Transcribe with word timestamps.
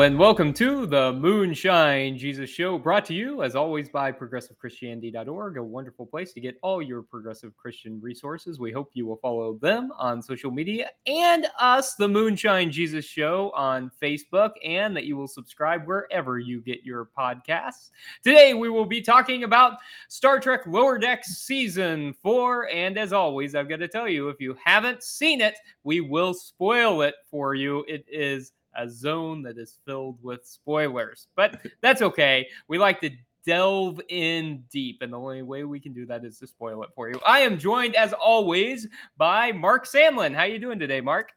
And 0.00 0.18
welcome 0.18 0.54
to 0.54 0.86
the 0.86 1.12
Moonshine 1.12 2.16
Jesus 2.16 2.48
Show, 2.48 2.78
brought 2.78 3.04
to 3.04 3.12
you, 3.12 3.42
as 3.42 3.54
always, 3.54 3.90
by 3.90 4.10
ProgressiveChristianity.org, 4.10 5.58
a 5.58 5.62
wonderful 5.62 6.06
place 6.06 6.32
to 6.32 6.40
get 6.40 6.56
all 6.62 6.80
your 6.80 7.02
progressive 7.02 7.54
Christian 7.54 8.00
resources. 8.00 8.58
We 8.58 8.72
hope 8.72 8.88
you 8.94 9.04
will 9.06 9.18
follow 9.18 9.58
them 9.58 9.92
on 9.98 10.22
social 10.22 10.50
media 10.50 10.88
and 11.06 11.46
us, 11.58 11.96
the 11.96 12.08
Moonshine 12.08 12.70
Jesus 12.70 13.04
Show, 13.04 13.52
on 13.54 13.90
Facebook, 14.02 14.52
and 14.64 14.96
that 14.96 15.04
you 15.04 15.18
will 15.18 15.28
subscribe 15.28 15.86
wherever 15.86 16.38
you 16.38 16.62
get 16.62 16.82
your 16.82 17.10
podcasts. 17.16 17.90
Today, 18.24 18.54
we 18.54 18.70
will 18.70 18.86
be 18.86 19.02
talking 19.02 19.44
about 19.44 19.74
Star 20.08 20.40
Trek 20.40 20.62
Lower 20.66 20.96
Decks 20.96 21.42
Season 21.44 22.14
4, 22.22 22.70
and 22.70 22.96
as 22.96 23.12
always, 23.12 23.54
I've 23.54 23.68
got 23.68 23.80
to 23.80 23.88
tell 23.88 24.08
you, 24.08 24.30
if 24.30 24.40
you 24.40 24.56
haven't 24.64 25.02
seen 25.02 25.42
it, 25.42 25.56
we 25.84 26.00
will 26.00 26.32
spoil 26.32 27.02
it 27.02 27.16
for 27.30 27.54
you. 27.54 27.84
It 27.86 28.06
is 28.10 28.52
a 28.76 28.88
zone 28.88 29.42
that 29.42 29.58
is 29.58 29.78
filled 29.86 30.18
with 30.22 30.46
spoilers. 30.46 31.28
But 31.36 31.60
that's 31.80 32.02
okay. 32.02 32.46
We 32.68 32.78
like 32.78 33.00
to 33.02 33.10
delve 33.46 34.00
in 34.08 34.64
deep, 34.70 34.98
and 35.02 35.12
the 35.12 35.18
only 35.18 35.42
way 35.42 35.64
we 35.64 35.80
can 35.80 35.92
do 35.92 36.06
that 36.06 36.24
is 36.24 36.38
to 36.38 36.46
spoil 36.46 36.82
it 36.82 36.90
for 36.94 37.08
you. 37.08 37.20
I 37.26 37.40
am 37.40 37.58
joined, 37.58 37.96
as 37.96 38.12
always, 38.12 38.86
by 39.16 39.52
Mark 39.52 39.86
Samlin. 39.86 40.34
How 40.34 40.44
you 40.44 40.58
doing 40.58 40.78
today, 40.78 41.00
Mark? 41.00 41.32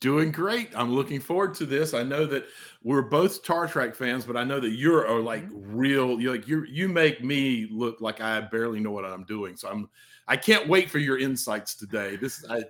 Doing 0.00 0.30
great. 0.30 0.70
I'm 0.76 0.94
looking 0.94 1.18
forward 1.18 1.54
to 1.54 1.66
this. 1.66 1.92
I 1.92 2.04
know 2.04 2.24
that 2.26 2.46
we're 2.84 3.02
both 3.02 3.32
Star 3.32 3.66
Trek 3.66 3.96
fans, 3.96 4.24
but 4.24 4.36
I 4.36 4.44
know 4.44 4.60
that 4.60 4.70
you're 4.70 5.06
a, 5.06 5.20
like 5.20 5.48
Mm-hmm. 5.48 5.76
real. 5.76 6.20
You 6.20 6.30
like 6.30 6.46
you 6.46 6.64
you 6.64 6.88
make 6.88 7.24
me 7.24 7.66
look 7.70 8.00
like 8.00 8.20
I 8.20 8.40
barely 8.40 8.78
know 8.78 8.92
what 8.92 9.04
I'm 9.04 9.24
doing. 9.24 9.56
So 9.56 9.68
I'm 9.68 9.88
I 10.28 10.36
can't 10.36 10.68
wait 10.68 10.88
for 10.88 10.98
your 10.98 11.18
insights 11.18 11.74
today. 11.74 12.14
This 12.14 12.44
I 12.48 12.62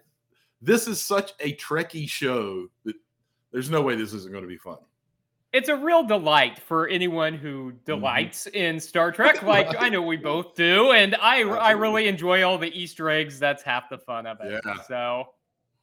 this 0.62 0.88
is 0.88 1.02
such 1.02 1.32
a 1.40 1.54
Trekkie 1.56 2.08
show 2.08 2.68
that 2.84 2.96
there's 3.52 3.70
no 3.70 3.82
way 3.82 3.96
this 3.96 4.12
isn't 4.12 4.30
going 4.32 4.42
to 4.44 4.48
be 4.48 4.56
fun. 4.58 4.76
It's 5.52 5.70
a 5.70 5.76
real 5.76 6.02
delight 6.04 6.58
for 6.58 6.88
anyone 6.88 7.32
who 7.34 7.72
delights 7.86 8.46
in 8.48 8.78
Star 8.78 9.10
Trek, 9.12 9.42
like 9.42 9.74
I 9.78 9.88
know 9.88 10.02
we 10.02 10.16
both 10.18 10.54
do, 10.54 10.92
and 10.92 11.14
I 11.16 11.42
I 11.42 11.70
really 11.70 12.06
enjoy 12.06 12.42
all 12.42 12.58
the 12.58 12.70
Easter 12.78 13.08
eggs. 13.08 13.38
That's 13.38 13.62
half 13.62 13.88
the 13.88 13.96
fun 13.98 14.26
of 14.26 14.38
it. 14.42 14.60
Yeah. 14.64 14.74
So 14.86 15.24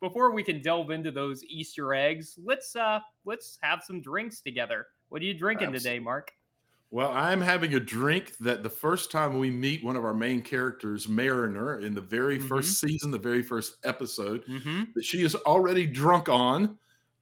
before 0.02 0.31
we 0.31 0.43
can 0.43 0.61
delve 0.61 0.91
into 0.91 1.09
those 1.11 1.43
Easter 1.45 1.95
eggs, 1.95 2.38
let's 2.43 2.75
uh 2.75 2.99
let's 3.25 3.58
have 3.61 3.81
some 3.83 4.02
drinks 4.02 4.41
together. 4.41 4.86
What 5.09 5.21
are 5.23 5.25
you 5.25 5.33
drinking 5.33 5.71
today, 5.71 5.97
Mark? 5.97 6.31
Well, 6.91 7.11
I'm 7.11 7.41
having 7.41 7.73
a 7.73 7.80
drink 7.80 8.38
that 8.41 8.61
the 8.61 8.69
first 8.69 9.11
time 9.11 9.39
we 9.39 9.49
meet 9.49 9.83
one 9.83 9.95
of 9.95 10.05
our 10.05 10.13
main 10.13 10.41
characters, 10.43 11.09
Mariner, 11.09 11.80
in 11.80 11.95
the 11.95 12.02
very 12.02 12.38
first 12.38 12.80
season, 12.80 13.09
the 13.09 13.17
very 13.17 13.41
first 13.41 13.77
episode, 13.83 14.45
Mm-hmm. 14.45 14.83
that 14.93 15.03
she 15.03 15.23
is 15.23 15.33
already 15.36 15.88
drunk 15.88 16.30
on. 16.30 16.77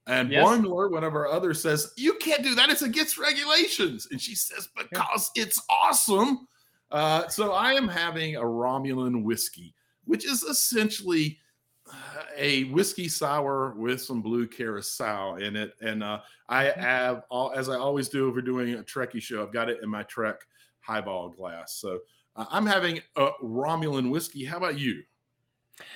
And 0.06 0.30
Yes. 0.30 0.46
Boimler, 0.46 0.90
one 0.90 1.04
of 1.04 1.14
our 1.14 1.28
others, 1.28 1.62
says, 1.62 1.92
You 1.96 2.14
can't 2.14 2.42
do 2.42 2.54
that. 2.54 2.68
It's 2.70 2.82
against 2.82 3.16
regulations. 3.18 4.08
And 4.10 4.20
she 4.20 4.34
says, 4.34 4.68
Because 4.76 5.30
it's 5.34 5.60
awesome. 5.70 6.46
Uh, 6.90 7.26
so 7.28 7.52
I 7.52 7.72
am 7.72 7.88
having 7.88 8.36
a 8.36 8.42
Romulan 8.42 9.24
whiskey, 9.24 9.74
which 10.04 10.26
is 10.26 10.42
essentially 10.42 11.38
uh, 11.90 12.22
a 12.36 12.64
whiskey 12.64 13.08
sour 13.08 13.74
with 13.76 14.00
some 14.02 14.20
blue 14.22 14.46
curacao 14.46 15.36
in 15.36 15.56
it. 15.56 15.72
And 15.80 16.02
uh, 16.02 16.20
I 16.48 16.64
Mm-hmm. 16.66 16.80
have, 16.80 17.22
all, 17.30 17.52
as 17.52 17.68
I 17.68 17.76
always 17.76 18.08
do 18.10 18.28
if 18.28 18.34
we're 18.34 18.42
doing 18.42 18.74
a 18.74 18.82
Trekkie 18.82 19.22
show, 19.22 19.42
I've 19.42 19.52
got 19.52 19.68
it 19.70 19.80
in 19.82 19.88
my 19.88 20.02
Trek 20.04 20.36
highball 20.80 21.30
glass. 21.30 21.74
So 21.76 22.00
uh, 22.36 22.44
I'm 22.50 22.66
having 22.66 23.00
a 23.16 23.30
Romulan 23.42 24.10
whiskey. 24.10 24.44
How 24.44 24.58
about 24.58 24.78
you? 24.78 25.02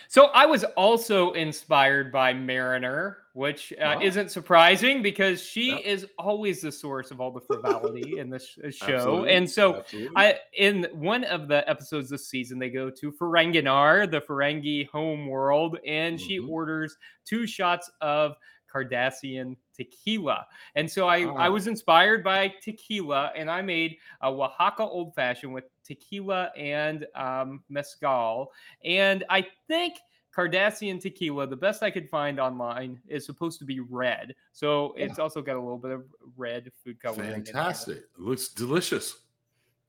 So 0.08 0.26
I 0.34 0.44
was 0.46 0.64
also 0.76 1.32
inspired 1.32 2.10
by 2.10 2.32
Mariner, 2.32 3.18
which 3.34 3.72
uh, 3.80 3.94
Oh. 3.96 4.02
isn't 4.02 4.30
surprising 4.30 5.02
because 5.02 5.42
she 5.42 5.70
Yep. 5.72 5.80
is 5.84 6.06
always 6.18 6.60
the 6.62 6.72
source 6.72 7.10
of 7.10 7.20
all 7.20 7.30
the 7.30 7.40
frivolity 7.40 8.18
in 8.18 8.28
this 8.30 8.46
show. 8.70 8.94
Absolutely. 8.94 9.30
And 9.34 9.48
so 9.50 9.76
Absolutely. 9.76 10.16
I 10.16 10.38
in 10.54 10.84
one 10.92 11.24
of 11.24 11.46
the 11.46 11.68
episodes 11.68 12.10
this 12.10 12.28
season, 12.28 12.58
they 12.58 12.70
go 12.70 12.90
to 12.90 13.12
Ferenginar, 13.12 14.10
the 14.10 14.20
Ferengi 14.20 14.88
home 14.88 15.26
world, 15.28 15.78
and 15.86 16.20
she 16.20 16.38
Mhm. 16.40 16.48
orders 16.48 16.96
two 17.24 17.46
shots 17.46 17.90
of 18.00 18.34
Cardassian 18.72 19.56
tequila. 19.74 20.46
And 20.74 20.90
so 20.90 21.08
I, 21.08 21.20
I 21.20 21.48
Ah. 21.48 21.50
was 21.50 21.68
inspired 21.68 22.22
by 22.22 22.48
tequila, 22.60 23.32
and 23.36 23.50
I 23.50 23.62
made 23.62 23.96
a 24.22 24.26
Oaxaca 24.28 24.82
old 24.82 25.14
fashioned 25.14 25.54
with 25.54 25.64
tequila 25.88 26.52
and 26.56 27.06
um, 27.14 27.62
mezcal. 27.68 28.52
And 28.84 29.24
I 29.28 29.46
think 29.66 29.94
Cardassian 30.36 31.00
tequila, 31.00 31.46
the 31.46 31.56
best 31.56 31.82
I 31.82 31.90
could 31.90 32.08
find 32.08 32.38
online, 32.38 33.00
is 33.08 33.26
supposed 33.26 33.58
to 33.58 33.64
be 33.64 33.80
red. 33.80 34.34
So 34.52 34.94
it's 34.96 35.18
also 35.18 35.42
got 35.42 35.56
a 35.56 35.60
little 35.60 35.78
bit 35.78 35.90
of 35.90 36.04
red 36.36 36.70
food 36.84 37.00
coloring. 37.02 37.32
in. 37.32 37.44
Fantastic. 37.44 37.96
It 37.98 38.20
looks 38.20 38.48
delicious. 38.48 39.16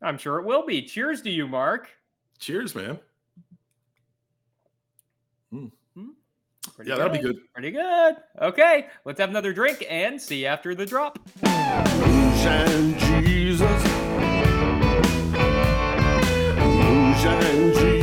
I'm 0.02 0.18
sure 0.18 0.40
it 0.40 0.46
will 0.46 0.66
be. 0.66 0.82
Cheers 0.82 1.22
to 1.24 1.30
you, 1.30 1.48
Mark. 1.48 1.90
Cheers, 2.40 2.74
man. 2.74 2.98
Pretty 6.80 6.92
Yeah, 6.92 6.98
that'll 6.98 7.12
be 7.12 7.20
good. 7.20 7.40
Pretty 7.54 7.72
good. 7.72 8.16
Okay, 8.42 8.88
let's 9.04 9.20
have 9.20 9.30
another 9.30 9.54
drink 9.54 9.86
and 9.90 10.22
see 10.22 10.42
you 10.42 10.46
after 10.48 10.74
the 10.76 10.86
drop. 10.86 11.20
Moonshine 11.44 12.98
Jesus. 13.26 13.99
Moonshine 17.22 17.99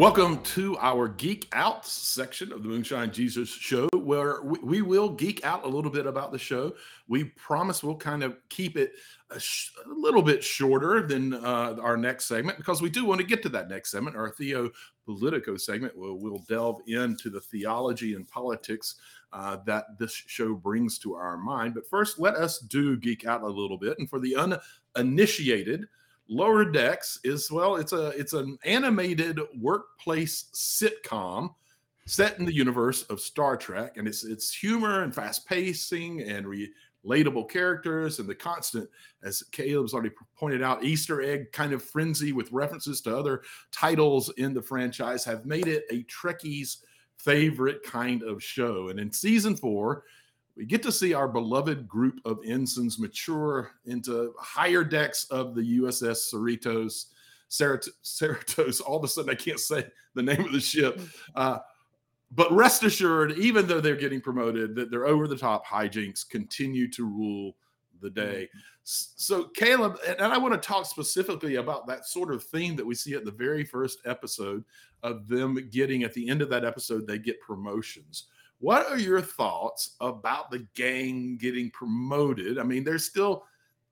Welcome 0.00 0.42
to 0.44 0.78
our 0.78 1.08
Geek 1.08 1.46
Out 1.52 1.84
section 1.84 2.54
of 2.54 2.62
the 2.62 2.70
Moonshine 2.70 3.12
Jesus 3.12 3.50
show, 3.50 3.86
where 3.92 4.40
we, 4.40 4.80
will 4.80 5.10
geek 5.10 5.44
out 5.44 5.66
a 5.66 5.68
little 5.68 5.90
bit 5.90 6.06
about 6.06 6.32
the 6.32 6.38
show. 6.38 6.72
We 7.06 7.24
promise 7.24 7.82
we'll 7.82 7.96
kind 7.96 8.22
of 8.22 8.38
keep 8.48 8.78
it 8.78 8.92
a, 9.28 9.38
sh- 9.38 9.72
a 9.84 9.90
little 9.90 10.22
bit 10.22 10.42
shorter 10.42 11.06
than 11.06 11.34
uh, 11.34 11.76
our 11.82 11.98
next 11.98 12.24
segment 12.24 12.56
because 12.56 12.80
we 12.80 12.88
do 12.88 13.04
want 13.04 13.20
to 13.20 13.26
get 13.26 13.42
to 13.42 13.50
that 13.50 13.68
next 13.68 13.90
segment, 13.90 14.16
our 14.16 14.30
Theo 14.30 14.70
Politico 15.04 15.58
segment, 15.58 15.94
where 15.98 16.14
we'll 16.14 16.46
delve 16.48 16.80
into 16.86 17.28
the 17.28 17.42
theology 17.42 18.14
and 18.14 18.26
politics 18.26 18.94
uh, 19.34 19.58
that 19.66 19.98
this 19.98 20.14
show 20.14 20.54
brings 20.54 20.98
to 21.00 21.14
our 21.14 21.36
mind. 21.36 21.74
But 21.74 21.90
first, 21.90 22.18
let 22.18 22.36
us 22.36 22.58
do 22.58 22.96
geek 22.96 23.26
out 23.26 23.42
a 23.42 23.46
little 23.46 23.76
bit. 23.76 23.98
And 23.98 24.08
for 24.08 24.18
the 24.18 24.34
uninitiated, 24.96 25.88
Lower 26.30 26.64
Decks 26.64 27.18
is 27.24 27.50
well, 27.50 27.74
it's 27.74 27.92
a 27.92 28.10
it's 28.10 28.34
an 28.34 28.56
animated 28.64 29.40
workplace 29.58 30.44
sitcom 30.54 31.52
set 32.06 32.38
in 32.38 32.44
the 32.44 32.54
universe 32.54 33.02
of 33.04 33.20
Star 33.20 33.56
Trek, 33.56 33.96
and 33.96 34.06
it's 34.06 34.24
it's 34.24 34.54
humor 34.54 35.02
and 35.02 35.12
fast 35.12 35.44
pacing 35.48 36.22
and 36.22 36.46
relatable 37.04 37.50
characters 37.50 38.20
and 38.20 38.28
the 38.28 38.34
constant, 38.36 38.88
as 39.24 39.42
Caleb's 39.50 39.92
already 39.92 40.14
pointed 40.36 40.62
out, 40.62 40.84
Easter 40.84 41.20
egg 41.20 41.50
kind 41.50 41.72
of 41.72 41.82
frenzy 41.82 42.32
with 42.32 42.52
references 42.52 43.00
to 43.00 43.16
other 43.16 43.42
titles 43.72 44.32
in 44.36 44.54
the 44.54 44.62
franchise 44.62 45.24
have 45.24 45.46
made 45.46 45.66
it 45.66 45.82
a 45.90 46.04
Trekkie's 46.04 46.84
favorite 47.18 47.82
kind 47.82 48.22
of 48.22 48.40
show. 48.40 48.88
And 48.88 49.00
in 49.00 49.10
season 49.10 49.56
four, 49.56 50.04
we 50.56 50.66
get 50.66 50.82
to 50.82 50.92
see 50.92 51.14
our 51.14 51.28
beloved 51.28 51.88
group 51.88 52.20
of 52.24 52.40
ensigns 52.44 52.98
mature 52.98 53.72
into 53.86 54.34
higher 54.38 54.84
decks 54.84 55.24
of 55.30 55.54
the 55.54 55.78
USS 55.78 56.32
Cerritos. 56.32 57.06
Cerritos, 57.50 58.80
all 58.86 58.98
of 58.98 59.04
a 59.04 59.08
sudden 59.08 59.30
I 59.30 59.34
can't 59.34 59.60
say 59.60 59.86
the 60.14 60.22
name 60.22 60.44
of 60.44 60.52
the 60.52 60.60
ship. 60.60 61.00
Uh, 61.34 61.58
but 62.32 62.52
rest 62.52 62.84
assured, 62.84 63.32
even 63.38 63.66
though 63.66 63.80
they're 63.80 63.96
getting 63.96 64.20
promoted, 64.20 64.74
that 64.76 64.90
their 64.90 65.06
over 65.06 65.26
the 65.26 65.36
top 65.36 65.66
hijinks 65.66 66.28
continue 66.28 66.88
to 66.92 67.04
rule 67.04 67.56
the 68.00 68.10
day. 68.10 68.48
So, 68.82 69.44
Caleb, 69.44 69.98
and 70.06 70.20
I 70.20 70.38
want 70.38 70.54
to 70.54 70.66
talk 70.66 70.86
specifically 70.86 71.56
about 71.56 71.86
that 71.86 72.06
sort 72.06 72.32
of 72.32 72.42
theme 72.42 72.76
that 72.76 72.86
we 72.86 72.94
see 72.94 73.14
at 73.14 73.24
the 73.24 73.30
very 73.30 73.64
first 73.64 73.98
episode 74.06 74.64
of 75.02 75.28
them 75.28 75.68
getting 75.70 76.02
at 76.02 76.14
the 76.14 76.28
end 76.28 76.40
of 76.42 76.48
that 76.50 76.64
episode, 76.64 77.06
they 77.06 77.18
get 77.18 77.40
promotions. 77.40 78.26
What 78.60 78.86
are 78.86 78.98
your 78.98 79.22
thoughts 79.22 79.96
about 80.00 80.50
the 80.50 80.66
gang 80.74 81.38
getting 81.38 81.70
promoted? 81.70 82.58
I 82.58 82.62
mean, 82.62 82.84
they're 82.84 82.98
still 82.98 83.44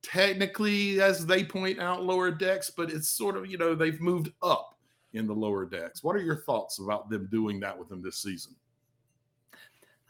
technically, 0.02 1.00
as 1.00 1.24
they 1.24 1.42
point 1.42 1.80
out, 1.80 2.04
lower 2.04 2.30
decks, 2.30 2.70
but 2.70 2.90
it's 2.90 3.08
sort 3.08 3.36
of, 3.36 3.46
you 3.46 3.56
know, 3.56 3.74
they've 3.74 4.00
moved 4.00 4.30
up 4.42 4.78
in 5.14 5.26
the 5.26 5.34
lower 5.34 5.64
decks. 5.64 6.04
What 6.04 6.16
are 6.16 6.22
your 6.22 6.42
thoughts 6.42 6.80
about 6.80 7.08
them 7.08 7.28
doing 7.32 7.58
that 7.60 7.78
with 7.78 7.88
them 7.88 8.02
this 8.02 8.18
season? 8.18 8.54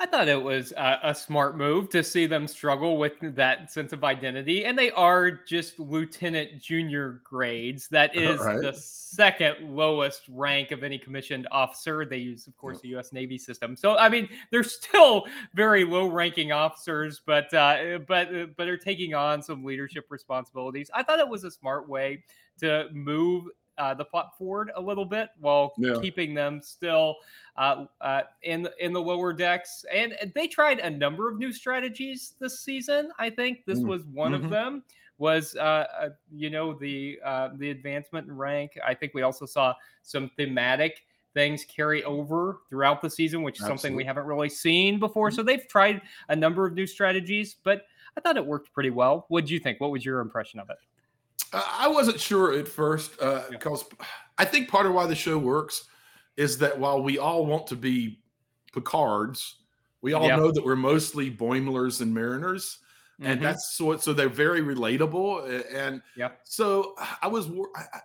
I 0.01 0.07
thought 0.07 0.29
it 0.29 0.41
was 0.41 0.73
a, 0.77 1.01
a, 1.03 1.15
smart 1.15 1.57
move 1.57 1.89
to 1.91 2.05
see 2.05 2.27
them 2.27 2.47
struggle 2.47 2.99
with 2.99 3.15
that 3.35 3.73
sense 3.73 3.93
of 3.93 4.05
identity. 4.05 4.65
And 4.65 4.79
they 4.79 4.93
are 4.93 5.33
just 5.33 5.81
lieutenant 5.81 6.63
junior 6.63 7.21
grades. 7.25 7.89
That 7.89 8.15
is 8.17 8.39
right. 8.39 8.61
the 8.61 8.73
second 8.75 9.75
lowest 9.75 10.23
rank 10.29 10.71
of 10.71 10.85
any 10.85 10.99
commissioned 10.99 11.49
officer. 11.51 12.05
They 12.05 12.19
use, 12.19 12.47
of 12.47 12.57
course, 12.57 12.81
the 12.81 12.89
U.S. 12.91 13.13
Navy 13.13 13.39
system. 13.39 13.75
So, 13.75 13.97
I 13.97 14.09
mean, 14.09 14.29
they're 14.53 14.63
still 14.63 15.27
very 15.55 15.85
low 15.85 16.07
ranking 16.07 16.53
officers, 16.53 17.21
but, 17.27 17.53
uh, 17.53 17.99
but, 18.07 18.33
uh, 18.33 18.47
but 18.57 18.69
are 18.69 18.77
taking 18.77 19.15
on 19.15 19.43
some 19.43 19.65
leadership 19.65 20.07
responsibilities. 20.11 20.93
I 20.95 21.03
thought 21.03 21.19
it 21.19 21.29
was 21.29 21.43
a 21.43 21.51
smart 21.51 21.89
way 21.89 22.23
to 22.61 22.89
move 22.93 23.47
uh, 23.79 23.95
the 23.95 24.05
plot 24.05 24.37
forward 24.37 24.71
a 24.77 24.81
little 24.81 25.05
bit 25.05 25.31
while 25.41 25.73
yeah. 25.79 25.95
keeping 26.01 26.35
them 26.35 26.61
still 26.63 27.17
uh, 27.57 27.87
uh, 28.01 28.23
in 28.43 28.69
in 28.81 28.93
the 28.93 29.01
lower 29.01 29.33
decks. 29.33 29.85
And 29.93 30.17
they 30.35 30.47
tried 30.47 30.81
a 30.81 30.91
number 30.91 31.31
of 31.31 31.39
new 31.39 31.53
strategies 31.53 32.35
this 32.39 32.61
season. 32.61 33.11
I 33.19 33.31
think 33.31 33.65
this 33.67 33.81
mm. 33.81 33.87
was 33.87 34.05
one 34.05 34.33
mm-hmm. 34.33 34.45
of 34.45 34.51
them. 34.51 34.83
Was 35.19 35.57
uh, 35.57 35.87
uh, 36.01 36.09
you 36.33 36.49
know 36.49 36.75
the 36.75 37.19
uh, 37.25 37.51
the 37.57 37.71
advancement 37.71 38.29
in 38.29 38.37
rank? 38.37 38.79
I 38.87 38.95
think 38.95 39.15
we 39.15 39.23
also 39.23 39.47
saw 39.47 39.75
some 40.03 40.31
thematic 40.37 41.03
things 41.35 41.65
carry 41.65 42.05
over 42.05 42.61
throughout 42.71 43.03
the 43.03 43.11
season, 43.11 43.43
which 43.43 43.57
is 43.57 43.63
Absolutely. 43.63 43.79
something 43.79 43.97
we 43.97 44.05
haven't 44.05 44.27
really 44.27 44.49
seen 44.49 44.99
before. 44.99 45.29
Mm-hmm. 45.29 45.37
So 45.37 45.43
they've 45.43 45.67
tried 45.69 46.03
a 46.29 46.37
number 46.37 46.67
of 46.67 46.75
new 46.75 46.87
strategies, 46.87 47.57
but 47.63 47.87
I 48.17 48.21
thought 48.21 48.37
it 48.37 48.47
worked 48.47 48.73
pretty 48.73 48.91
well. 48.91 49.27
What 49.29 49.47
do 49.47 49.55
you 49.55 49.61
think? 49.61 49.81
What 49.81 49.91
was 49.91 50.05
your 50.05 50.21
impression 50.21 50.61
of 50.61 50.71
it? 50.71 50.77
I 51.53 51.89
wasn't 51.89 52.21
sure 52.21 52.53
at 52.53 52.69
first 52.69 53.13
because 53.51 53.85
uh, 53.85 54.05
I 54.39 54.45
think 54.45 54.69
part 54.69 54.87
of 54.87 54.93
why 54.93 55.07
the 55.07 55.15
show 55.15 55.39
works 55.39 55.87
is 56.37 56.59
that 56.59 56.79
while 56.79 57.03
we 57.03 57.19
all 57.19 57.47
want 57.47 57.67
to 57.69 57.77
be 57.77 58.21
Picards, 58.73 59.57
we 60.03 60.13
all 60.13 60.29
know 60.29 60.53
that 60.53 60.65
we're 60.65 60.77
mostly 60.77 61.31
Boimlers 61.31 62.01
and 62.01 62.15
Mariners. 62.15 62.79
And 63.21 63.41
mm-hmm. 63.41 63.43
that's 63.43 63.77
so, 63.77 63.97
so 63.97 64.13
they're 64.13 64.29
very 64.29 64.61
relatable. 64.61 65.65
And 65.75 66.03
yeah, 66.15 66.29
so 66.45 66.95
I 67.21 67.27
was, 67.27 67.51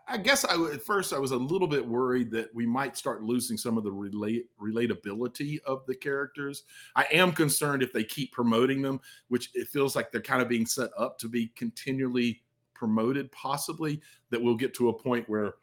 I 0.08 0.18
guess 0.18 0.44
I 0.44 0.56
at 0.74 0.82
first 0.82 1.14
I 1.14 1.20
was 1.20 1.30
a 1.30 1.38
little 1.38 1.68
bit 1.68 1.88
worried 1.88 2.32
that 2.32 2.50
we 2.56 2.66
might 2.66 2.98
start 2.98 3.22
losing 3.22 3.56
some 3.56 3.78
of 3.78 3.84
the 3.84 3.92
relate 3.92 4.48
relatability 4.60 5.62
of 5.66 5.86
the 5.86 5.94
characters. 5.94 6.64
I 6.96 7.06
am 7.12 7.32
concerned 7.32 7.84
if 7.84 7.94
they 7.94 8.04
keep 8.04 8.32
promoting 8.32 8.82
them, 8.82 9.00
which 9.28 9.52
it 9.54 9.68
feels 9.68 9.96
like 9.96 10.12
they're 10.12 10.20
kind 10.20 10.42
of 10.42 10.50
being 10.50 10.66
set 10.66 10.90
up 10.98 11.20
to 11.20 11.30
be 11.30 11.52
continually 11.56 12.42
promoted, 12.84 13.32
possibly 13.32 14.02
that 14.30 14.42
we'll 14.42 14.58
get 14.58 14.74
to 14.74 14.90
a 14.90 14.94
point 14.94 15.30
where, 15.30 15.54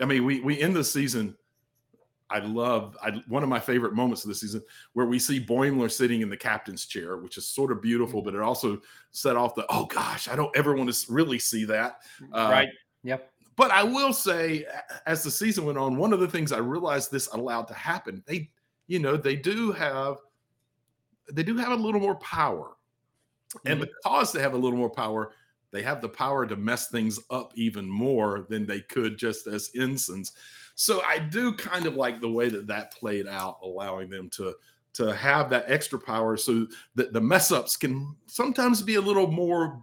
I 0.00 0.06
mean, 0.06 0.24
we 0.24 0.40
we 0.40 0.58
end 0.58 0.74
the 0.74 0.82
season. 0.82 1.36
I 2.30 2.38
love 2.38 2.96
I, 3.02 3.22
one 3.28 3.42
of 3.42 3.50
my 3.50 3.60
favorite 3.60 3.92
moments 3.92 4.24
of 4.24 4.28
the 4.28 4.34
season 4.34 4.62
where 4.94 5.04
we 5.04 5.18
see 5.18 5.38
Boimler 5.38 5.90
sitting 5.90 6.22
in 6.22 6.30
the 6.30 6.36
captain's 6.36 6.86
chair, 6.86 7.18
which 7.18 7.36
is 7.36 7.46
sort 7.46 7.70
of 7.70 7.82
beautiful, 7.82 8.22
but 8.22 8.34
it 8.34 8.40
also 8.40 8.80
set 9.10 9.36
off 9.36 9.54
the 9.54 9.66
oh 9.68 9.84
gosh, 9.84 10.28
I 10.28 10.34
don't 10.34 10.56
ever 10.56 10.74
want 10.74 10.90
to 10.90 11.12
really 11.12 11.38
see 11.38 11.66
that. 11.66 11.98
Uh, 12.32 12.48
right. 12.50 12.68
Yep. 13.04 13.30
But 13.54 13.70
I 13.70 13.82
will 13.82 14.14
say, 14.14 14.64
as 15.04 15.22
the 15.22 15.30
season 15.30 15.66
went 15.66 15.76
on, 15.76 15.98
one 15.98 16.14
of 16.14 16.20
the 16.20 16.28
things 16.28 16.52
I 16.52 16.58
realized 16.58 17.12
this 17.12 17.26
allowed 17.34 17.68
to 17.68 17.74
happen. 17.74 18.22
They, 18.24 18.48
you 18.86 18.98
know, 18.98 19.18
they 19.18 19.36
do 19.36 19.72
have, 19.72 20.16
they 21.30 21.42
do 21.42 21.58
have 21.58 21.72
a 21.72 21.76
little 21.76 22.00
more 22.00 22.14
power, 22.14 22.78
and 23.66 23.78
mm-hmm. 23.78 23.90
because 24.02 24.32
they 24.32 24.40
have 24.40 24.54
a 24.54 24.56
little 24.56 24.78
more 24.78 24.88
power, 24.88 25.32
they 25.72 25.82
have 25.82 26.00
the 26.00 26.08
power 26.08 26.46
to 26.46 26.54
mess 26.54 26.88
things 26.88 27.18
up 27.30 27.52
even 27.56 27.88
more 27.88 28.46
than 28.48 28.66
they 28.66 28.80
could 28.80 29.16
just 29.16 29.46
as 29.46 29.70
ensigns. 29.74 30.32
So 30.74 31.02
I 31.02 31.18
do 31.18 31.52
kind 31.54 31.86
of 31.86 31.96
like 31.96 32.20
the 32.20 32.30
way 32.30 32.48
that 32.48 32.66
that 32.66 32.92
played 32.92 33.26
out, 33.26 33.58
allowing 33.62 34.08
them 34.08 34.30
to 34.30 34.54
to 34.94 35.14
have 35.14 35.48
that 35.48 35.64
extra 35.68 35.98
power, 35.98 36.36
so 36.36 36.66
that 36.94 37.14
the 37.14 37.20
mess 37.20 37.50
ups 37.50 37.76
can 37.76 38.14
sometimes 38.26 38.82
be 38.82 38.96
a 38.96 39.00
little 39.00 39.26
more, 39.26 39.82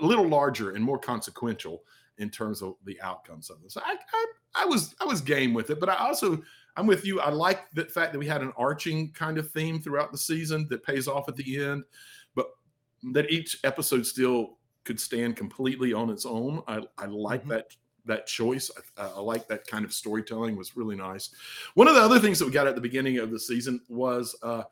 a 0.00 0.04
little 0.04 0.26
larger 0.26 0.72
and 0.72 0.84
more 0.84 0.98
consequential 0.98 1.84
in 2.18 2.28
terms 2.28 2.60
of 2.60 2.74
the 2.84 3.00
outcomes 3.00 3.50
of 3.50 3.62
this. 3.62 3.76
I, 3.76 3.92
I, 3.92 4.26
I 4.56 4.64
was 4.64 4.96
I 5.00 5.04
was 5.04 5.20
game 5.20 5.54
with 5.54 5.70
it, 5.70 5.78
but 5.78 5.88
I 5.88 5.94
also 5.94 6.42
I'm 6.76 6.86
with 6.86 7.04
you. 7.04 7.20
I 7.20 7.30
like 7.30 7.70
the 7.70 7.84
fact 7.84 8.12
that 8.12 8.18
we 8.18 8.26
had 8.26 8.42
an 8.42 8.52
arching 8.56 9.12
kind 9.12 9.38
of 9.38 9.50
theme 9.50 9.80
throughout 9.80 10.10
the 10.10 10.18
season 10.18 10.66
that 10.70 10.84
pays 10.84 11.06
off 11.06 11.28
at 11.28 11.36
the 11.36 11.64
end, 11.64 11.84
but 12.34 12.46
that 13.12 13.30
each 13.30 13.58
episode 13.64 14.04
still 14.06 14.57
could 14.88 14.98
stand 14.98 15.36
completely 15.36 15.92
on 15.92 16.08
its 16.08 16.24
own. 16.24 16.62
I, 16.66 16.80
I 16.96 17.04
like 17.04 17.42
mm-hmm. 17.42 17.50
that 17.50 17.76
that 18.06 18.26
choice. 18.26 18.70
I, 18.96 19.02
I, 19.02 19.20
like 19.20 19.46
that 19.48 19.66
kind 19.66 19.84
of 19.84 19.92
storytelling 19.92 20.56
was 20.56 20.78
really 20.78 20.96
nice. 20.96 21.28
One 21.74 21.88
of 21.88 21.94
the 21.94 22.00
other 22.00 22.18
things 22.18 22.38
that 22.38 22.46
we 22.46 22.52
got 22.52 22.66
at 22.66 22.74
the 22.74 22.80
beginning 22.80 23.18
of 23.18 23.30
the 23.30 23.38
season 23.38 23.82
was 23.90 24.34
uh, 24.42 24.62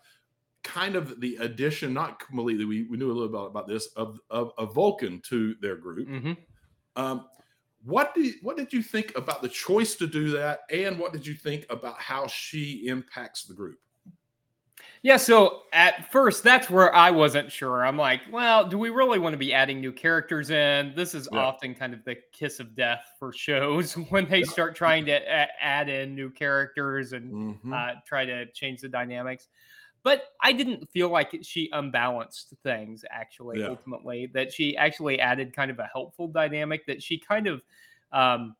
kind 0.64 0.96
of 0.96 1.20
the 1.20 1.36
addition, 1.36 1.92
not 1.92 2.18
completely, 2.18 2.64
we, 2.64 2.84
we 2.84 2.96
knew 2.96 3.10
a 3.10 3.12
little 3.12 3.28
bit 3.28 3.50
about 3.50 3.68
this, 3.68 3.88
of, 3.88 4.18
of, 4.30 4.52
of 4.56 4.72
Vulcan 4.74 5.20
to 5.28 5.54
their 5.60 5.76
group. 5.76 6.08
Mm-hmm. 6.08 6.32
Um, 6.96 7.26
what 7.84 8.14
did 8.14 8.36
what 8.40 8.56
did 8.56 8.72
you 8.72 8.82
think 8.82 9.12
about 9.16 9.42
the 9.42 9.50
choice 9.50 9.96
to 9.96 10.06
do 10.06 10.30
that, 10.30 10.60
and 10.70 10.98
what 10.98 11.12
did 11.12 11.26
you 11.26 11.34
think 11.34 11.66
about 11.68 12.00
how 12.00 12.26
she 12.26 12.86
impacts 12.88 13.44
the 13.44 13.54
group? 13.54 13.78
Yeah, 15.06 15.18
so 15.18 15.62
at 15.72 16.10
first, 16.10 16.42
that's 16.42 16.68
where 16.68 16.92
I 16.92 17.12
wasn't 17.12 17.52
sure. 17.52 17.86
I'm 17.86 17.96
like, 17.96 18.22
well, 18.32 18.66
do 18.66 18.76
we 18.76 18.90
really 18.90 19.20
want 19.20 19.34
to 19.34 19.38
be 19.38 19.54
adding 19.54 19.80
new 19.80 19.92
characters 19.92 20.50
in? 20.50 20.94
This 20.96 21.14
is 21.14 21.28
yeah. 21.30 21.38
often 21.38 21.76
kind 21.76 21.94
of 21.94 22.04
the 22.04 22.16
kiss 22.32 22.58
of 22.58 22.74
death 22.74 23.12
for 23.16 23.32
shows 23.32 23.92
when 24.08 24.28
they 24.28 24.42
start 24.42 24.74
trying 24.74 25.06
to 25.06 25.12
a- 25.12 25.46
add 25.62 25.88
in 25.88 26.16
new 26.16 26.28
characters 26.28 27.12
and 27.12 27.32
mm-hmm. 27.32 27.72
uh, 27.72 27.90
try 28.04 28.24
to 28.24 28.46
change 28.46 28.80
the 28.80 28.88
dynamics. 28.88 29.46
But 30.02 30.24
I 30.42 30.50
didn't 30.50 30.90
feel 30.90 31.08
like 31.08 31.38
she 31.40 31.70
unbalanced 31.72 32.54
things, 32.64 33.04
actually, 33.08 33.60
yeah. 33.60 33.68
ultimately, 33.68 34.28
that 34.34 34.52
she 34.52 34.76
actually 34.76 35.20
added 35.20 35.54
kind 35.54 35.70
of 35.70 35.78
a 35.78 35.88
helpful 35.92 36.26
dynamic 36.26 36.84
that 36.86 37.00
she 37.00 37.16
kind 37.16 37.46
of 37.46 37.62
um, 38.10 38.56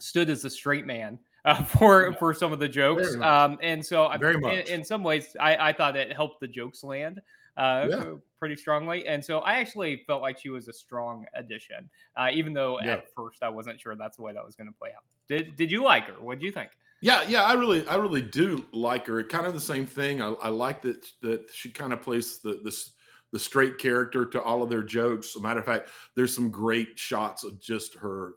stood 0.00 0.30
as 0.30 0.44
a 0.44 0.50
straight 0.50 0.84
man 0.84 1.20
uh, 1.46 1.62
for 1.64 2.12
for 2.14 2.34
some 2.34 2.52
of 2.52 2.58
the 2.58 2.68
jokes. 2.68 3.14
Um, 3.16 3.58
and 3.62 3.84
so 3.84 4.10
very 4.18 4.38
much. 4.38 4.68
In, 4.68 4.80
in 4.80 4.84
some 4.84 5.02
ways, 5.02 5.34
I, 5.40 5.68
I 5.68 5.72
thought 5.72 5.96
it 5.96 6.12
helped 6.12 6.40
the 6.40 6.48
jokes 6.48 6.84
land 6.84 7.22
uh, 7.56 7.86
yeah. 7.88 8.04
pretty 8.38 8.56
strongly. 8.56 9.06
And 9.06 9.24
so 9.24 9.38
I 9.38 9.54
actually 9.54 10.02
felt 10.06 10.22
like 10.22 10.38
she 10.38 10.50
was 10.50 10.68
a 10.68 10.72
strong 10.72 11.24
addition, 11.34 11.88
uh, 12.16 12.28
even 12.32 12.52
though 12.52 12.80
yeah. 12.80 12.94
at 12.94 13.14
first 13.14 13.42
I 13.42 13.48
wasn't 13.48 13.80
sure 13.80 13.94
that's 13.96 14.16
the 14.16 14.22
way 14.22 14.32
that 14.32 14.44
was 14.44 14.56
going 14.56 14.68
to 14.68 14.74
play 14.78 14.90
out. 14.94 15.04
Did 15.28 15.56
Did 15.56 15.70
you 15.70 15.82
like 15.82 16.04
her? 16.08 16.20
What 16.20 16.38
do 16.38 16.46
you 16.46 16.52
think? 16.52 16.70
Yeah, 17.02 17.24
yeah, 17.28 17.44
I 17.44 17.52
really, 17.52 17.86
I 17.88 17.96
really 17.96 18.22
do 18.22 18.64
like 18.72 19.06
her. 19.06 19.22
Kind 19.22 19.46
of 19.46 19.52
the 19.52 19.60
same 19.60 19.86
thing. 19.86 20.22
I, 20.22 20.32
I 20.42 20.48
like 20.48 20.82
that 20.82 21.06
that 21.22 21.46
she 21.52 21.70
kind 21.70 21.92
of 21.92 22.02
plays 22.02 22.38
the 22.38 22.60
this 22.64 22.92
the 23.32 23.38
straight 23.38 23.76
character 23.76 24.24
to 24.24 24.40
all 24.40 24.62
of 24.62 24.70
their 24.70 24.82
jokes. 24.82 25.28
As 25.28 25.36
a 25.36 25.40
matter 25.42 25.60
of 25.60 25.66
fact, 25.66 25.90
there's 26.14 26.34
some 26.34 26.50
great 26.50 26.98
shots 26.98 27.44
of 27.44 27.60
just 27.60 27.94
her 27.94 28.34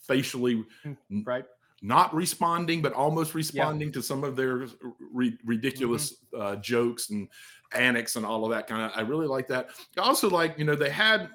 facially 0.00 0.64
mm, 0.86 0.96
right 1.26 1.44
not 1.82 2.14
responding, 2.14 2.82
but 2.82 2.92
almost 2.92 3.34
responding 3.34 3.88
yeah. 3.88 3.94
to 3.94 4.02
some 4.02 4.24
of 4.24 4.36
their 4.36 4.66
ri- 5.12 5.38
ridiculous 5.44 6.14
mm-hmm. 6.34 6.40
uh, 6.40 6.56
jokes 6.56 7.10
and 7.10 7.28
annex 7.72 8.16
and 8.16 8.26
all 8.26 8.44
of 8.44 8.50
that 8.50 8.66
kind 8.66 8.82
of. 8.82 8.92
I 8.96 9.02
really 9.02 9.26
like 9.26 9.48
that. 9.48 9.70
I 9.96 10.02
also 10.02 10.28
like, 10.28 10.58
you 10.58 10.64
know, 10.64 10.74
they 10.74 10.90
had 10.90 11.28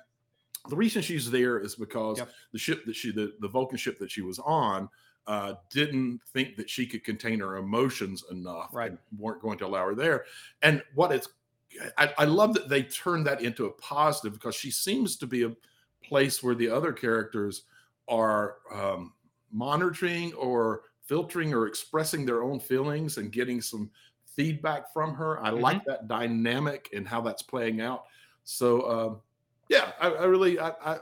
the 0.70 0.76
reason 0.76 1.02
she's 1.02 1.30
there 1.30 1.60
is 1.60 1.76
because 1.76 2.18
yep. 2.18 2.30
the 2.52 2.60
ship 2.60 2.86
that 2.86 2.96
she, 2.96 3.12
the, 3.12 3.34
the 3.40 3.48
Vulcan 3.48 3.78
ship 3.78 4.00
that 4.00 4.12
she 4.12 4.22
was 4.22 4.40
on, 4.40 4.90
uh, 5.28 5.54
didn't 5.70 6.20
think 6.34 6.58
that 6.58 6.70
she 6.70 6.86
could 6.86 7.04
contain 7.04 7.40
her 7.40 7.58
emotions 7.58 8.26
enough 8.30 8.70
right. 8.74 8.92
and 8.92 9.00
weren't 9.18 9.42
going 9.42 9.58
to 9.58 9.66
allow 9.66 9.86
her 9.86 9.96
there. 9.96 10.26
And 10.62 10.84
what 10.96 11.12
it's, 11.12 11.30
I, 11.98 12.14
I 12.18 12.26
love 12.26 12.54
that 12.56 12.70
they 12.70 12.84
turned 12.84 13.26
that 13.28 13.42
into 13.42 13.66
a 13.66 13.72
positive 13.72 14.34
because 14.34 14.56
she 14.56 14.70
seems 14.70 15.16
to 15.18 15.28
be 15.28 15.44
a 15.44 15.56
place 16.04 16.44
where 16.44 16.56
the 16.56 16.70
other 16.70 16.92
characters 16.92 17.64
are 18.08 18.58
um, 18.74 19.14
monitoring 19.54 20.34
or 20.34 20.82
filtering 21.06 21.54
or 21.54 21.68
expressing 21.68 22.26
their 22.26 22.44
own 22.44 22.60
feelings 22.60 23.18
and 23.18 23.32
getting 23.32 23.62
some 23.62 23.90
feedback 24.26 24.92
from 24.92 25.14
her. 25.14 25.42
I 25.44 25.50
mm-hmm. 25.50 25.62
like 25.62 25.86
that 25.86 26.08
dynamic 26.08 26.90
and 26.94 27.08
how 27.08 27.22
that's 27.22 27.44
playing 27.44 27.82
out. 27.82 28.06
So 28.44 28.90
um, 28.90 29.22
yeah, 29.70 29.92
I, 30.00 30.10
I 30.10 30.24
really 30.26 30.60
I, 30.60 30.70
I 30.70 31.00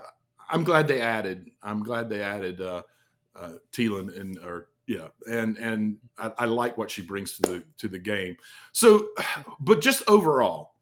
am 0.52 0.64
glad 0.64 0.88
they 0.88 1.02
added. 1.02 1.50
I'm 1.64 1.84
glad 1.84 2.10
they 2.10 2.22
added 2.22 2.62
uh, 2.62 2.84
uh, 3.36 3.54
T'Lyn 3.72 4.20
and 4.20 4.38
or 4.40 4.68
yeah, 4.88 5.08
and 5.30 5.58
and 5.58 5.98
I, 6.18 6.32
I, 6.40 6.46
like 6.46 6.78
what 6.78 6.92
she 6.92 7.02
brings 7.02 7.38
to 7.38 7.42
the 7.50 7.64
to 7.78 7.88
the 7.88 8.00
game. 8.00 8.36
So, 8.74 9.10
but 9.60 9.82
just 9.82 10.04
overall, 10.08 10.76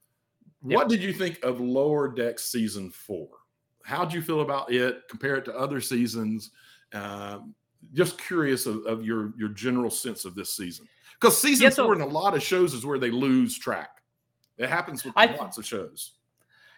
yep. 0.65 0.77
what 0.77 0.89
did 0.89 1.03
you 1.03 1.13
think 1.13 1.43
of 1.43 1.59
Lower 1.59 2.07
Deck 2.07 2.39
season 2.39 2.89
four? 2.89 3.29
How 3.83 4.05
did 4.05 4.13
you 4.13 4.21
feel 4.21 4.41
about 4.41 4.71
it? 4.71 5.07
Compare 5.09 5.38
it 5.38 5.45
to 5.45 5.55
other 5.55 5.81
seasons. 5.81 6.51
Um, 6.93 7.53
just 7.93 8.17
curious 8.17 8.65
of, 8.65 8.86
of, 8.86 9.03
your 9.03 9.33
your 9.38 9.50
general 9.50 9.89
sense 9.89 10.25
of 10.25 10.36
this 10.36 10.53
season 10.53 10.88
because 11.19 11.39
season 11.41 11.65
yeah, 11.65 11.69
so, 11.69 11.86
four 11.86 11.95
in 11.95 12.01
a 12.01 12.05
lot 12.05 12.36
of 12.36 12.43
shows 12.43 12.74
is 12.74 12.86
where 12.86 13.00
they 13.00 13.12
lose 13.12 13.57
track. 13.57 14.01
It 14.57 14.69
happens 14.69 15.05
with 15.05 15.13
I, 15.15 15.27
lots 15.27 15.57
of 15.57 15.65
shows. 15.65 16.13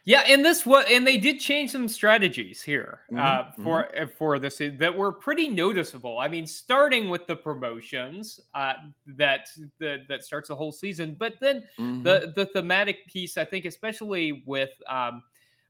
Yeah, 0.03 0.23
and 0.27 0.43
this 0.43 0.65
what 0.65 0.89
and 0.89 1.05
they 1.05 1.17
did 1.17 1.39
change 1.39 1.71
some 1.71 1.87
strategies 1.87 2.61
here 2.61 3.01
Mhm, 3.11 3.19
uh, 3.19 3.51
for 3.61 3.95
uh, 3.95 4.07
for 4.07 4.39
this 4.39 4.57
that 4.57 4.95
were 4.95 5.11
pretty 5.11 5.47
noticeable. 5.47 6.17
I 6.17 6.27
mean, 6.27 6.47
starting 6.47 7.09
with 7.09 7.27
the 7.27 7.35
promotions 7.35 8.39
uh, 8.55 8.73
that 9.05 9.49
that 9.79 10.07
that 10.07 10.23
starts 10.23 10.47
the 10.47 10.55
whole 10.55 10.71
season, 10.71 11.15
but 11.19 11.35
then 11.39 11.63
Mhm. 11.77 12.03
the 12.03 12.33
the 12.35 12.47
thematic 12.47 13.05
piece, 13.07 13.37
I 13.37 13.45
think, 13.45 13.65
especially 13.65 14.43
with 14.47 14.71
um, 14.87 15.21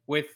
with 0.08 0.28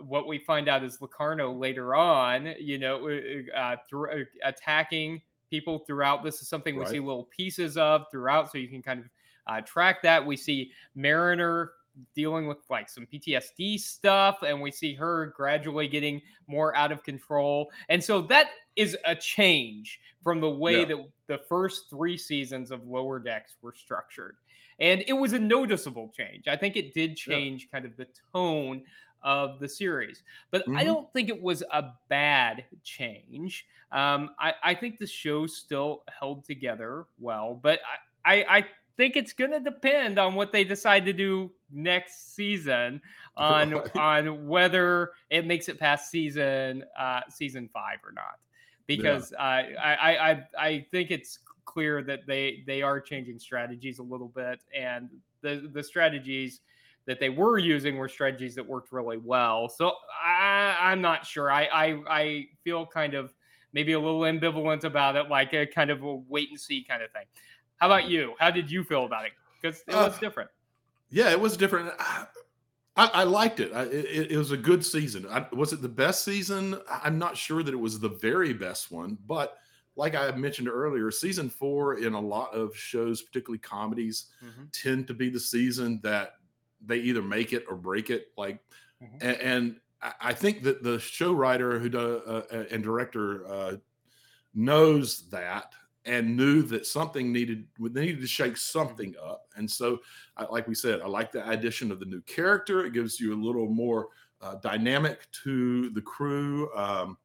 what 0.00 0.26
we 0.26 0.38
find 0.38 0.68
out 0.68 0.84
is 0.84 1.00
Locarno 1.00 1.52
later 1.52 1.94
on, 1.94 2.54
you 2.58 2.78
know, 2.78 3.08
uh, 3.08 3.56
uh, 3.56 3.76
through, 3.88 4.22
uh, 4.22 4.24
attacking 4.44 5.22
people 5.50 5.78
throughout. 5.80 6.24
This 6.24 6.40
is 6.42 6.48
something 6.48 6.76
we 6.76 6.86
see 6.86 7.00
little 7.00 7.28
pieces 7.36 7.76
of 7.76 8.06
throughout, 8.10 8.50
so 8.50 8.58
you 8.58 8.68
can 8.68 8.82
kind 8.82 9.00
of 9.00 9.06
uh, 9.46 9.60
track 9.62 10.02
that. 10.02 10.24
We 10.24 10.36
see 10.36 10.70
Mariner 10.94 11.72
dealing 12.14 12.46
with 12.46 12.58
like 12.70 12.88
some 12.88 13.06
PTSD 13.06 13.78
stuff, 13.78 14.42
and 14.42 14.60
we 14.60 14.70
see 14.70 14.94
her 14.94 15.26
gradually 15.36 15.88
getting 15.88 16.22
more 16.46 16.74
out 16.74 16.90
of 16.90 17.02
control. 17.02 17.70
And 17.90 18.02
so 18.02 18.22
that 18.22 18.48
is 18.76 18.96
a 19.04 19.14
change 19.14 20.00
from 20.22 20.40
the 20.40 20.48
way 20.48 20.80
Yeah. 20.80 20.84
that 20.86 21.08
the 21.26 21.38
first 21.38 21.90
three 21.90 22.16
seasons 22.16 22.70
of 22.70 22.86
Lower 22.86 23.18
Decks 23.18 23.56
were 23.60 23.74
structured. 23.74 24.36
And 24.78 25.04
it 25.06 25.12
was 25.12 25.34
a 25.34 25.38
noticeable 25.38 26.10
change. 26.16 26.48
I 26.48 26.56
think 26.56 26.76
it 26.76 26.94
did 26.94 27.10
Yeah. 27.10 27.34
change 27.34 27.70
kind 27.70 27.84
of 27.84 27.94
the 27.96 28.08
tone 28.32 28.84
of 29.22 29.60
the 29.60 29.68
series, 29.68 30.22
but 30.50 30.66
I 30.76 30.84
Mhm. 30.84 30.84
don't 30.84 31.12
think 31.12 31.28
it 31.28 31.40
was 31.40 31.62
a 31.72 31.92
bad 32.08 32.64
change. 32.82 33.66
Um, 33.90 34.30
I, 34.38 34.54
I 34.62 34.74
think 34.74 34.98
the 34.98 35.06
show 35.06 35.46
still 35.46 36.02
held 36.08 36.44
together 36.44 37.06
well, 37.18 37.54
but 37.54 37.80
I, 38.24 38.42
I, 38.44 38.58
I 38.58 38.66
think 38.96 39.16
it's 39.16 39.32
going 39.32 39.50
to 39.50 39.60
depend 39.60 40.18
on 40.18 40.34
what 40.34 40.52
they 40.52 40.64
decide 40.64 41.04
to 41.06 41.12
do 41.12 41.52
next 41.70 42.34
season 42.34 43.00
on 43.36 43.74
on 43.96 44.46
whether 44.46 45.12
it 45.30 45.46
makes 45.46 45.68
it 45.68 45.78
past 45.78 46.10
season 46.10 46.84
uh, 46.98 47.20
season 47.28 47.68
five 47.72 47.98
or 48.04 48.12
not. 48.12 48.38
Because 48.86 49.32
uh, 49.32 49.36
I, 49.42 49.94
I 49.94 50.30
I 50.30 50.46
I 50.58 50.86
think 50.90 51.10
it's 51.10 51.38
clear 51.64 52.02
that 52.02 52.26
they 52.26 52.64
they 52.66 52.82
are 52.82 53.00
changing 53.00 53.38
strategies 53.38 53.98
a 53.98 54.02
little 54.02 54.28
bit, 54.28 54.60
and 54.74 55.08
the 55.40 55.70
the 55.72 55.82
strategies 55.82 56.60
that 57.06 57.18
they 57.20 57.28
were 57.30 57.58
using 57.58 57.96
were 57.96 58.08
strategies 58.08 58.54
that 58.54 58.66
worked 58.66 58.92
really 58.92 59.16
well. 59.18 59.68
So 59.68 59.92
I, 60.24 60.76
I'm 60.80 61.00
not 61.00 61.26
sure. 61.26 61.50
I, 61.50 61.64
I 61.64 62.02
I 62.08 62.46
feel 62.64 62.86
kind 62.86 63.14
of 63.14 63.32
maybe 63.72 63.92
a 63.92 63.98
little 64.00 64.20
ambivalent 64.20 64.84
about 64.84 65.16
it, 65.16 65.28
like 65.28 65.52
a 65.54 65.66
kind 65.66 65.90
of 65.90 66.02
a 66.02 66.14
wait 66.16 66.50
and 66.50 66.60
see 66.60 66.84
kind 66.84 67.02
of 67.02 67.10
thing. 67.12 67.24
How 67.78 67.86
about 67.86 68.08
you? 68.08 68.34
How 68.38 68.50
did 68.50 68.70
you 68.70 68.84
feel 68.84 69.04
about 69.06 69.24
it? 69.26 69.32
Because 69.60 69.80
it 69.88 69.94
was 69.94 70.14
Uh, 70.16 70.18
different. 70.20 70.50
Yeah, 71.10 71.30
it 71.30 71.40
was 71.40 71.56
different. 71.56 71.92
I, 71.98 72.26
I, 72.96 73.06
I 73.06 73.22
liked 73.24 73.58
it. 73.60 73.72
I, 73.72 73.84
it. 73.84 74.32
It 74.32 74.36
was 74.36 74.50
a 74.50 74.56
good 74.56 74.84
season. 74.84 75.26
I, 75.28 75.46
was 75.52 75.72
it 75.72 75.82
the 75.82 75.88
best 75.88 76.24
season? 76.24 76.78
I'm 76.88 77.18
not 77.18 77.36
sure 77.36 77.62
that 77.62 77.72
it 77.72 77.76
was 77.78 77.98
the 77.98 78.10
very 78.10 78.52
best 78.52 78.90
one, 78.92 79.18
but 79.26 79.56
like 79.96 80.14
I 80.14 80.30
mentioned 80.32 80.68
earlier, 80.68 81.10
season 81.10 81.50
four 81.50 81.98
in 81.98 82.14
a 82.14 82.20
lot 82.20 82.54
of 82.54 82.74
shows, 82.76 83.20
particularly 83.22 83.58
comedies, 83.58 84.26
Mhm. 84.42 84.70
tend 84.72 85.06
to 85.08 85.14
be 85.14 85.28
the 85.30 85.40
season 85.40 86.00
that 86.02 86.36
they 86.84 86.98
either 86.98 87.22
make 87.22 87.52
it 87.52 87.64
or 87.68 87.76
break 87.76 88.10
it. 88.10 88.28
Like, 88.36 88.60
Mhm. 89.02 89.18
and, 89.20 89.36
and 89.40 89.80
I- 90.00 90.14
I 90.20 90.34
think 90.34 90.62
that 90.64 90.82
the 90.82 90.98
show 90.98 91.32
writer 91.32 91.78
who 91.78 91.88
does 91.88 92.22
uh, 92.22 92.66
and 92.70 92.82
director 92.82 93.46
uh, 93.46 93.76
knows 94.54 95.28
that 95.30 95.72
and 96.04 96.36
knew 96.36 96.62
that 96.62 96.84
something 96.86 97.32
needed 97.32 97.68
they 97.78 98.06
needed 98.06 98.20
to 98.20 98.26
shake 98.26 98.56
something 98.56 99.14
up. 99.22 99.46
And 99.56 99.70
so, 99.70 100.00
I, 100.36 100.44
like 100.44 100.66
we 100.66 100.74
said, 100.74 101.00
I 101.00 101.06
like 101.06 101.30
the 101.30 101.48
addition 101.48 101.92
of 101.92 102.00
the 102.00 102.06
new 102.06 102.20
character. 102.22 102.84
It 102.84 102.92
gives 102.92 103.20
you 103.20 103.34
a 103.34 103.40
little 103.40 103.68
more 103.68 104.08
uh, 104.40 104.56
dynamic 104.56 105.28
to 105.44 105.90
the 105.90 106.02
crew. 106.02 106.72
Um, 106.74 107.16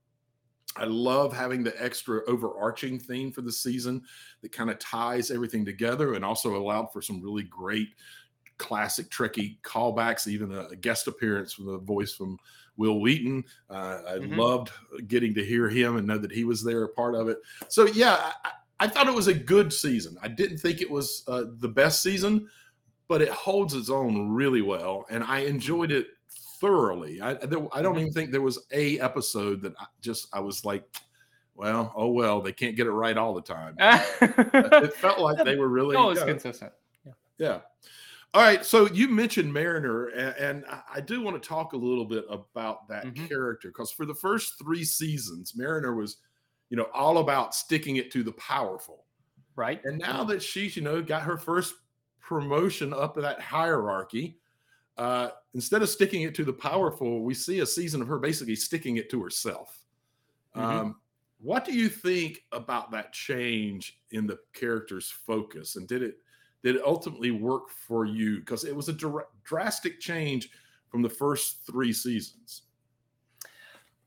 I 0.75 0.85
love 0.85 1.35
having 1.35 1.63
the 1.63 1.73
extra 1.83 2.21
overarching 2.29 2.99
theme 2.99 3.31
for 3.31 3.41
the 3.41 3.51
season 3.51 4.03
that 4.43 4.51
kind 4.51 4.69
of 4.69 4.77
ties 4.77 5.31
everything 5.31 5.65
together 5.65 6.13
and 6.13 6.23
also 6.23 6.55
allowed 6.55 6.91
for 6.93 7.01
some 7.01 7.19
really 7.19 7.41
great 7.43 7.89
classic 8.57 9.09
Trekkie 9.09 9.59
callbacks, 9.61 10.27
even 10.27 10.51
a, 10.53 10.67
a 10.67 10.75
guest 10.75 11.07
appearance 11.07 11.53
from 11.53 11.65
the 11.65 11.77
voice 11.77 12.13
from 12.13 12.37
Wil 12.77 12.99
Wheaton. 13.01 13.43
Uh, 13.69 14.01
I 14.07 14.11
Mhm. 14.19 14.37
loved 14.37 14.71
getting 15.07 15.33
to 15.35 15.43
hear 15.45 15.69
him 15.69 15.97
and 15.97 16.07
know 16.07 16.17
that 16.17 16.31
he 16.31 16.43
was 16.43 16.63
there, 16.63 16.83
a 16.83 16.89
part 16.89 17.15
of 17.15 17.27
it. 17.27 17.39
So 17.69 17.85
yeah, 17.87 18.31
I, 18.43 18.51
I 18.81 18.87
thought 18.87 19.07
it 19.07 19.13
was 19.13 19.27
a 19.27 19.33
good 19.33 19.73
season. 19.73 20.17
I 20.21 20.27
didn't 20.27 20.59
think 20.59 20.81
it 20.81 20.89
was 20.89 21.23
uh, 21.27 21.45
the 21.59 21.67
best 21.69 22.03
season, 22.03 22.47
but 23.07 23.21
it 23.21 23.29
holds 23.29 23.73
its 23.73 23.89
own 23.89 24.29
really 24.29 24.61
well, 24.61 25.05
and 25.09 25.23
I 25.23 25.39
enjoyed 25.39 25.91
it 25.91 26.07
thoroughly. 26.59 27.21
I, 27.21 27.33
there, 27.35 27.59
I 27.73 27.81
don't 27.81 27.95
Mhm. 27.95 28.01
even 28.01 28.13
think 28.13 28.31
there 28.31 28.41
was 28.41 28.65
a 28.71 28.99
episode 28.99 29.61
that 29.61 29.73
I 29.79 29.85
just 30.01 30.27
I 30.33 30.39
was 30.39 30.65
like, 30.65 30.83
well, 31.55 31.91
oh 31.95 32.09
well, 32.09 32.41
they 32.41 32.51
can't 32.51 32.75
get 32.75 32.85
it 32.85 32.91
right 32.91 33.17
all 33.17 33.33
the 33.33 33.41
time. 33.41 33.75
it 33.79 34.93
felt 34.95 35.19
like 35.19 35.43
they 35.43 35.55
were 35.55 35.69
really 35.69 35.95
no, 35.95 36.09
it's 36.11 36.19
yeah, 36.21 36.25
consistent. 36.27 36.71
yeah. 37.39 37.59
All 38.33 38.41
right. 38.43 38.65
So 38.65 38.87
you 38.87 39.07
mentioned 39.07 39.51
Mariner, 39.51 40.07
and, 40.07 40.35
and 40.37 40.65
I- 40.93 41.01
do 41.01 41.21
want 41.21 41.41
to 41.41 41.47
talk 41.47 41.73
a 41.73 41.77
little 41.77 42.05
bit 42.05 42.25
about 42.29 42.87
that 42.89 43.05
Mhm. 43.05 43.27
character 43.27 43.69
because 43.69 43.91
for 43.91 44.05
the 44.05 44.13
first 44.13 44.59
three 44.59 44.83
seasons, 44.83 45.55
Mariner 45.55 45.95
was, 45.95 46.17
you 46.69 46.77
know, 46.77 46.89
all 46.93 47.19
about 47.19 47.55
sticking 47.55 47.95
it 47.95 48.11
to 48.11 48.23
the 48.23 48.33
powerful. 48.33 49.05
Right? 49.55 49.83
And 49.85 49.97
now 49.97 50.23
that 50.25 50.43
she's, 50.43 50.75
you 50.75 50.83
know, 50.83 51.01
got 51.01 51.23
her 51.23 51.37
first 51.37 51.75
promotion 52.19 52.93
up 52.93 53.15
that 53.15 53.39
hierarchy, 53.41 54.39
uh, 54.97 55.31
instead 55.53 55.81
of 55.83 55.89
sticking 55.89 56.23
it 56.23 56.35
to 56.35 56.45
the 56.45 56.53
powerful, 56.53 57.23
we 57.23 57.33
see 57.33 57.59
a 57.61 57.65
season 57.65 58.01
of 58.01 58.07
her 58.07 58.19
basically 58.19 58.55
sticking 58.55 58.97
it 58.97 59.09
to 59.11 59.23
herself. 59.23 59.85
Mhm. 60.55 60.89
Um, 60.89 61.01
what 61.39 61.65
do 61.65 61.73
you 61.73 61.89
think 61.89 62.45
about 62.51 62.91
that 62.91 63.13
change 63.13 64.01
in 64.11 64.27
the 64.27 64.39
character's 64.53 65.09
focus, 65.11 65.75
and 65.77 65.87
did 65.87 66.03
it 66.03 66.19
did 66.63 66.75
it 66.75 66.81
ultimately 66.85 67.31
work 67.31 67.69
for 67.69 68.05
you? 68.05 68.39
Because 68.39 68.63
it 68.63 68.75
was 68.75 68.89
a 68.89 68.93
dra- 68.93 69.25
drastic 69.43 69.99
change 69.99 70.49
from 70.89 71.01
the 71.01 71.09
first 71.09 71.65
three 71.65 71.93
seasons. 71.93 72.63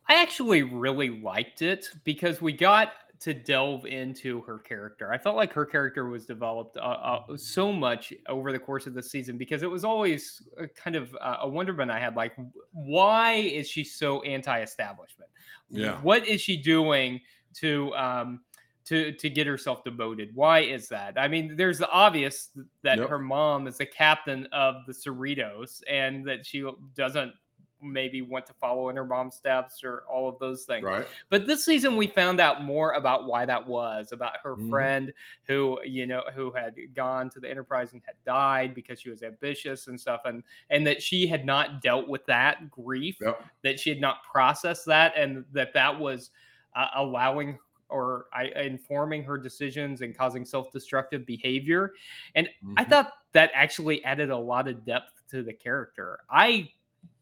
I 0.09 0.21
actually 0.21 0.63
really 0.63 1.21
liked 1.21 1.63
it 1.63 1.87
because 2.05 2.43
we 2.43 2.53
got 2.53 2.93
to 3.21 3.35
delve 3.35 3.85
into 3.85 4.41
her 4.43 4.59
character. 4.59 5.13
I 5.13 5.19
felt 5.19 5.37
like 5.37 5.53
her 5.53 5.67
character 5.67 6.07
was 6.07 6.25
developed 6.25 6.79
uh, 6.79 6.81
uh, 6.81 7.37
so 7.37 7.71
much 7.71 8.13
over 8.29 8.51
the 8.51 8.59
course 8.59 8.87
of 8.87 8.95
the 8.95 9.03
season 9.03 9.37
because 9.37 9.63
it 9.63 9.71
was 9.71 9.85
always 9.85 10.43
a 10.59 10.67
kind 10.67 10.97
of 10.97 11.15
uh, 11.21 11.37
a 11.43 11.49
wonderment 11.49 11.91
I 11.91 12.01
had 12.01 12.17
like, 12.17 12.33
why 12.73 13.35
is 13.35 13.69
she 13.69 13.85
so 13.85 14.23
anti-establishment? 14.23 15.31
Yeah. 15.69 15.99
What 16.01 16.27
is 16.27 16.41
she 16.41 16.57
doing 16.57 17.21
to 17.57 17.95
um, 17.95 18.41
to 18.87 19.13
to 19.13 19.31
get 19.31 19.47
herself 19.47 19.85
demoted? 19.85 20.35
Why 20.35 20.61
is 20.61 20.89
that? 20.89 21.19
I 21.19 21.29
mean, 21.29 21.57
there's 21.57 21.79
the 21.79 21.91
obvious 21.91 22.51
that 22.83 22.99
Yep. 22.99 23.09
her 23.09 23.19
mom 23.19 23.67
is 23.67 23.79
the 23.79 23.87
captain 23.87 24.47
of 24.53 24.87
the 24.87 24.93
Cerritos 24.93 25.83
and 25.89 26.27
that 26.27 26.47
she 26.47 26.69
doesn't 26.95 27.35
maybe 27.83 28.21
want 28.21 28.45
to 28.45 28.53
follow 28.53 28.91
in 28.91 28.97
her 28.97 29.07
mom's 29.07 29.37
steps 29.37 29.83
or 29.83 30.03
all 30.07 30.29
of 30.29 30.39
those 30.39 30.65
things. 30.65 30.85
Right. 30.85 31.07
But 31.31 31.47
this 31.47 31.65
season 31.65 31.97
we 31.97 32.09
found 32.09 32.39
out 32.39 32.63
more 32.63 32.93
about 32.93 33.25
why 33.27 33.47
that 33.47 33.67
was, 33.67 34.13
about 34.13 34.37
her 34.43 34.57
Mhm. 34.57 34.69
friend 34.69 35.15
who, 35.45 35.81
you 35.83 36.07
know, 36.07 36.23
who 36.35 36.51
had 36.51 36.75
gone 36.95 37.31
to 37.31 37.41
the 37.41 37.49
Enterprise 37.49 37.95
and 37.95 38.03
had 38.05 38.17
died 38.27 38.75
because 38.75 39.01
she 39.01 39.09
was 39.09 39.23
ambitious 39.23 39.87
and 39.87 39.99
stuff 39.99 40.23
and 40.27 40.43
and 40.69 40.87
that 40.87 41.03
she 41.03 41.27
had 41.27 41.47
not 41.47 41.81
dealt 41.81 42.07
with 42.07 42.27
that 42.27 42.71
grief, 42.71 43.17
Yep. 43.21 43.43
that 43.63 43.81
she 43.81 43.89
had 43.89 44.01
not 44.01 44.25
processed 44.25 44.85
that 44.85 45.15
and 45.17 45.47
that 45.53 45.73
that 45.73 45.99
was 45.99 46.33
uh, 46.75 46.89
allowing 46.97 47.59
or 47.91 48.27
I, 48.33 48.45
informing 48.61 49.23
her 49.25 49.37
decisions 49.39 50.01
and 50.03 50.17
causing 50.17 50.45
self-destructive 50.45 51.27
behavior. 51.27 51.93
And 52.35 52.49
I 52.77 52.85
Mhm. 52.85 52.89
thought 52.91 53.13
that 53.33 53.51
actually 53.55 54.05
added 54.05 54.31
a 54.31 54.37
lot 54.37 54.69
of 54.69 54.85
depth 54.85 55.23
to 55.31 55.43
the 55.43 55.53
character. 55.53 56.21
I 56.31 56.73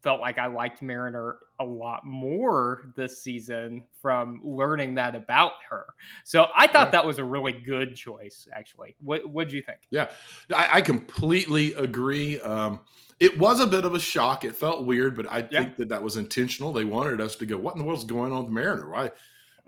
felt 0.02 0.20
like 0.20 0.38
I 0.38 0.46
liked 0.46 0.80
Mariner 0.80 1.38
a 1.60 1.64
lot 1.64 2.04
more 2.04 2.92
this 2.96 3.20
season 3.22 3.84
from 4.00 4.40
learning 4.44 4.94
that 4.94 5.14
about 5.16 5.54
her. 5.68 5.86
So 6.24 6.48
I 6.54 6.66
thought 6.68 6.86
Yeah. 6.88 6.90
that 6.92 7.06
was 7.06 7.18
a 7.18 7.24
really 7.24 7.52
good 7.52 7.96
choice, 7.96 8.46
actually. 8.52 8.94
What 9.00 9.26
what 9.28 9.48
do 9.48 9.56
you 9.56 9.62
think? 9.62 9.78
Yeah, 9.90 10.10
I, 10.54 10.68
I 10.78 10.80
completely 10.82 11.74
agree. 11.74 12.40
Um, 12.40 12.80
it 13.18 13.36
was 13.38 13.58
a 13.58 13.66
bit 13.66 13.84
of 13.84 13.94
a 13.94 14.00
shock. 14.00 14.44
It 14.44 14.54
felt 14.54 14.86
weird, 14.86 15.16
but 15.16 15.26
I 15.30 15.38
Yeah. 15.50 15.62
think 15.64 15.76
that 15.76 15.88
that 15.88 16.02
was 16.02 16.16
intentional. 16.16 16.72
They 16.72 16.84
wanted 16.84 17.20
us 17.20 17.34
to 17.36 17.46
go, 17.46 17.56
"What 17.56 17.74
in 17.74 17.80
the 17.80 17.84
world's 17.84 18.04
going 18.04 18.32
on 18.32 18.44
with 18.44 18.52
Mariner? 18.52 18.88
Why?" 18.88 19.10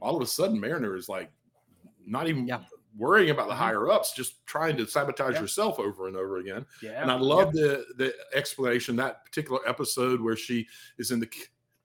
All 0.00 0.16
of 0.16 0.22
a 0.22 0.26
sudden, 0.26 0.58
Mariner 0.60 0.96
is 0.96 1.08
like 1.08 1.30
not 2.06 2.28
even 2.28 2.46
Yeah. 2.46 2.64
worrying 2.96 3.30
about 3.30 3.48
the 3.48 3.54
Mhm. 3.54 3.58
higher 3.58 3.88
ups, 3.90 4.12
just 4.14 4.44
trying 4.46 4.76
to 4.76 4.86
sabotage 4.86 5.34
Yeah. 5.34 5.40
herself 5.40 5.78
over 5.78 6.08
and 6.08 6.16
over 6.16 6.38
again. 6.38 6.66
Yeah. 6.82 7.00
And 7.02 7.10
I 7.10 7.14
love 7.16 7.52
the 7.52 7.86
the 7.96 8.14
explanation 8.34 8.96
that 8.96 9.24
particular 9.24 9.60
episode 9.68 10.20
where 10.20 10.36
she 10.36 10.66
is 10.98 11.10
in 11.10 11.20
the. 11.20 11.28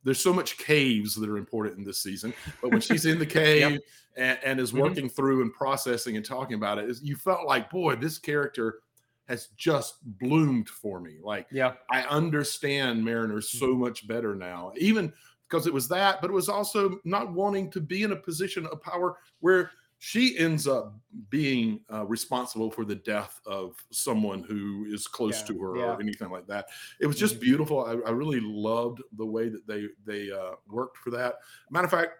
There's 0.03 0.19
so 0.21 0.33
much 0.33 0.57
caves 0.59 1.15
that 1.15 1.27
are 1.29 1.37
important 1.37 1.77
in 1.79 1.83
this 1.83 2.01
season, 2.01 2.33
but 2.61 2.69
when 2.71 2.79
she's 2.81 3.05
in 3.07 3.17
the 3.17 3.25
cave 3.73 3.79
and, 4.15 4.39
and 4.43 4.59
is 4.59 4.71
Mhm. 4.71 4.81
working 4.81 5.09
through 5.09 5.41
and 5.41 5.51
processing 5.53 6.15
and 6.15 6.23
talking 6.25 6.53
about 6.55 6.77
it, 6.77 6.87
is- 6.89 7.01
you 7.03 7.15
felt 7.15 7.45
like, 7.47 7.69
boy, 7.71 7.95
this 7.95 8.19
character 8.19 8.81
has 9.27 9.47
just 9.57 9.95
bloomed 10.19 10.69
for 10.69 10.99
me. 10.99 11.17
Like 11.23 11.47
Yeah. 11.51 11.73
I 11.89 12.03
understand 12.03 13.03
Mariners 13.03 13.49
Mm-hmm. 13.49 13.57
so 13.65 13.73
much 13.75 14.07
better 14.07 14.35
now, 14.35 14.71
even 14.77 15.11
because 15.49 15.67
it 15.67 15.73
was 15.73 15.87
that, 15.87 16.21
but 16.21 16.29
it 16.29 16.33
was 16.33 16.49
also 16.49 16.99
not 17.03 17.31
wanting 17.33 17.69
to 17.71 17.79
be 17.81 18.03
in 18.03 18.11
a 18.11 18.15
position 18.15 18.65
of 18.67 18.81
power 18.81 19.17
where 19.39 19.71
she 19.99 20.37
ends 20.37 20.67
up 20.67 20.93
being 21.29 21.79
uh, 21.91 22.05
responsible 22.05 22.69
for 22.69 22.83
the 22.83 22.95
death 22.95 23.39
of 23.45 23.75
someone 23.91 24.43
who 24.43 24.85
is 24.89 25.07
close 25.07 25.39
Yeah, 25.41 25.47
to 25.47 25.59
her 25.61 25.77
yeah. 25.77 25.83
or 25.93 26.01
anything 26.01 26.29
like 26.29 26.47
that. 26.47 26.67
It 26.99 27.07
was 27.07 27.17
just 27.17 27.35
Mhm. 27.37 27.41
beautiful. 27.41 27.85
I, 27.85 27.91
I 27.93 28.11
really 28.11 28.41
loved 28.41 29.01
the 29.13 29.25
way 29.25 29.49
that 29.49 29.65
they 29.65 29.87
they 30.03 30.31
uh, 30.31 30.55
worked 30.67 30.97
for 30.97 31.11
that. 31.11 31.35
Matter 31.71 31.85
of 31.85 31.91
fact, 31.91 32.11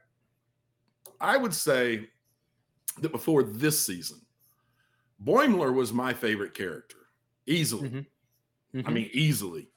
I 1.20 1.38
would 1.38 1.54
say 1.54 2.10
that 3.00 3.12
before 3.12 3.44
this 3.44 3.84
season, 3.86 4.22
Boimler 5.24 5.74
was 5.74 5.92
my 5.94 6.14
favorite 6.14 6.54
character, 6.54 7.08
easily. 7.46 7.90
Mhm. 7.90 8.06
I 8.74 8.78
Mhm. 8.78 8.94
mean, 8.94 9.10
easily. 9.14 9.70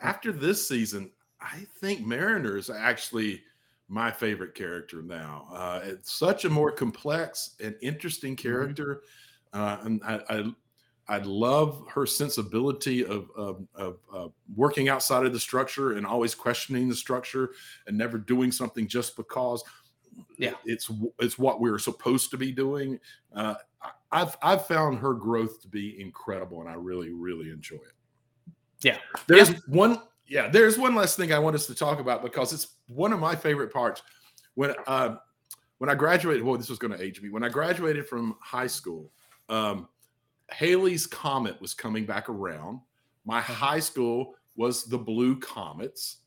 After 0.00 0.32
this 0.32 0.66
season, 0.66 1.12
I 1.52 1.66
think 1.80 2.04
Mariner 2.04 2.56
is 2.56 2.70
actually 2.70 3.42
my 3.88 4.10
favorite 4.10 4.54
character 4.54 5.02
now. 5.02 5.46
Uh, 5.52 5.80
it's 5.84 6.12
such 6.12 6.44
a 6.44 6.50
more 6.50 6.72
complex 6.72 7.54
and 7.62 7.76
interesting 7.80 8.34
character, 8.34 9.02
uh, 9.52 9.78
and 9.82 10.02
I, 10.04 10.20
I 10.28 10.44
I 11.08 11.18
love 11.18 11.84
her 11.88 12.04
sensibility 12.04 13.04
of 13.04 13.30
of, 13.36 13.66
of 13.74 13.98
uh, 14.12 14.28
working 14.56 14.88
outside 14.88 15.24
of 15.24 15.32
the 15.32 15.40
structure 15.40 15.92
and 15.92 16.06
always 16.06 16.34
questioning 16.34 16.88
the 16.88 16.96
structure 16.96 17.50
and 17.86 17.96
never 17.96 18.18
doing 18.18 18.52
something 18.52 18.86
just 18.86 19.16
because. 19.16 19.62
Yeah. 20.38 20.52
it's 20.64 20.90
it's 21.18 21.38
what 21.38 21.60
we 21.60 21.68
are 21.68 21.78
supposed 21.78 22.30
to 22.30 22.38
be 22.38 22.50
doing. 22.50 22.98
Uh, 23.34 23.56
I've 24.10 24.34
I've 24.40 24.66
found 24.66 24.98
her 24.98 25.12
growth 25.12 25.60
to 25.60 25.68
be 25.68 26.00
incredible, 26.00 26.60
and 26.62 26.70
I 26.70 26.74
really 26.74 27.10
really 27.10 27.50
enjoy 27.50 27.76
it. 27.76 27.92
Yeah. 28.80 28.98
There's 29.26 29.50
one, 29.66 30.00
yeah, 30.28 30.48
there's 30.48 30.78
one 30.78 30.94
last 30.94 31.16
thing 31.16 31.32
I 31.32 31.38
want 31.38 31.56
us 31.56 31.66
to 31.66 31.74
talk 31.74 32.00
about 32.00 32.22
because 32.22 32.52
it's 32.52 32.68
one 32.88 33.12
of 33.12 33.20
my 33.20 33.34
favorite 33.36 33.72
parts. 33.72 34.02
When 34.54 34.74
uh, 34.86 35.16
when 35.78 35.90
I 35.90 35.94
graduated, 35.94 36.42
well, 36.42 36.56
this 36.56 36.68
was 36.70 36.78
going 36.78 36.96
to 36.96 37.02
age 37.02 37.20
me. 37.20 37.28
When 37.28 37.42
I 37.42 37.48
graduated 37.48 38.08
from 38.08 38.36
high 38.40 38.66
school, 38.66 39.10
um, 39.48 39.88
Halley's 40.50 41.06
Comet 41.06 41.60
was 41.60 41.74
coming 41.74 42.06
back 42.06 42.28
around. 42.28 42.80
My 43.24 43.40
high 43.40 43.80
school 43.80 44.34
was 44.56 44.84
the 44.84 44.96
Blue 44.98 45.38
Comets. 45.38 46.18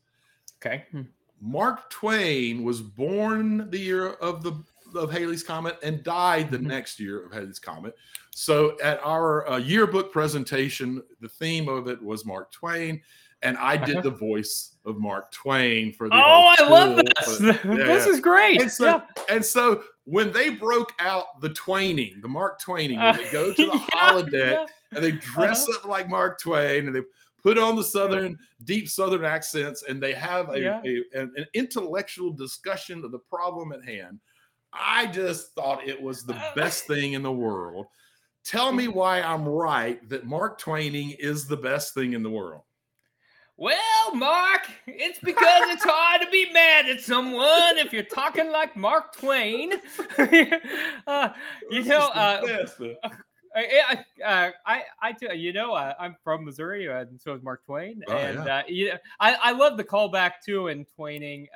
Okay. 0.64 0.84
Hmm. 0.92 1.02
Mark 1.40 1.88
Twain 1.90 2.62
was 2.62 2.80
born 2.82 3.70
the 3.70 3.78
year 3.78 4.10
of 4.14 4.42
the 4.42 4.62
of 4.94 5.10
Halley's 5.10 5.42
Comet 5.44 5.78
and 5.84 6.02
died 6.02 6.50
the 6.50 6.58
Mhm. 6.58 6.62
next 6.66 6.98
year 7.00 7.24
of 7.24 7.32
Halley's 7.32 7.60
Comet. 7.60 7.94
So 8.32 8.76
at 8.80 9.00
our 9.04 9.48
uh, 9.48 9.56
yearbook 9.56 10.12
presentation, 10.12 11.00
the 11.20 11.28
theme 11.28 11.68
of 11.68 11.86
it 11.88 12.02
was 12.02 12.26
Mark 12.26 12.50
Twain, 12.50 13.00
and 13.42 13.56
I 13.58 13.76
did 13.76 13.96
Uh-huh. 13.98 14.02
the 14.02 14.10
voice 14.16 14.76
of 14.84 14.98
Mark 14.98 15.32
Twain 15.32 15.92
for 15.92 16.08
the. 16.08 16.14
Oh, 16.16 16.54
I 16.58 16.68
love 16.68 16.96
this. 16.96 17.38
For- 17.38 17.44
yeah, 17.68 17.84
this 17.84 18.06
is 18.06 18.20
great. 18.20 18.60
And 18.60 18.70
so, 18.70 18.84
yeah. 18.86 19.00
and 19.28 19.44
so 19.44 19.82
when 20.04 20.32
they 20.32 20.50
broke 20.50 20.92
out 20.98 21.40
the 21.40 21.50
Twaining, 21.50 22.20
the 22.22 22.28
Mark 22.28 22.60
Twaining, 22.60 22.96
when 22.98 23.06
Uh, 23.06 23.12
they 23.16 23.30
go 23.30 23.52
to 23.52 23.66
the 23.66 23.72
yeah, 23.72 23.86
holodeck 24.12 24.32
yeah. 24.32 24.66
and 24.92 25.04
they 25.04 25.12
dress 25.12 25.62
Uh-huh. 25.68 25.78
up 25.78 25.84
like 25.86 26.08
Mark 26.08 26.40
Twain 26.40 26.86
and 26.86 26.94
they 26.94 27.02
put 27.42 27.56
on 27.56 27.74
the 27.76 27.84
southern 27.84 28.38
deep 28.64 28.86
southern 28.88 29.24
accents 29.24 29.82
and 29.88 30.02
they 30.02 30.12
have 30.12 30.50
a, 30.50 30.62
a- 30.84 31.04
an, 31.14 31.32
an 31.36 31.46
intellectual 31.54 32.30
discussion 32.30 33.02
of 33.04 33.12
the 33.12 33.18
problem 33.18 33.72
at 33.72 33.82
hand 33.82 34.20
i 34.74 35.06
just 35.06 35.52
thought 35.54 35.88
it 35.88 36.00
was 36.00 36.22
the 36.24 36.34
Uh, 36.34 36.54
best 36.54 36.84
thing 36.86 37.14
in 37.14 37.22
the 37.22 37.32
world 37.32 37.86
tell 38.44 38.72
me 38.72 38.88
why 38.88 39.22
i'm 39.22 39.44
right 39.48 40.06
that 40.10 40.26
mark 40.26 40.60
twaining 40.60 41.16
is 41.18 41.46
the 41.46 41.56
best 41.56 41.94
thing 41.94 42.12
in 42.12 42.22
the 42.22 42.28
world 42.30 42.60
Well, 43.60 44.14
Mark, 44.14 44.62
it's 44.86 45.18
because 45.18 45.62
it's 45.68 45.84
hard 45.84 46.22
to 46.22 46.30
be 46.30 46.50
mad 46.50 46.86
at 46.86 47.02
someone 47.02 47.76
if 47.76 47.92
you're 47.92 48.02
talking 48.02 48.50
like 48.50 48.74
Mark 48.74 49.14
Twain. 49.14 49.74
uh, 51.06 51.28
you 51.70 51.84
know, 51.84 52.08
uh. 52.14 52.58
I, 53.54 54.04
I, 54.20 54.22
uh, 54.22 54.50
I, 54.64 54.82
I, 55.02 55.12
tell 55.12 55.34
you 55.34 55.52
know, 55.52 55.72
uh, 55.74 55.94
I'm 55.98 56.14
from 56.22 56.44
Missouri, 56.44 56.88
uh, 56.88 57.00
and 57.00 57.20
so 57.20 57.34
is 57.34 57.42
Mark 57.42 57.64
Twain, 57.64 58.00
Oh, 58.06 58.16
and 58.16 58.44
yeah. 58.44 58.56
uh, 58.58 58.62
yeah, 58.68 58.96
I, 59.18 59.34
I 59.42 59.52
love 59.52 59.76
the 59.76 59.84
callback 59.84 60.34
too 60.44 60.68
in 60.68 60.86
Twaining 60.98 61.46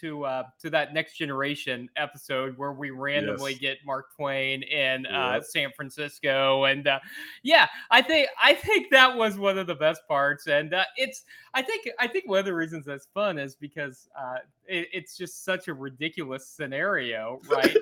to 0.00 0.24
uh, 0.24 0.44
to 0.60 0.70
that 0.70 0.94
Next 0.94 1.16
Generation 1.16 1.88
episode 1.96 2.56
where 2.56 2.72
we 2.72 2.90
randomly 2.90 3.52
Yes. 3.52 3.60
get 3.60 3.78
Mark 3.84 4.06
Twain 4.16 4.62
in 4.62 5.06
uh, 5.06 5.34
Yep. 5.34 5.44
San 5.44 5.70
Francisco, 5.76 6.64
and 6.64 6.86
uh, 6.88 6.98
yeah, 7.42 7.68
I 7.90 8.00
think 8.02 8.28
I 8.42 8.54
think 8.54 8.90
that 8.90 9.16
was 9.16 9.36
one 9.36 9.58
of 9.58 9.66
the 9.66 9.74
best 9.74 10.00
parts, 10.08 10.46
and 10.46 10.72
uh, 10.72 10.84
it's 10.96 11.24
I 11.54 11.62
think 11.62 11.88
I 11.98 12.06
think 12.06 12.28
one 12.28 12.38
of 12.38 12.44
the 12.44 12.54
reasons 12.54 12.86
that's 12.86 13.06
fun 13.12 13.38
is 13.38 13.54
because 13.54 14.08
uh, 14.18 14.36
it, 14.66 14.88
it's 14.92 15.16
just 15.16 15.44
such 15.44 15.68
a 15.68 15.74
ridiculous 15.74 16.46
scenario, 16.48 17.40
right? 17.50 17.76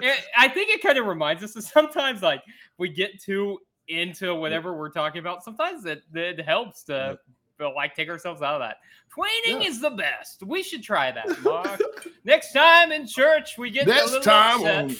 It, 0.00 0.24
I 0.36 0.48
think 0.48 0.70
it 0.70 0.82
kind 0.82 0.98
of 0.98 1.06
reminds 1.06 1.42
us 1.42 1.52
that 1.52 1.62
sometimes 1.62 2.22
like 2.22 2.42
we 2.78 2.88
get 2.88 3.20
too 3.20 3.58
into 3.88 4.34
whatever 4.34 4.74
we're 4.74 4.90
talking 4.90 5.18
about. 5.18 5.44
Sometimes 5.44 5.84
it, 5.84 6.02
it 6.14 6.40
helps 6.40 6.84
to 6.84 7.18
like 7.76 7.94
take 7.94 8.08
ourselves 8.08 8.42
out 8.42 8.54
of 8.54 8.60
that. 8.60 8.78
Twaining 9.14 9.62
Yeah. 9.62 9.68
is 9.68 9.80
the 9.80 9.90
best. 9.90 10.42
We 10.42 10.62
should 10.62 10.82
try 10.82 11.12
that, 11.12 11.42
Mark. 11.42 11.80
Next 12.24 12.52
time 12.52 12.90
in 12.90 13.06
church, 13.06 13.58
we 13.58 13.70
get 13.70 13.86
a 13.86 13.90
next 13.90 14.06
little 14.12 14.22
time 14.22 14.88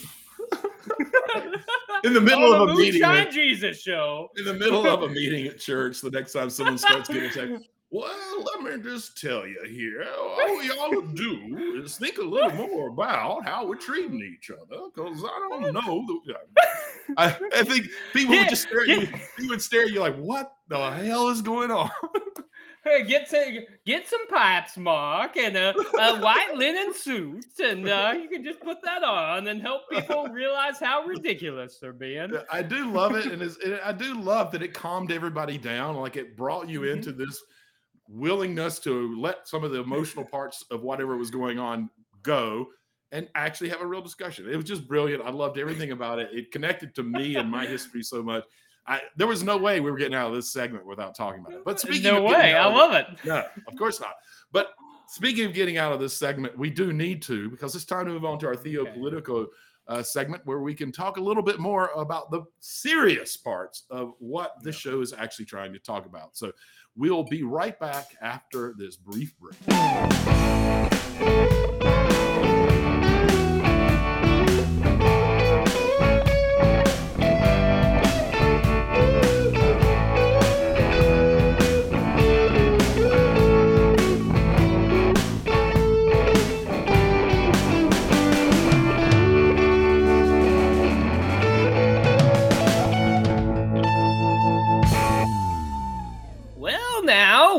in 2.04 2.12
the 2.12 2.20
middle 2.20 2.54
On 2.54 2.68
of 2.68 2.76
a 2.76 2.78
meeting 2.78 3.02
Jesus 3.30 3.80
show. 3.80 4.30
in 4.36 4.44
the 4.44 4.54
middle 4.54 4.86
of 4.86 5.02
a 5.02 5.08
meeting 5.08 5.46
at 5.46 5.58
church 5.68 6.00
the 6.00 6.10
next 6.10 6.32
time 6.34 6.50
someone 6.50 6.76
starts 6.78 7.08
getting 7.08 7.30
attacked 7.30 7.64
well 7.94 8.44
let 8.44 8.76
me 8.78 8.83
just 8.90 9.20
tell 9.20 9.46
you 9.46 9.62
here. 9.68 10.04
All 10.18 10.59
we 10.59 10.70
all 10.70 11.00
do 11.00 11.80
is 11.83 11.96
think 11.96 12.18
a 12.18 12.22
little 12.22 12.50
more 12.50 12.88
about 12.88 13.46
how 13.46 13.66
we're 13.66 13.76
treating 13.76 14.20
each 14.20 14.50
other 14.50 14.80
because 14.94 15.22
i 15.24 15.48
don't 15.48 15.72
know 15.72 16.04
the, 16.26 16.35
I, 17.16 17.37
I 17.54 17.62
think 17.64 17.87
people 18.12 18.37
would 18.37 18.48
just 18.48 18.62
stare 18.62 18.80
at 18.83 18.88
you 18.88 19.07
they 19.38 19.46
would 19.46 19.62
stare 19.62 19.83
at 19.83 19.90
you 19.90 20.00
like 20.00 20.16
what 20.16 20.57
the 20.68 20.90
hell 20.90 21.28
is 21.28 21.40
going 21.42 21.70
on? 21.70 21.90
Hey, 22.87 23.02
get 23.02 23.30
to, 23.30 23.62
get 23.87 24.07
some 24.07 24.26
pipes, 24.28 24.76
Mark, 24.76 25.38
and 25.38 25.57
a, 25.57 25.70
a 25.74 26.20
white 26.20 26.52
linen 26.54 26.92
suit, 26.92 27.46
and 27.59 27.88
uh, 27.88 28.12
you 28.14 28.28
can 28.28 28.44
just 28.44 28.61
put 28.61 28.83
that 28.83 29.02
on 29.02 29.46
and 29.46 29.62
help 29.62 29.88
people 29.88 30.26
realize 30.28 30.78
how 30.78 31.02
ridiculous 31.04 31.78
they're 31.80 31.94
being. 31.94 32.30
i 32.52 32.61
do 32.62 32.90
love 32.90 33.14
it 33.14 33.24
and 33.33 33.40
it's, 33.40 33.57
and 33.64 33.80
i 33.87 33.90
do 33.90 34.20
love 34.20 34.52
that 34.52 34.62
it 34.62 34.74
calmed 34.74 35.11
everybody 35.11 35.57
down 35.57 35.96
like 35.96 36.16
it 36.16 36.37
brought 36.37 36.68
you 36.68 36.80
Mhm. 36.83 36.92
into 36.92 37.12
this 37.12 37.42
willingness 38.08 38.78
to 38.80 39.18
let 39.18 39.48
some 39.48 39.64
of 39.64 39.72
the 39.72 39.80
emotional 39.80 40.24
parts 40.24 40.64
of 40.70 40.82
whatever 40.82 41.16
was 41.16 41.30
going 41.30 41.58
on 41.58 41.90
go 42.22 42.68
and 43.12 43.28
actually 43.34 43.68
have 43.68 43.80
a 43.80 43.86
real 43.86 44.02
discussion. 44.02 44.48
It 44.50 44.56
was 44.56 44.64
just 44.64 44.88
brilliant. 44.88 45.22
I 45.22 45.30
loved 45.30 45.58
everything 45.58 45.92
about 45.92 46.18
it. 46.18 46.30
It 46.32 46.50
connected 46.50 46.94
to 46.96 47.02
me 47.02 47.36
and 47.36 47.50
my 47.50 47.64
history 47.66 48.02
so 48.02 48.22
much. 48.22 48.44
I, 48.86 49.00
there 49.16 49.26
was 49.26 49.42
no 49.42 49.56
way 49.56 49.80
we 49.80 49.90
were 49.90 49.96
getting 49.96 50.14
out 50.14 50.28
of 50.28 50.34
this 50.34 50.52
segment 50.52 50.84
without 50.84 51.16
talking 51.16 51.40
about 51.40 51.54
it. 51.54 51.64
But 51.64 51.80
speaking 51.80 52.02
no 52.02 52.18
of 52.18 52.24
way, 52.24 52.54
I 52.54 52.66
love 52.66 52.92
it. 52.92 53.06
no, 53.24 53.44
of 53.66 53.76
course 53.78 54.00
not. 54.00 54.14
But 54.52 54.74
speaking 55.06 55.46
of 55.46 55.54
getting 55.54 55.78
out 55.78 55.92
of 55.92 56.00
this 56.00 56.14
segment, 56.14 56.58
we 56.58 56.70
do 56.70 56.92
need 56.92 57.22
to 57.22 57.48
because 57.48 57.74
it's 57.74 57.84
time 57.84 58.06
to 58.06 58.12
move 58.12 58.24
on 58.24 58.38
to 58.40 58.46
our 58.46 58.56
Theo. 58.56 58.84
Politico 58.84 59.46
uh, 59.86 60.02
segment 60.02 60.44
where 60.44 60.60
we 60.60 60.74
can 60.74 60.90
talk 60.90 61.16
a 61.16 61.20
little 61.20 61.42
bit 61.42 61.58
more 61.58 61.90
about 61.96 62.30
the 62.30 62.42
serious 62.60 63.36
parts 63.36 63.84
of 63.90 64.14
what 64.18 64.54
this 64.62 64.76
show 64.76 65.00
is 65.00 65.12
actually 65.12 65.44
trying 65.44 65.72
to 65.72 65.78
talk 65.78 66.06
about. 66.06 66.36
So 66.36 66.52
we'll 66.96 67.24
be 67.24 67.42
right 67.42 67.78
back 67.78 68.16
after 68.20 68.74
this 68.76 68.96
brief 68.96 69.35
break. 69.38 70.93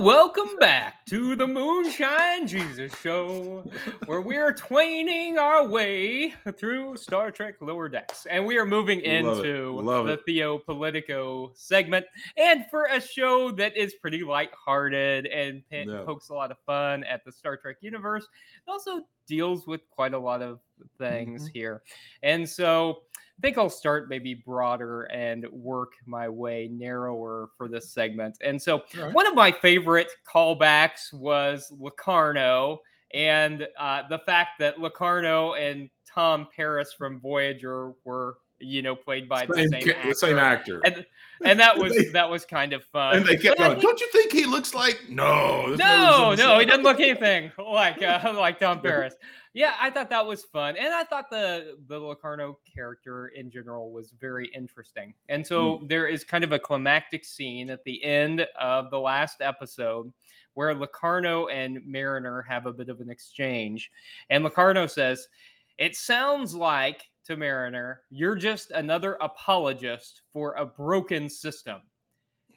Welcome 0.06 0.56
back 0.60 1.04
to 1.08 1.36
the 1.36 1.48
Moonshine 1.48 2.46
Jesus 2.46 2.94
Show, 3.02 3.64
where 4.06 4.22
we 4.22 4.38
are 4.38 4.54
twaining 4.54 5.38
our 5.40 5.68
way 5.68 6.32
through 6.60 6.96
Star 6.96 7.32
Trek 7.32 7.56
Lower 7.60 7.90
Decks. 7.90 8.28
And 8.30 8.46
we 8.46 8.60
are 8.60 8.68
moving 8.68 9.02
into 9.02 9.72
Love 9.82 10.06
the 10.06 10.14
it. 10.14 10.22
Theo 10.28 10.60
Politico 10.60 11.54
segment. 11.56 12.06
And 12.38 12.68
for 12.70 12.86
a 12.86 13.02
show 13.02 13.50
that 13.54 13.76
is 13.76 13.96
pretty 13.96 14.24
lighthearted 14.24 15.26
and 15.26 15.64
pa- 15.72 15.78
Yeah. 15.92 16.04
pokes 16.06 16.30
a 16.30 16.36
lot 16.36 16.52
of 16.52 16.60
fun 16.68 17.04
at 17.06 17.26
the 17.26 17.32
Star 17.32 17.58
Trek 17.58 17.78
universe, 17.82 18.26
it 18.26 18.70
also 18.70 19.08
deals 19.28 19.68
with 19.68 19.82
quite 19.90 20.14
a 20.14 20.20
lot 20.20 20.42
of 20.42 20.60
things 20.98 21.44
Mm-hmm. 21.44 21.54
here. 21.54 21.82
And 22.24 22.48
so 22.48 23.02
I 23.38 23.42
think 23.42 23.58
I'll 23.58 23.70
start 23.70 24.10
maybe 24.10 24.34
broader 24.34 25.04
and 25.04 25.46
work 25.52 25.94
my 26.06 26.30
way 26.30 26.70
narrower 26.72 27.50
for 27.58 27.68
this 27.68 27.92
segment. 27.92 28.38
And 28.42 28.62
so, 28.62 28.84
right. 28.98 29.14
one 29.14 29.28
of 29.28 29.36
my 29.36 29.52
favorite 29.52 30.10
callbacks 30.32 31.12
was 31.14 31.72
Locarno 31.78 32.80
and 33.14 33.68
uh, 33.80 34.04
the 34.10 34.20
fact 34.20 34.52
that 34.60 34.80
Locarno 34.80 35.54
and 35.54 35.90
Tom 36.14 36.48
Paris 36.56 36.94
from 36.98 37.20
Voyager 37.20 37.94
were, 38.04 38.38
you 38.66 38.82
know, 38.82 38.96
played 38.96 39.30
by 39.30 39.46
Same, 39.46 39.70
the 39.70 39.70
same 39.70 39.84
ca- 39.96 40.08
the 40.10 40.16
same 40.16 40.38
actor. 40.38 40.82
actor. 40.86 40.98
And, 40.98 41.06
and 41.50 41.60
that 41.60 41.78
was 41.82 41.94
They- 41.96 42.10
that 42.10 42.30
was 42.30 42.46
kind 42.46 42.74
of 42.74 42.84
fun. 42.86 43.18
And 43.18 43.26
they 43.26 43.38
kept 43.38 43.58
But 43.58 43.68
going, 43.70 43.80
Don't 43.80 44.00
you 44.00 44.08
think 44.12 44.32
he 44.32 44.46
looks 44.46 44.74
like 44.74 45.02
no? 45.10 45.68
no, 45.78 46.34
no, 46.36 46.60
he 46.60 46.66
doesn't 46.66 46.84
look 46.84 47.00
anything 47.00 47.52
like 47.58 48.02
uh, 48.02 48.34
like 48.36 48.60
Tom 48.60 48.82
Paris. 48.82 49.14
Yeah, 49.54 49.74
I 49.80 49.90
thought 49.90 50.10
that 50.10 50.26
was 50.26 50.44
fun, 50.44 50.76
and 50.76 50.94
I 50.94 51.06
thought 51.06 51.30
the 51.30 51.78
the 51.88 51.98
Locarno 51.98 52.58
character 52.76 53.28
in 53.30 53.50
general 53.50 53.90
was 53.90 54.12
very 54.20 54.48
interesting. 54.54 55.14
And 55.30 55.48
so 55.48 55.82
there 55.88 56.08
is 56.08 56.26
kind 56.26 56.44
of 56.44 56.52
a 56.52 56.60
climactic 56.60 57.24
scene 57.24 57.70
at 57.70 57.82
the 57.86 58.04
end 58.04 58.46
of 58.60 58.92
the 58.92 59.00
last 59.00 59.38
episode 59.40 60.12
where 60.56 60.74
Locarno 60.76 61.48
and 61.48 61.80
Mariner 61.86 62.42
have 62.42 62.66
a 62.66 62.74
bit 62.74 62.90
of 62.90 63.00
an 63.00 63.10
exchange, 63.10 63.92
and 64.30 64.44
Locarno 64.44 64.88
says, 64.88 65.30
"It 65.78 65.96
sounds 65.96 66.54
like 66.54 67.10
to 67.26 67.38
Mariner, 67.38 68.04
you're 68.10 68.36
just 68.36 68.72
another 68.72 69.18
apologist 69.22 70.22
for 70.32 70.54
a 70.54 70.66
broken 70.66 71.30
system." 71.30 71.82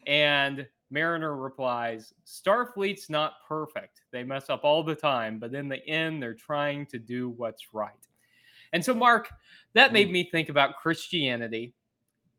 And 0.07 0.68
Mariner 0.90 1.37
replies, 1.37 2.14
Starfleet's 2.24 3.11
not 3.11 3.35
perfect. 3.46 4.02
They 4.11 4.24
mess 4.24 4.48
up 4.48 4.64
all 4.64 4.83
the 4.83 4.94
time, 4.94 5.38
but 5.38 5.54
in 5.54 5.68
the 5.68 5.85
end, 5.87 6.22
they're 6.22 6.35
trying 6.35 6.87
to 6.87 6.98
do 6.98 7.31
what's 7.31 7.74
right. 7.74 7.92
And 8.72 8.85
so, 8.85 8.94
Mark, 8.94 9.28
that 9.74 9.92
made 9.92 10.09
Mm. 10.09 10.12
me 10.12 10.31
think 10.31 10.48
about 10.48 10.76
Christianity. 10.76 11.74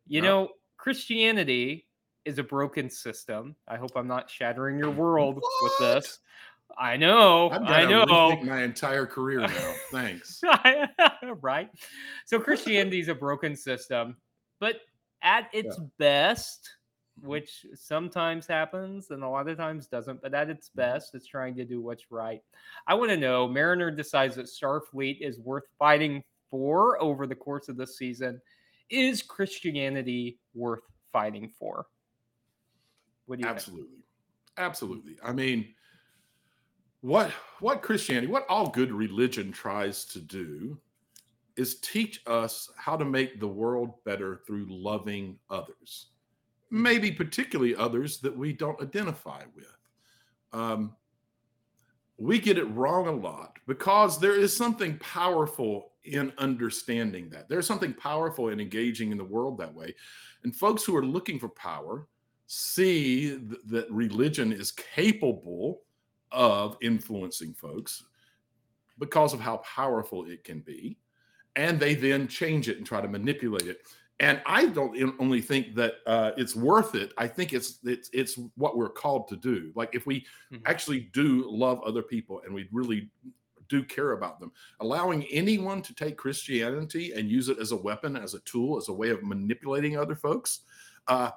You 0.07 0.21
Yeah. 0.21 0.29
know, 0.29 0.55
Christianity 0.77 1.87
is 2.25 2.39
a 2.39 2.43
broken 2.43 2.89
system. 2.89 3.55
I 3.67 3.77
hope 3.77 3.95
I'm 3.95 4.07
not 4.07 4.29
shattering 4.29 4.77
your 4.79 4.91
world 4.91 5.35
with 5.35 5.77
this. 5.79 6.19
I 6.77 6.97
know. 6.97 7.49
I 7.51 7.85
know. 7.85 8.37
my 8.43 8.63
entire 8.63 9.05
career 9.05 9.41
now. 9.41 9.73
Thanks. 9.91 10.41
right? 11.41 11.69
So 12.25 12.39
Christianity 12.39 12.99
is 12.99 13.07
a 13.07 13.15
broken 13.15 13.55
system, 13.55 14.15
but 14.59 14.77
at 15.21 15.49
its 15.53 15.77
best, 15.97 16.69
which 17.21 17.65
sometimes 17.75 18.47
happens 18.47 19.11
and 19.11 19.23
a 19.23 19.27
lot 19.27 19.49
of 19.49 19.57
times 19.57 19.87
doesn't, 19.87 20.21
but 20.21 20.33
at 20.33 20.49
its 20.49 20.69
mm-hmm. 20.69 20.79
best, 20.79 21.15
it's 21.15 21.27
trying 21.27 21.55
to 21.55 21.65
do 21.65 21.81
what's 21.81 22.11
right. 22.11 22.41
I 22.87 22.93
want 22.93 23.09
to 23.11 23.17
know 23.17 23.47
Mariner 23.47 23.91
decides 23.91 24.35
that 24.35 24.47
Starfleet 24.47 25.19
is 25.21 25.39
worth 25.39 25.65
fighting 25.77 26.23
for 26.49 27.01
over 27.01 27.27
the 27.27 27.35
course 27.35 27.69
of 27.69 27.77
this 27.77 27.97
season. 27.97 28.41
Is 28.89 29.21
Christianity 29.21 30.39
worth 30.53 30.83
fighting 31.11 31.51
for? 31.59 31.85
What 33.25 33.37
do 33.37 33.41
you 33.41 33.45
think? 33.45 33.55
Absolutely. 33.55 33.97
Absolutely. 34.57 35.17
I 35.23 35.31
mean, 35.31 35.73
what 37.01 37.31
what 37.59 37.81
Christianity, 37.81 38.27
what 38.27 38.45
all 38.49 38.69
good 38.69 38.91
religion 38.91 39.51
tries 39.51 40.05
to 40.05 40.19
do 40.19 40.77
is 41.55 41.79
teach 41.79 42.21
us 42.25 42.69
how 42.77 42.95
to 42.95 43.05
make 43.05 43.39
the 43.39 43.47
world 43.47 44.03
better 44.05 44.41
through 44.47 44.65
loving 44.69 45.37
others. 45.49 46.07
Maybe 46.71 47.11
particularly 47.11 47.75
others 47.75 48.19
that 48.19 48.35
we 48.35 48.53
don't 48.53 48.81
identify 48.81 49.43
with. 49.55 49.65
Um, 50.53 50.95
we 52.17 52.39
get 52.39 52.57
it 52.57 52.65
wrong 52.65 53.07
a 53.07 53.11
lot 53.11 53.57
because 53.67 54.19
there 54.19 54.35
is 54.35 54.55
something 54.55 54.97
powerful 54.99 55.91
in 56.03 56.33
understanding 56.37 57.29
that. 57.29 57.49
There's 57.49 57.67
something 57.67 57.93
powerful 57.93 58.49
in 58.49 58.59
engaging 58.59 59.11
in 59.11 59.17
the 59.17 59.23
world 59.23 59.57
that 59.57 59.73
way. 59.73 59.95
And 60.43 60.55
folks 60.55 60.83
who 60.83 60.95
are 60.95 61.05
looking 61.05 61.39
for 61.39 61.49
power 61.49 62.07
see 62.47 63.29
th- 63.29 63.61
that 63.67 63.91
religion 63.91 64.51
is 64.51 64.71
capable 64.71 65.81
of 66.31 66.77
influencing 66.81 67.53
folks 67.53 68.03
because 68.97 69.33
of 69.33 69.39
how 69.39 69.57
powerful 69.57 70.25
it 70.25 70.43
can 70.43 70.59
be. 70.59 70.97
And 71.55 71.79
they 71.79 71.95
then 71.95 72.27
change 72.27 72.69
it 72.69 72.77
and 72.77 72.85
try 72.85 73.01
to 73.01 73.07
manipulate 73.07 73.67
it. 73.67 73.81
And 74.21 74.41
I 74.45 74.65
don't 74.67 75.15
only 75.19 75.41
think 75.41 75.75
that 75.75 75.95
uh, 76.05 76.31
it's 76.35 76.55
worth 76.55 76.93
it. 76.93 77.13
I 77.17 77.25
think 77.27 77.53
it's 77.53 77.79
it's 77.85 78.09
it's 78.11 78.37
what 78.55 78.75
we're 78.77 78.89
called 78.89 79.29
to 79.29 79.37
do. 79.37 79.71
Like 79.75 79.95
if 79.95 80.05
we 80.05 80.25
Mhm. 80.51 80.61
actually 80.65 81.09
do 81.13 81.49
love 81.49 81.81
other 81.83 82.03
people 82.03 82.41
and 82.45 82.53
we 82.53 82.67
really 82.71 83.09
do 83.69 83.83
care 83.83 84.11
about 84.11 84.39
them, 84.39 84.51
allowing 84.81 85.23
anyone 85.25 85.81
to 85.83 85.93
take 85.93 86.17
Christianity 86.17 87.13
and 87.13 87.29
use 87.29 87.49
it 87.49 87.59
as 87.59 87.71
a 87.71 87.75
weapon, 87.77 88.17
as 88.17 88.33
a 88.33 88.39
tool, 88.41 88.77
as 88.77 88.89
a 88.89 88.93
way 88.93 89.09
of 89.09 89.23
manipulating 89.23 89.95
other 89.95 90.15
folks, 90.15 90.61
uh, 91.07 91.31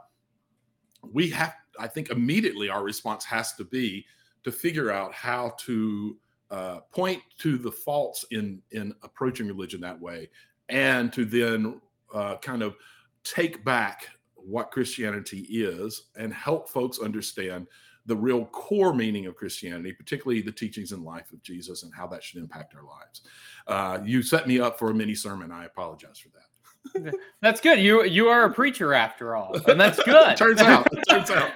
we 1.03 1.31
have. 1.31 1.55
I 1.79 1.87
think 1.89 2.11
immediately 2.11 2.69
our 2.69 2.83
response 2.83 3.25
has 3.25 3.55
to 3.55 3.65
be 3.65 4.05
to 4.45 4.53
figure 4.53 4.91
out 4.91 5.13
how 5.13 5.55
to 5.61 6.17
uh, 6.51 6.81
point 6.93 7.23
to 7.39 7.57
the 7.57 7.73
faults 7.73 8.25
in 8.31 8.61
in 8.73 8.95
approaching 9.03 9.47
religion 9.47 9.81
that 9.81 10.01
way, 10.01 10.29
and 10.69 11.13
to 11.13 11.25
then 11.25 11.81
uh, 12.13 12.37
kind 12.37 12.63
of 12.63 12.77
take 13.25 13.65
back 13.65 14.09
what 14.35 14.71
Christianity 14.71 15.47
is 15.51 16.09
and 16.17 16.33
help 16.33 16.69
folks 16.69 16.99
understand 16.99 17.67
the 18.07 18.17
real 18.17 18.47
core 18.47 18.93
meaning 18.93 19.27
of 19.27 19.37
Christianity, 19.37 19.93
particularly 19.93 20.43
the 20.43 20.51
teachings 20.51 20.93
and 20.93 21.05
life 21.05 21.33
of 21.33 21.41
Jesus 21.43 21.85
and 21.85 21.95
how 21.95 22.07
that 22.09 22.23
should 22.25 22.43
impact 22.43 22.75
our 22.75 22.83
lives. 22.83 23.23
Uh, 23.69 24.05
you 24.05 24.23
set 24.23 24.49
me 24.49 24.59
up 24.59 24.79
for 24.79 24.91
a 24.91 24.95
mini 24.95 25.15
sermon. 25.15 25.53
I 25.53 25.67
apologize 25.67 26.19
for 26.19 26.29
that. 26.31 27.15
That's 27.41 27.61
good. 27.61 27.79
You 27.79 28.05
you 28.05 28.29
are 28.29 28.45
a 28.45 28.53
preacher 28.53 28.93
after 28.93 29.37
all, 29.37 29.57
and 29.69 29.81
that's 29.81 30.03
good. 30.05 30.37
turns 30.37 30.61
out. 30.61 30.89
Turns 31.09 31.31
out. 31.31 31.53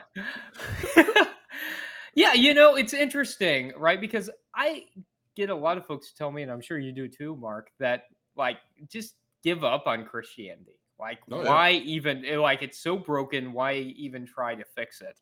yeah, 2.17 2.35
you 2.35 2.55
know, 2.55 2.77
it's 2.77 2.95
interesting, 2.95 3.75
right? 3.79 4.01
Because 4.01 4.31
I 4.57 4.87
get 5.37 5.51
a 5.51 5.57
lot 5.57 5.79
of 5.79 5.87
folks 5.87 6.15
tell 6.15 6.33
me, 6.33 6.43
and 6.43 6.53
I'm 6.53 6.63
sure 6.63 6.79
you 6.81 6.93
do 6.93 7.09
too, 7.09 7.37
Mark, 7.37 7.73
that 7.81 8.05
like 8.37 8.59
just 8.89 9.17
give 9.45 9.65
up 9.65 9.87
on 9.89 10.07
Christianity. 10.07 10.81
Like, 11.01 11.21
Oh, 11.31 11.43
yeah. 11.45 11.59
why 11.59 11.73
even 11.73 12.25
eh, 12.27 12.39
like 12.39 12.63
it's 12.63 12.79
so 12.81 12.99
broken? 12.99 13.53
Why 13.55 13.75
even 13.75 14.27
try 14.27 14.57
to 14.57 14.65
fix 14.65 15.03
it? 15.03 15.21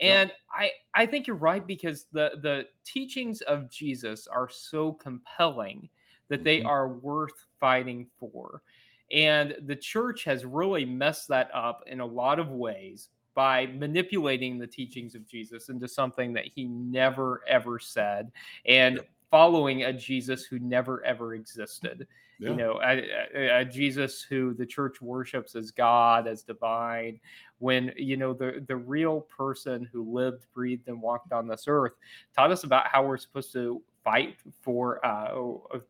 And 0.00 0.32
I 0.52 0.72
I 0.94 1.06
think 1.06 1.26
you're 1.26 1.36
right 1.36 1.66
because 1.66 2.06
the 2.12 2.38
the 2.42 2.66
teachings 2.84 3.42
of 3.42 3.70
Jesus 3.70 4.26
are 4.28 4.48
so 4.48 4.92
compelling 4.94 5.90
that 6.28 6.44
they 6.44 6.62
Mhm. 6.62 6.64
are 6.64 6.88
worth 6.88 7.46
fighting 7.60 8.08
for. 8.18 8.62
And 9.12 9.56
the 9.66 9.76
church 9.76 10.24
has 10.24 10.44
really 10.46 10.84
messed 10.84 11.28
that 11.28 11.50
up 11.54 11.82
in 11.86 12.00
a 12.00 12.06
lot 12.06 12.38
of 12.38 12.50
ways 12.50 13.08
by 13.40 13.64
manipulating 13.68 14.58
the 14.58 14.66
teachings 14.66 15.14
of 15.14 15.26
Jesus 15.26 15.70
into 15.70 15.88
something 15.88 16.30
that 16.34 16.44
he 16.44 16.64
never 16.66 17.40
ever 17.48 17.78
said 17.78 18.30
and 18.66 18.96
Yep. 18.96 19.08
following 19.30 19.84
a 19.84 19.94
Jesus 19.94 20.44
who 20.44 20.58
never 20.58 21.02
ever 21.06 21.32
existed. 21.32 22.06
Yeah. 22.38 22.50
You 22.50 22.56
know, 22.56 22.80
a, 22.82 23.08
a- 23.34 23.60
a 23.60 23.64
Jesus 23.64 24.20
who 24.22 24.52
the 24.52 24.66
church 24.66 25.00
worships 25.00 25.56
as 25.56 25.70
God, 25.70 26.26
as 26.28 26.42
divine, 26.42 27.18
when 27.60 27.92
you 27.96 28.18
know 28.18 28.34
the 28.34 28.62
the 28.68 28.76
real 28.76 29.22
person 29.22 29.88
who 29.90 30.02
lived, 30.12 30.44
breathed, 30.52 30.88
and 30.88 31.00
walked 31.00 31.32
on 31.32 31.48
this 31.48 31.64
earth 31.66 31.92
taught 32.36 32.50
us 32.50 32.64
about 32.64 32.88
how 32.88 33.02
we're 33.06 33.16
supposed 33.16 33.54
to 33.54 33.80
fight 34.04 34.38
for 34.62 35.04
uh, 35.04 35.34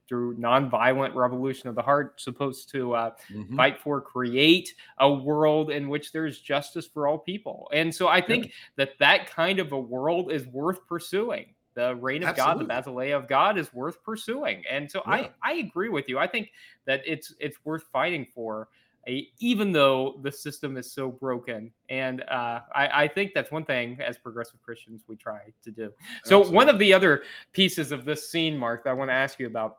through 0.08 0.36
nonviolent 0.36 1.14
revolution 1.14 1.68
of 1.68 1.74
the 1.74 1.82
heart, 1.82 2.20
supposed 2.20 2.68
to 2.70 2.92
uh, 2.94 3.10
Mhm. 3.30 3.56
fight 3.56 3.78
for, 3.78 4.00
create 4.00 4.74
a 4.98 5.12
world 5.12 5.70
in 5.70 5.88
which 5.88 6.12
there's 6.12 6.40
justice 6.40 6.86
for 6.86 7.06
all 7.06 7.18
people. 7.18 7.68
And 7.72 7.94
so 7.94 8.08
I 8.08 8.20
think 8.20 8.52
that 8.76 8.98
that 8.98 9.26
kind 9.28 9.58
of 9.58 9.72
a 9.72 9.80
world 9.80 10.32
is 10.32 10.46
worth 10.48 10.86
pursuing. 10.86 11.54
The 11.74 11.94
reign 11.96 12.24
of 12.24 12.34
God, 12.36 12.58
the 12.58 12.64
basileia 12.64 13.16
of 13.16 13.28
God, 13.28 13.56
is 13.56 13.72
worth 13.72 14.02
pursuing. 14.02 14.64
And 14.68 14.90
so 14.90 15.02
Yeah. 15.06 15.12
I 15.12 15.30
I 15.42 15.52
agree 15.54 15.88
with 15.88 16.08
you. 16.08 16.18
I 16.18 16.26
think 16.26 16.52
that 16.84 17.02
it's 17.06 17.32
it's 17.38 17.64
worth 17.64 17.84
fighting 17.92 18.26
for. 18.34 18.68
Even 19.06 19.72
though 19.72 20.20
the 20.22 20.30
system 20.30 20.76
is 20.76 20.92
so 20.92 21.10
broken, 21.10 21.72
and 21.88 22.22
uh, 22.22 22.60
I, 22.74 23.04
I 23.04 23.08
think 23.08 23.32
that's 23.34 23.50
one 23.50 23.64
thing 23.64 23.98
as 24.00 24.18
progressive 24.18 24.60
Christians 24.62 25.04
we 25.08 25.16
try 25.16 25.40
to 25.64 25.70
do. 25.70 25.90
So 26.24 26.46
one 26.48 26.68
of 26.68 26.78
the 26.78 26.92
other 26.92 27.22
pieces 27.52 27.92
of 27.92 28.04
this 28.04 28.30
scene, 28.30 28.56
Mark, 28.56 28.84
that 28.84 28.90
I 28.90 28.92
want 28.92 29.08
to 29.10 29.14
ask 29.14 29.40
you 29.40 29.46
about 29.46 29.78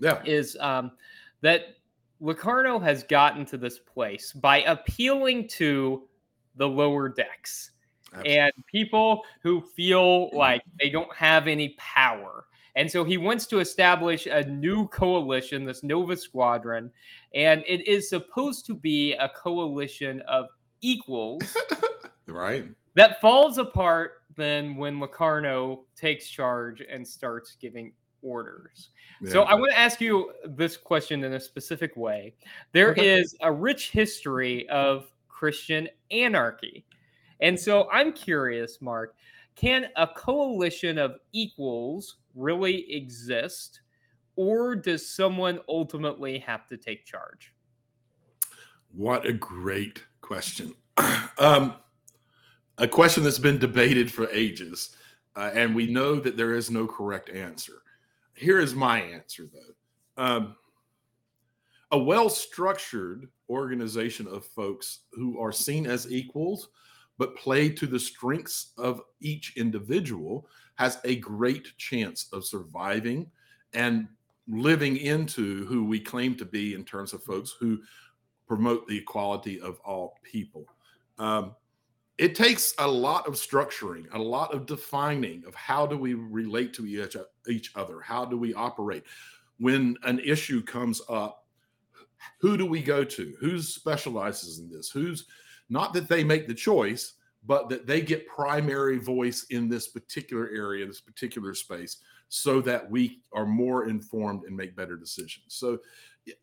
Yeah. 0.00 0.22
is 0.24 0.56
um, 0.60 0.92
that 1.42 1.76
Locarno 2.20 2.78
has 2.78 3.04
gotten 3.04 3.44
to 3.46 3.58
this 3.58 3.78
place 3.78 4.32
by 4.32 4.62
appealing 4.62 5.46
to 5.48 6.08
the 6.56 6.66
lower 6.66 7.08
decks 7.08 7.72
Absolutely. 8.12 8.38
and 8.38 8.52
people 8.66 9.24
who 9.42 9.60
feel 9.60 10.30
like 10.34 10.62
they 10.80 10.88
don't 10.88 11.14
have 11.14 11.48
any 11.48 11.70
power. 11.78 12.46
And 12.76 12.90
so 12.90 13.04
he 13.04 13.18
wants 13.18 13.46
to 13.46 13.60
establish 13.60 14.26
a 14.26 14.44
new 14.44 14.88
coalition, 14.88 15.64
this 15.64 15.82
Nova 15.82 16.16
Squadron, 16.16 16.90
and 17.34 17.62
it 17.66 17.86
is 17.86 18.08
supposed 18.08 18.66
to 18.66 18.74
be 18.74 19.12
a 19.14 19.28
coalition 19.28 20.20
of 20.22 20.46
equals 20.80 21.42
right. 22.26 22.68
that 22.94 23.20
falls 23.20 23.58
apart 23.58 24.22
then 24.36 24.76
when 24.76 24.98
Locarno 24.98 25.84
takes 25.96 26.28
charge 26.28 26.82
and 26.90 27.06
starts 27.06 27.56
giving 27.60 27.92
orders. 28.22 28.88
So 29.26 29.42
I 29.42 29.54
want 29.54 29.72
to 29.72 29.78
ask 29.78 30.00
you 30.00 30.32
this 30.44 30.76
question 30.76 31.24
in 31.24 31.34
a 31.34 31.40
specific 31.40 31.96
way. 31.96 32.34
There 32.72 32.92
is 32.92 33.36
a 33.40 33.52
rich 33.52 33.90
history 33.90 34.68
of 34.68 35.06
Christian 35.28 35.88
anarchy. 36.10 36.84
And 37.40 37.58
so 37.58 37.88
I'm 37.90 38.12
curious, 38.12 38.80
Mark, 38.80 39.14
can 39.56 39.86
a 39.96 40.06
coalition 40.06 40.98
of 40.98 41.16
equals 41.32 42.16
really 42.34 42.90
exist? 42.92 43.80
Or 44.36 44.74
does 44.74 45.08
someone 45.08 45.60
ultimately 45.68 46.38
have 46.40 46.66
to 46.68 46.76
take 46.76 47.04
charge? 47.04 47.52
What 48.92 49.26
a 49.26 49.32
great 49.32 50.02
question. 50.20 50.74
um, 51.38 51.74
a 52.78 52.88
question 52.88 53.22
that's 53.22 53.38
been 53.38 53.58
debated 53.58 54.10
for 54.10 54.28
ages, 54.30 54.96
uh, 55.36 55.50
and 55.54 55.74
we 55.74 55.86
know 55.86 56.16
that 56.16 56.36
there 56.36 56.54
is 56.54 56.70
no 56.70 56.86
correct 56.86 57.30
answer. 57.30 57.82
Here 58.34 58.58
is 58.58 58.74
my 58.74 59.00
answer, 59.00 59.48
though. 59.52 60.22
Um, 60.22 60.56
a 61.92 61.98
well 61.98 62.28
structured 62.28 63.28
organization 63.48 64.26
of 64.26 64.44
folks 64.44 65.00
who 65.12 65.38
are 65.38 65.52
seen 65.52 65.86
as 65.86 66.10
equals 66.10 66.68
but 67.18 67.36
play 67.36 67.68
to 67.68 67.86
the 67.86 67.98
strengths 67.98 68.72
of 68.78 69.00
each 69.20 69.56
individual 69.56 70.46
has 70.76 70.98
a 71.04 71.16
great 71.16 71.76
chance 71.76 72.28
of 72.32 72.44
surviving 72.44 73.30
and 73.72 74.08
living 74.48 74.96
into 74.96 75.64
who 75.66 75.84
we 75.84 75.98
claim 75.98 76.34
to 76.36 76.44
be 76.44 76.74
in 76.74 76.84
terms 76.84 77.12
of 77.12 77.22
folks 77.22 77.54
who 77.58 77.80
promote 78.46 78.86
the 78.86 78.98
equality 78.98 79.60
of 79.60 79.78
all 79.84 80.18
people. 80.22 80.66
Um, 81.18 81.54
it 82.18 82.34
takes 82.34 82.74
a 82.78 82.86
lot 82.86 83.26
of 83.26 83.34
structuring, 83.34 84.06
a 84.12 84.18
lot 84.18 84.54
of 84.54 84.66
defining 84.66 85.44
of 85.46 85.54
how 85.54 85.86
do 85.86 85.96
we 85.96 86.14
relate 86.14 86.72
to 86.74 86.86
each, 86.86 87.16
each 87.48 87.72
other? 87.74 88.00
How 88.00 88.24
do 88.24 88.36
we 88.36 88.54
operate? 88.54 89.04
When 89.58 89.96
an 90.02 90.20
issue 90.20 90.62
comes 90.62 91.00
up, 91.08 91.46
who 92.40 92.56
do 92.56 92.66
we 92.66 92.82
go 92.82 93.04
to? 93.04 93.34
Who 93.40 93.60
specializes 93.60 94.58
in 94.58 94.70
this? 94.70 94.90
Who's 94.90 95.26
not 95.68 95.92
that 95.94 96.08
they 96.08 96.24
make 96.24 96.46
the 96.46 96.54
choice, 96.54 97.14
but 97.46 97.68
that 97.68 97.86
they 97.86 98.00
get 98.00 98.26
primary 98.26 98.98
voice 98.98 99.44
in 99.50 99.68
this 99.68 99.88
particular 99.88 100.50
area, 100.54 100.86
this 100.86 101.00
particular 101.00 101.54
space, 101.54 101.98
so 102.28 102.60
that 102.62 102.90
we 102.90 103.22
are 103.32 103.46
more 103.46 103.88
informed 103.88 104.44
and 104.44 104.56
make 104.56 104.74
better 104.74 104.96
decisions. 104.96 105.44
So, 105.48 105.78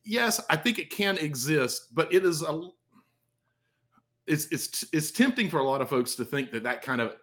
yes, 0.03 0.39
I 0.49 0.55
think 0.55 0.79
it 0.79 0.89
can 0.89 1.17
exist, 1.17 1.93
but 1.93 2.13
it 2.13 2.23
is 2.23 2.43
a 2.43 2.69
it's 4.27 4.45
it's 4.51 4.85
it's 4.93 5.11
tempting 5.11 5.49
for 5.49 5.59
a 5.59 5.63
lot 5.63 5.81
of 5.81 5.89
folks 5.89 6.15
to 6.15 6.25
think 6.25 6.51
that 6.51 6.63
that 6.63 6.81
kind 6.81 7.01
of 7.01 7.15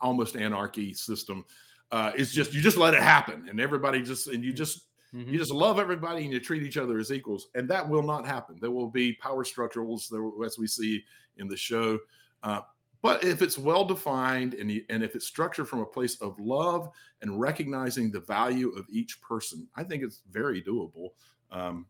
almost 0.00 0.36
anarchy 0.36 0.92
system 0.92 1.44
uh, 1.92 2.12
is 2.16 2.32
just 2.32 2.52
you 2.52 2.60
just 2.60 2.76
let 2.76 2.94
it 2.94 3.02
happen 3.02 3.46
and 3.48 3.60
everybody 3.60 4.02
just 4.02 4.28
and 4.28 4.44
you 4.44 4.52
just 4.52 4.86
Mhm. 5.14 5.28
you 5.30 5.38
just 5.38 5.52
love 5.52 5.78
everybody 5.78 6.24
and 6.24 6.32
you 6.32 6.40
treat 6.40 6.62
each 6.64 6.76
other 6.76 6.98
as 6.98 7.12
equals 7.12 7.48
and 7.54 7.68
that 7.70 7.88
will 7.88 8.02
not 8.02 8.26
happen. 8.26 8.58
There 8.60 8.72
will 8.72 8.90
be 8.90 9.12
power 9.14 9.44
structurals 9.44 10.08
there, 10.08 10.44
as 10.44 10.58
we 10.58 10.66
see 10.66 11.04
in 11.36 11.46
the 11.46 11.56
show. 11.56 12.00
Uh, 12.42 12.62
but 13.00 13.22
if 13.22 13.40
it's 13.42 13.56
well 13.56 13.84
defined 13.84 14.54
and, 14.54 14.82
and 14.88 15.02
if 15.04 15.14
it's 15.14 15.26
structured 15.26 15.68
from 15.68 15.80
a 15.80 15.86
place 15.86 16.20
of 16.20 16.38
love 16.40 16.90
and 17.22 17.38
recognizing 17.38 18.10
the 18.10 18.20
value 18.20 18.70
of 18.70 18.86
each 18.90 19.20
person 19.20 19.68
i 19.76 19.84
think 19.84 20.02
it's 20.02 20.20
very 20.30 20.60
doable. 20.62 21.10
Um, 21.50 21.86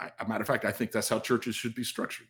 I, 0.00 0.10
a 0.18 0.26
matter 0.28 0.42
of 0.42 0.48
fact 0.48 0.64
i 0.64 0.72
think 0.72 0.90
that's 0.90 1.08
how 1.08 1.20
churches 1.20 1.54
should 1.54 1.74
be 1.74 1.84
structured. 1.84 2.26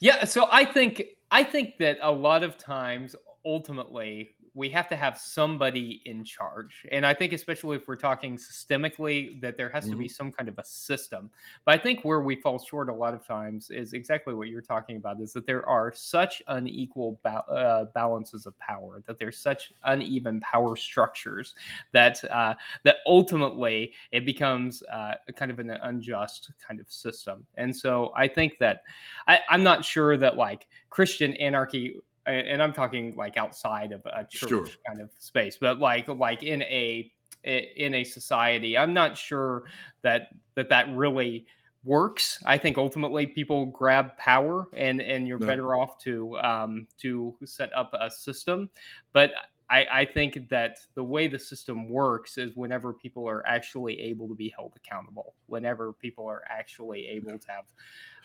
Yeah, 0.00 0.24
so 0.24 0.48
I 0.50 0.64
think 0.64 1.04
I 1.30 1.44
think 1.44 1.78
that 1.78 1.98
a 2.02 2.10
lot 2.10 2.42
of 2.42 2.58
times 2.58 3.14
ultimately 3.44 4.34
we 4.54 4.68
have 4.68 4.88
to 4.88 4.96
have 4.96 5.16
somebody 5.16 6.02
in 6.04 6.24
charge. 6.24 6.86
And 6.90 7.06
I 7.06 7.14
think 7.14 7.32
especially 7.32 7.76
if 7.76 7.88
we're 7.88 7.96
talking 7.96 8.36
systemically 8.36 9.40
that 9.40 9.56
there 9.56 9.70
has 9.70 9.88
to 9.88 9.96
be 9.96 10.08
some 10.08 10.30
kind 10.30 10.48
of 10.48 10.58
a 10.58 10.64
system. 10.64 11.30
But 11.64 11.74
I 11.74 11.82
think 11.82 12.04
where 12.04 12.20
we 12.20 12.36
fall 12.36 12.58
short 12.58 12.90
a 12.90 12.94
lot 12.94 13.14
of 13.14 13.26
times 13.26 13.70
is 13.70 13.94
exactly 13.94 14.34
what 14.34 14.48
you're 14.48 14.60
talking 14.60 14.96
about 14.96 15.20
is 15.20 15.32
that 15.32 15.46
there 15.46 15.66
are 15.66 15.90
such 15.94 16.42
unequal 16.48 17.18
ba- 17.22 17.44
uh, 17.50 17.84
balances 17.94 18.44
of 18.44 18.58
power, 18.58 19.02
that 19.06 19.18
there's 19.18 19.38
such 19.38 19.72
uneven 19.84 20.40
power 20.40 20.76
structures 20.76 21.54
that 21.92 22.22
uh, 22.30 22.54
that 22.82 22.96
ultimately 23.06 23.92
it 24.10 24.26
becomes 24.26 24.82
uh, 24.92 25.14
kind 25.34 25.50
of 25.50 25.60
an 25.60 25.70
unjust 25.70 26.50
kind 26.66 26.78
of 26.78 26.90
system. 26.90 27.46
And 27.56 27.74
so 27.74 28.12
I 28.14 28.28
think 28.28 28.58
that 28.58 28.82
I, 29.26 29.40
I'm 29.48 29.62
not 29.62 29.82
sure 29.82 30.18
that 30.18 30.36
like 30.36 30.66
Christian 30.90 31.32
anarchy, 31.34 31.96
and 32.26 32.62
I'm 32.62 32.72
talking 32.72 33.14
like 33.16 33.36
outside 33.36 33.92
of 33.92 34.04
a 34.06 34.24
church 34.30 34.48
Sure. 34.50 34.66
kind 34.86 35.00
of 35.00 35.10
space, 35.18 35.58
but 35.60 35.78
like 35.78 36.08
like 36.08 36.42
in 36.42 36.62
a 36.62 37.10
in 37.44 37.94
a 37.94 38.04
society, 38.04 38.78
I'm 38.78 38.92
not 38.94 39.16
sure 39.16 39.64
that 40.02 40.28
that 40.54 40.68
that 40.68 40.88
really 40.94 41.46
works. 41.84 42.38
I 42.46 42.56
think 42.58 42.78
ultimately 42.78 43.26
people 43.26 43.66
grab 43.66 44.16
power, 44.16 44.66
and 44.74 45.00
and 45.02 45.26
you're 45.26 45.38
No. 45.40 45.46
better 45.46 45.74
off 45.74 45.98
to 46.04 46.38
um, 46.38 46.86
to 46.98 47.36
set 47.44 47.72
up 47.76 47.90
a 47.94 48.10
system, 48.10 48.70
but. 49.12 49.32
I, 49.70 49.86
I 50.00 50.04
think 50.04 50.50
that 50.50 50.80
the 50.96 51.04
way 51.04 51.28
the 51.28 51.38
system 51.38 51.88
works 51.88 52.36
is 52.36 52.54
whenever 52.56 52.92
people 52.92 53.26
are 53.26 53.46
actually 53.46 53.98
able 54.00 54.28
to 54.28 54.34
be 54.34 54.50
held 54.54 54.74
accountable, 54.76 55.34
whenever 55.46 55.94
people 55.94 56.26
are 56.26 56.42
actually 56.46 57.06
able 57.06 57.38
to 57.38 57.50
have 57.50 57.64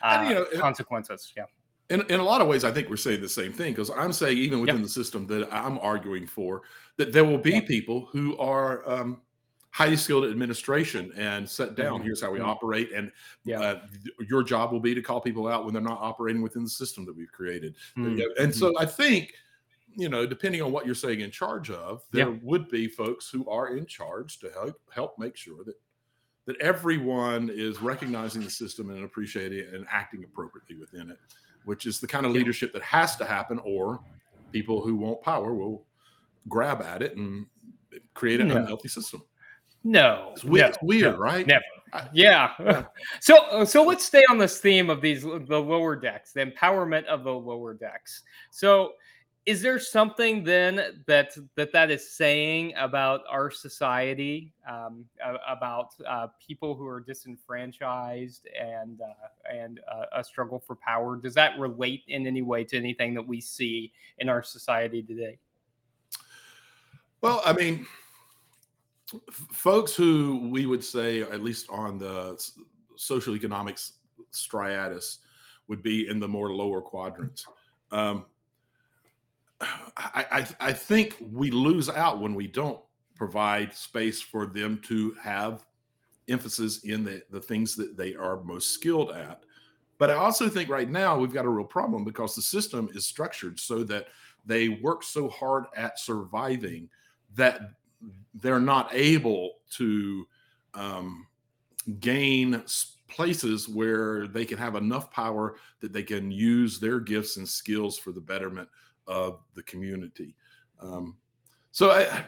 uh, 0.01 0.17
And, 0.19 0.29
you 0.29 0.35
know, 0.35 0.45
consequences. 0.59 1.31
Yeah. 1.37 1.45
In, 1.89 2.01
in 2.09 2.19
a 2.19 2.23
lot 2.23 2.41
of 2.41 2.47
ways, 2.47 2.63
I 2.63 2.71
think 2.71 2.89
we're 2.89 2.97
saying 2.97 3.21
the 3.21 3.29
same 3.29 3.53
thing 3.53 3.71
because 3.73 3.89
I'm 3.89 4.11
saying 4.11 4.37
even 4.37 4.59
within 4.59 4.77
Yeah. 4.77 4.83
the 4.83 4.89
system 4.89 5.25
that 5.27 5.47
I'm 5.53 5.77
arguing 5.79 6.27
for, 6.27 6.63
that 6.97 7.13
there 7.13 7.23
will 7.23 7.37
be 7.37 7.51
Yeah. 7.51 7.61
people 7.61 8.07
who 8.11 8.37
are 8.37 8.87
um, 8.89 9.21
highly 9.71 9.95
skilled 9.95 10.25
at 10.25 10.31
administration 10.31 11.11
and 11.15 11.47
set 11.49 11.75
down. 11.75 12.01
Mhm. 12.01 12.03
Here's 12.05 12.21
how 12.21 12.31
we 12.31 12.39
Mhm. 12.39 12.45
operate, 12.47 12.91
and 12.91 13.11
uh, 13.53 13.75
your 14.27 14.43
job 14.43 14.71
will 14.71 14.79
be 14.79 14.93
to 14.95 15.01
call 15.01 15.21
people 15.21 15.47
out 15.47 15.63
when 15.65 15.73
they're 15.73 15.83
not 15.83 15.99
operating 16.01 16.41
within 16.41 16.63
the 16.63 16.69
system 16.69 17.05
that 17.05 17.15
we've 17.15 17.31
created. 17.31 17.75
Mm. 17.95 18.17
Yeah, 18.17 18.25
And 18.39 18.53
so 18.53 18.77
I 18.77 18.85
think, 18.85 19.33
you 19.95 20.09
know, 20.09 20.25
depending 20.25 20.61
on 20.61 20.71
what 20.71 20.85
you're 20.85 20.95
saying 20.95 21.21
in 21.21 21.31
charge 21.31 21.69
of, 21.69 22.03
there 22.11 22.31
would 22.31 22.69
be 22.69 22.87
folks 22.87 23.29
who 23.29 23.47
are 23.49 23.69
in 23.77 23.85
charge 23.85 24.39
to 24.39 24.49
help 24.51 24.81
help 24.91 25.17
make 25.19 25.37
sure 25.37 25.63
that 25.63 25.75
that 26.45 26.55
everyone 26.61 27.49
is 27.49 27.81
recognizing 27.81 28.41
the 28.41 28.49
system 28.49 28.89
and 28.89 29.03
appreciating 29.03 29.59
it 29.59 29.73
and 29.73 29.85
acting 29.91 30.23
appropriately 30.23 30.77
within 30.77 31.09
it, 31.11 31.19
which 31.67 31.85
is 31.85 31.99
the 31.99 32.07
kind 32.07 32.25
of 32.25 32.31
leadership 32.31 32.71
that 32.71 32.81
has 32.81 33.17
to 33.17 33.25
happen, 33.25 33.59
or 33.65 33.99
people 34.53 34.81
who 34.81 34.95
want 34.95 35.21
power 35.21 35.53
will 35.53 35.85
grab 36.47 36.81
at 36.81 37.01
it 37.01 37.17
and 37.17 37.45
create 38.13 38.39
an 38.39 38.47
No. 38.47 38.55
unhealthy 38.55 38.87
system. 38.87 39.21
No, 39.83 40.29
It's 40.33 40.43
weird, 40.45 40.71
no, 40.81 40.87
weird 40.87 41.13
no, 41.13 41.17
right? 41.19 41.45
Never. 41.45 41.63
I- 41.93 42.07
Yeah. 42.13 42.53
Yeah. 42.59 42.85
So 43.19 43.37
uh, 43.47 43.65
so 43.65 43.83
let's 43.83 44.05
stay 44.05 44.23
on 44.29 44.37
this 44.37 44.59
theme 44.59 44.89
of 44.89 45.01
these 45.01 45.23
the 45.23 45.59
lower 45.61 45.95
decks, 45.95 46.31
the 46.31 46.45
empowerment 46.45 47.03
of 47.05 47.23
the 47.25 47.33
lower 47.33 47.73
decks. 47.73 48.23
So 48.51 48.93
is 49.47 49.61
there 49.61 49.79
something 49.79 50.43
then 50.43 50.75
that 51.07 51.33
that 51.55 51.71
that 51.71 51.89
is 51.89 52.11
saying 52.11 52.73
about 52.77 53.21
our 53.29 53.49
society, 53.49 54.53
um, 54.69 55.05
about 55.47 55.93
uh, 56.05 56.27
people 56.45 56.75
who 56.75 56.85
are 56.85 56.99
disenfranchised 56.99 58.45
and 58.59 58.99
uh, 58.99 59.55
and 59.55 59.79
uh, 59.89 60.03
a 60.11 60.23
struggle 60.23 60.59
for 60.59 60.75
power? 60.75 61.15
Does 61.15 61.33
that 61.35 61.57
relate 61.57 62.03
in 62.09 62.27
any 62.27 62.41
way 62.41 62.65
to 62.65 62.77
anything 62.77 63.13
that 63.13 63.25
we 63.25 63.39
see 63.39 63.93
in 64.19 64.27
our 64.27 64.43
society 64.43 65.01
today? 65.01 65.39
Well, 67.21 67.41
I 67.45 67.53
mean, 67.53 67.87
folks 69.53 69.95
who 69.95 70.49
we 70.51 70.65
would 70.65 70.83
say, 70.83 71.21
at 71.21 71.41
least 71.41 71.67
on 71.69 71.97
the 71.97 72.37
social 72.97 73.33
economics 73.33 73.93
striatus, 74.33 75.19
would 75.69 75.81
be 75.81 76.09
in 76.09 76.19
the 76.19 76.27
more 76.27 76.53
lower 76.53 76.81
quadrants. 76.81 77.47
Um, 77.91 78.25
I, 79.61 80.25
I, 80.31 80.47
I 80.59 80.73
think 80.73 81.17
we 81.31 81.51
lose 81.51 81.89
out 81.89 82.19
when 82.19 82.35
we 82.35 82.47
don't 82.47 82.79
provide 83.15 83.73
space 83.73 84.21
for 84.21 84.45
them 84.45 84.79
to 84.85 85.13
have 85.21 85.65
emphasis 86.29 86.79
in 86.83 87.03
the, 87.03 87.23
the 87.31 87.41
things 87.41 87.75
that 87.75 87.97
they 87.97 88.13
are 88.15 88.43
most 88.43 88.71
skilled 88.71 89.11
at. 89.11 89.43
But 89.97 90.11
I 90.11 90.15
also 90.15 90.47
think 90.47 90.69
right 90.69 90.89
now 90.89 91.17
we've 91.17 91.33
got 91.33 91.45
a 91.45 91.49
real 91.49 91.65
problem 91.65 92.03
because 92.03 92.35
the 92.35 92.41
system 92.41 92.89
is 92.93 93.05
structured 93.05 93.59
so 93.59 93.83
that 93.85 94.07
they 94.45 94.69
work 94.69 95.03
so 95.03 95.27
hard 95.29 95.65
at 95.75 95.99
surviving 95.99 96.89
that 97.35 97.71
they're 98.35 98.59
not 98.59 98.93
able 98.93 99.53
to 99.71 100.27
um, 100.75 101.25
gain 101.99 102.63
places 103.07 103.67
where 103.67 104.27
they 104.27 104.45
can 104.45 104.57
have 104.57 104.75
enough 104.75 105.09
power 105.11 105.55
that 105.79 105.93
they 105.93 106.03
can 106.03 106.29
use 106.29 106.79
their 106.79 106.99
gifts 106.99 107.37
and 107.37 107.47
skills 107.47 107.97
for 107.97 108.11
the 108.11 108.21
betterment 108.21 108.69
of 109.07 109.39
the 109.55 109.63
community. 109.63 110.35
Um, 110.81 111.17
so, 111.71 111.91
I, 111.91 112.23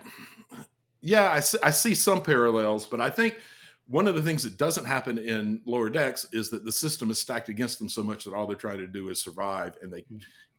yeah, 1.01 1.31
I 1.31 1.39
see, 1.39 1.57
I 1.63 1.71
see 1.71 1.95
some 1.95 2.21
parallels, 2.21 2.85
but 2.85 2.99
I 3.01 3.09
think 3.09 3.37
one 3.87 4.07
of 4.07 4.15
the 4.15 4.21
things 4.21 4.43
that 4.43 4.57
doesn't 4.57 4.85
happen 4.85 5.17
in 5.17 5.61
lower 5.65 5.89
decks 5.89 6.27
is 6.31 6.49
that 6.51 6.63
the 6.63 6.71
system 6.71 7.09
is 7.09 7.19
stacked 7.19 7.49
against 7.49 7.79
them 7.79 7.89
so 7.89 8.03
much 8.03 8.23
that 8.25 8.33
all 8.33 8.45
they're 8.45 8.55
trying 8.55 8.77
to 8.77 8.87
do 8.87 9.09
is 9.09 9.21
survive 9.21 9.75
and 9.81 9.91
they 9.91 10.05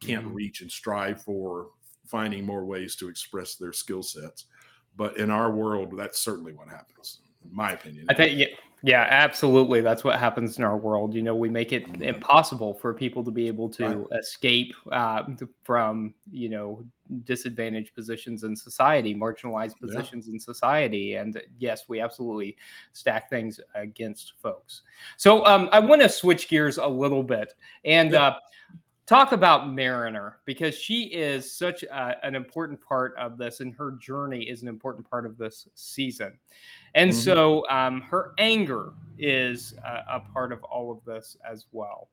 can't 0.01 0.25
Mhm. 0.25 0.33
reach 0.33 0.61
and 0.61 0.71
strive 0.71 1.23
for 1.23 1.69
finding 2.05 2.45
more 2.45 2.65
ways 2.65 2.95
to 2.97 3.07
express 3.07 3.55
their 3.55 3.71
skill 3.73 4.03
sets. 4.03 4.45
but 4.97 5.15
in 5.15 5.29
our 5.31 5.49
world, 5.51 5.97
that's 5.97 6.19
certainly 6.19 6.51
what 6.51 6.67
happens, 6.67 7.21
in 7.45 7.55
my 7.55 7.71
opinion. 7.71 8.05
I 8.09 8.13
think 8.13 8.37
yeah, 8.37 8.47
yeah, 8.83 9.05
absolutely. 9.09 9.81
That's 9.81 10.03
what 10.03 10.19
happens 10.19 10.57
in 10.57 10.63
our 10.63 10.77
world. 10.77 11.13
You 11.13 11.21
know, 11.21 11.35
we 11.35 11.49
make 11.49 11.71
it 11.71 12.01
impossible 12.01 12.73
for 12.73 12.93
people 12.93 13.23
to 13.23 13.31
be 13.31 13.47
able 13.47 13.69
to 13.69 14.07
escape 14.17 14.73
uh, 14.91 15.23
from 15.63 16.13
you 16.31 16.49
know 16.49 16.83
disadvantaged 17.23 17.93
positions 17.93 18.43
in 18.43 18.55
society, 18.55 19.13
marginalized 19.13 19.75
Yeah. 19.81 19.87
positions 19.87 20.27
in 20.29 20.39
society, 20.39 21.15
and 21.15 21.41
yes, 21.59 21.85
we 21.87 21.99
absolutely 21.99 22.57
stack 22.93 23.29
things 23.29 23.59
against 23.75 24.33
folks. 24.41 24.81
So 25.17 25.45
um, 25.45 25.69
I 25.71 25.79
want 25.79 26.01
to 26.01 26.09
switch 26.09 26.47
gears 26.49 26.77
a 26.77 26.87
little 26.87 27.23
bit 27.23 27.53
and. 27.85 28.11
Yeah. 28.11 28.23
Uh, 28.27 28.35
Talk 29.07 29.31
about 29.31 29.69
Mariner 29.69 30.37
because 30.45 30.75
she 30.75 31.03
is 31.05 31.51
such 31.51 31.83
a, 31.83 32.15
an 32.25 32.35
important 32.35 32.79
part 32.81 33.13
of 33.17 33.37
this, 33.37 33.59
and 33.59 33.73
her 33.75 33.91
journey 33.99 34.43
is 34.43 34.61
an 34.61 34.67
important 34.67 35.09
part 35.09 35.25
of 35.25 35.37
this 35.37 35.67
season. 35.75 36.37
And 36.95 37.11
Mhm. 37.11 37.15
so 37.15 37.67
um, 37.69 38.01
her 38.01 38.33
anger 38.37 38.93
is 39.17 39.73
a, 39.83 40.15
a 40.15 40.19
part 40.19 40.51
of 40.51 40.63
all 40.63 40.91
of 40.91 41.03
this 41.03 41.35
as 41.49 41.65
well. 41.71 42.09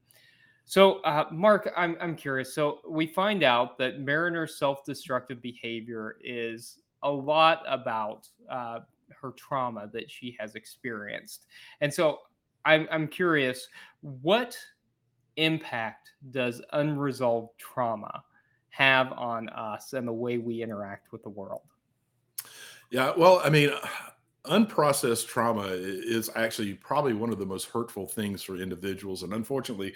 So, 0.64 1.00
uh, 1.00 1.24
Mark, 1.30 1.70
I'm, 1.76 1.96
I'm 2.00 2.14
curious. 2.14 2.54
So, 2.54 2.80
we 2.86 3.06
find 3.06 3.42
out 3.42 3.78
that 3.78 4.00
Mariner's 4.00 4.58
self 4.58 4.84
destructive 4.84 5.40
behavior 5.40 6.16
is 6.22 6.78
a 7.02 7.10
lot 7.10 7.62
about 7.66 8.28
uh, 8.50 8.80
her 9.20 9.30
trauma 9.30 9.88
that 9.92 10.10
she 10.10 10.36
has 10.38 10.56
experienced. 10.56 11.46
And 11.80 11.92
so, 11.92 12.18
I'm, 12.64 12.86
I'm 12.90 13.08
curious 13.08 13.68
what 14.02 14.58
impact 15.38 16.10
does 16.30 16.60
unresolved 16.72 17.58
trauma 17.58 18.22
have 18.70 19.12
on 19.12 19.48
us 19.48 19.92
and 19.92 20.06
the 20.06 20.12
way 20.12 20.38
we 20.38 20.62
interact 20.62 21.12
with 21.12 21.22
the 21.22 21.28
world? 21.28 21.62
Yeah, 22.90 23.12
well, 23.16 23.40
I 23.44 23.50
mean, 23.50 23.70
unprocessed 24.44 25.26
trauma 25.26 25.66
is 25.68 26.30
actually 26.36 26.74
probably 26.74 27.12
one 27.12 27.30
of 27.30 27.38
the 27.38 27.46
most 27.46 27.66
hurtful 27.66 28.06
things 28.06 28.42
for 28.42 28.56
individuals. 28.56 29.22
And 29.22 29.32
unfortunately, 29.32 29.94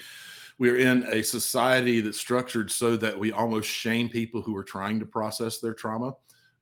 we're 0.59 0.77
in 0.77 1.05
a 1.05 1.23
society 1.23 2.01
that's 2.01 2.19
structured 2.19 2.71
so 2.71 2.97
that 2.97 3.19
we 3.19 3.33
almost 3.33 3.69
shame 3.69 4.09
people 4.09 4.43
who 4.43 4.57
are 4.57 4.65
trying 4.65 5.01
to 5.01 5.07
process 5.07 5.59
their 5.59 5.75
trauma. 5.75 6.15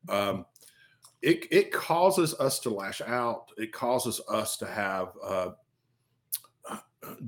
Um, 0.08 0.46
it, 1.20 1.46
it 1.50 1.72
causes 1.72 2.34
us 2.34 2.60
to 2.60 2.70
lash 2.70 3.00
out. 3.02 3.50
It 3.56 3.72
causes 3.72 4.20
us 4.28 4.56
to 4.58 4.66
have 4.66 5.08
uh, 5.22 5.48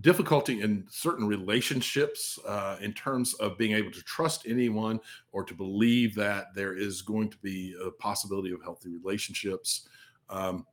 difficulty 0.01 0.61
in 0.61 0.85
certain 0.91 1.27
relationships 1.27 2.39
uh, 2.47 2.77
in 2.81 2.93
terms 2.93 3.35
of 3.35 3.57
being 3.57 3.73
able 3.73 3.91
to 3.91 4.03
trust 4.03 4.47
anyone 4.47 5.01
or 5.33 5.43
to 5.45 5.55
believe 5.55 6.15
that 6.15 6.55
there 6.55 6.75
is 6.75 7.01
going 7.01 7.31
to 7.31 7.39
be 7.39 7.75
a 7.85 7.91
possibility 7.93 8.53
of 8.53 8.63
healthy 8.63 8.91
relationships. 8.91 9.89
Um, 10.29 10.67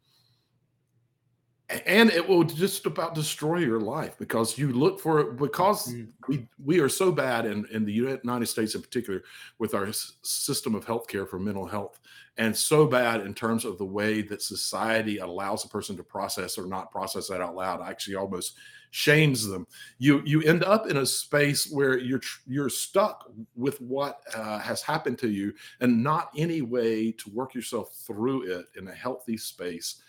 and 1.85 2.09
it 2.09 2.27
will 2.27 2.43
just 2.43 2.87
about 2.87 3.13
destroy 3.13 3.59
your 3.59 3.79
life 3.79 4.17
because 4.17 4.57
you 4.57 4.73
look 4.73 4.99
for 4.99 5.19
it 5.19 5.37
because 5.37 5.93
Mm. 5.93 6.11
we 6.27 6.47
we 6.63 6.79
are 6.79 6.89
so 6.89 7.11
bad 7.11 7.45
in 7.45 7.65
in 7.67 7.85
the 7.85 7.93
United 7.93 8.47
States 8.47 8.73
in 8.73 8.81
particular 8.81 9.23
with 9.59 9.75
our 9.75 9.91
system 9.93 10.73
of 10.73 10.83
healthcare 10.85 11.29
for 11.29 11.37
mental 11.39 11.67
health 11.67 11.99
and 12.37 12.57
so 12.57 12.87
bad 12.87 13.21
in 13.21 13.35
terms 13.35 13.65
of 13.65 13.77
the 13.77 13.85
way 13.85 14.23
that 14.23 14.41
society 14.41 15.19
allows 15.19 15.63
a 15.63 15.69
person 15.69 15.95
to 15.95 16.03
process 16.03 16.57
or 16.57 16.65
not 16.65 16.91
process 16.91 17.27
that 17.27 17.39
out 17.39 17.55
loud 17.55 17.87
actually 17.87 18.15
almost 18.15 18.57
shames 18.91 19.47
them. 19.47 19.67
You 19.97 20.21
you 20.25 20.41
end 20.43 20.63
up 20.63 20.87
in 20.87 20.97
a 20.97 21.05
space 21.05 21.69
where 21.71 21.97
you're 21.97 22.21
you're 22.47 22.69
stuck 22.69 23.31
with 23.55 23.79
what 23.81 24.21
uh, 24.35 24.59
has 24.59 24.81
happened 24.81 25.19
to 25.19 25.29
you 25.29 25.53
and 25.81 26.03
not 26.03 26.29
any 26.35 26.61
way 26.61 27.11
to 27.11 27.29
work 27.29 27.53
yourself 27.53 27.95
through 28.05 28.43
it 28.43 28.65
in 28.77 28.87
a 28.87 28.93
healthy 28.93 29.37
space. 29.37 30.01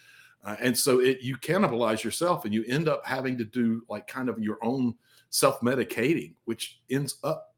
Uh, 0.43 0.57
and 0.61 0.77
so 0.77 1.01
it 1.01 1.21
you 1.21 1.37
cannibalize 1.37 2.03
yourself 2.03 2.45
and 2.45 2.55
you 2.55 2.64
end 2.66 2.88
up 2.88 3.05
having 3.05 3.37
to 3.37 3.45
do 3.45 3.83
like 3.88 4.07
kind 4.07 4.29
of 4.29 4.38
your 4.38 4.59
own 4.62 4.95
self-medicating 5.29 6.35
which 6.47 6.81
ends 6.90 7.19
up 7.23 7.55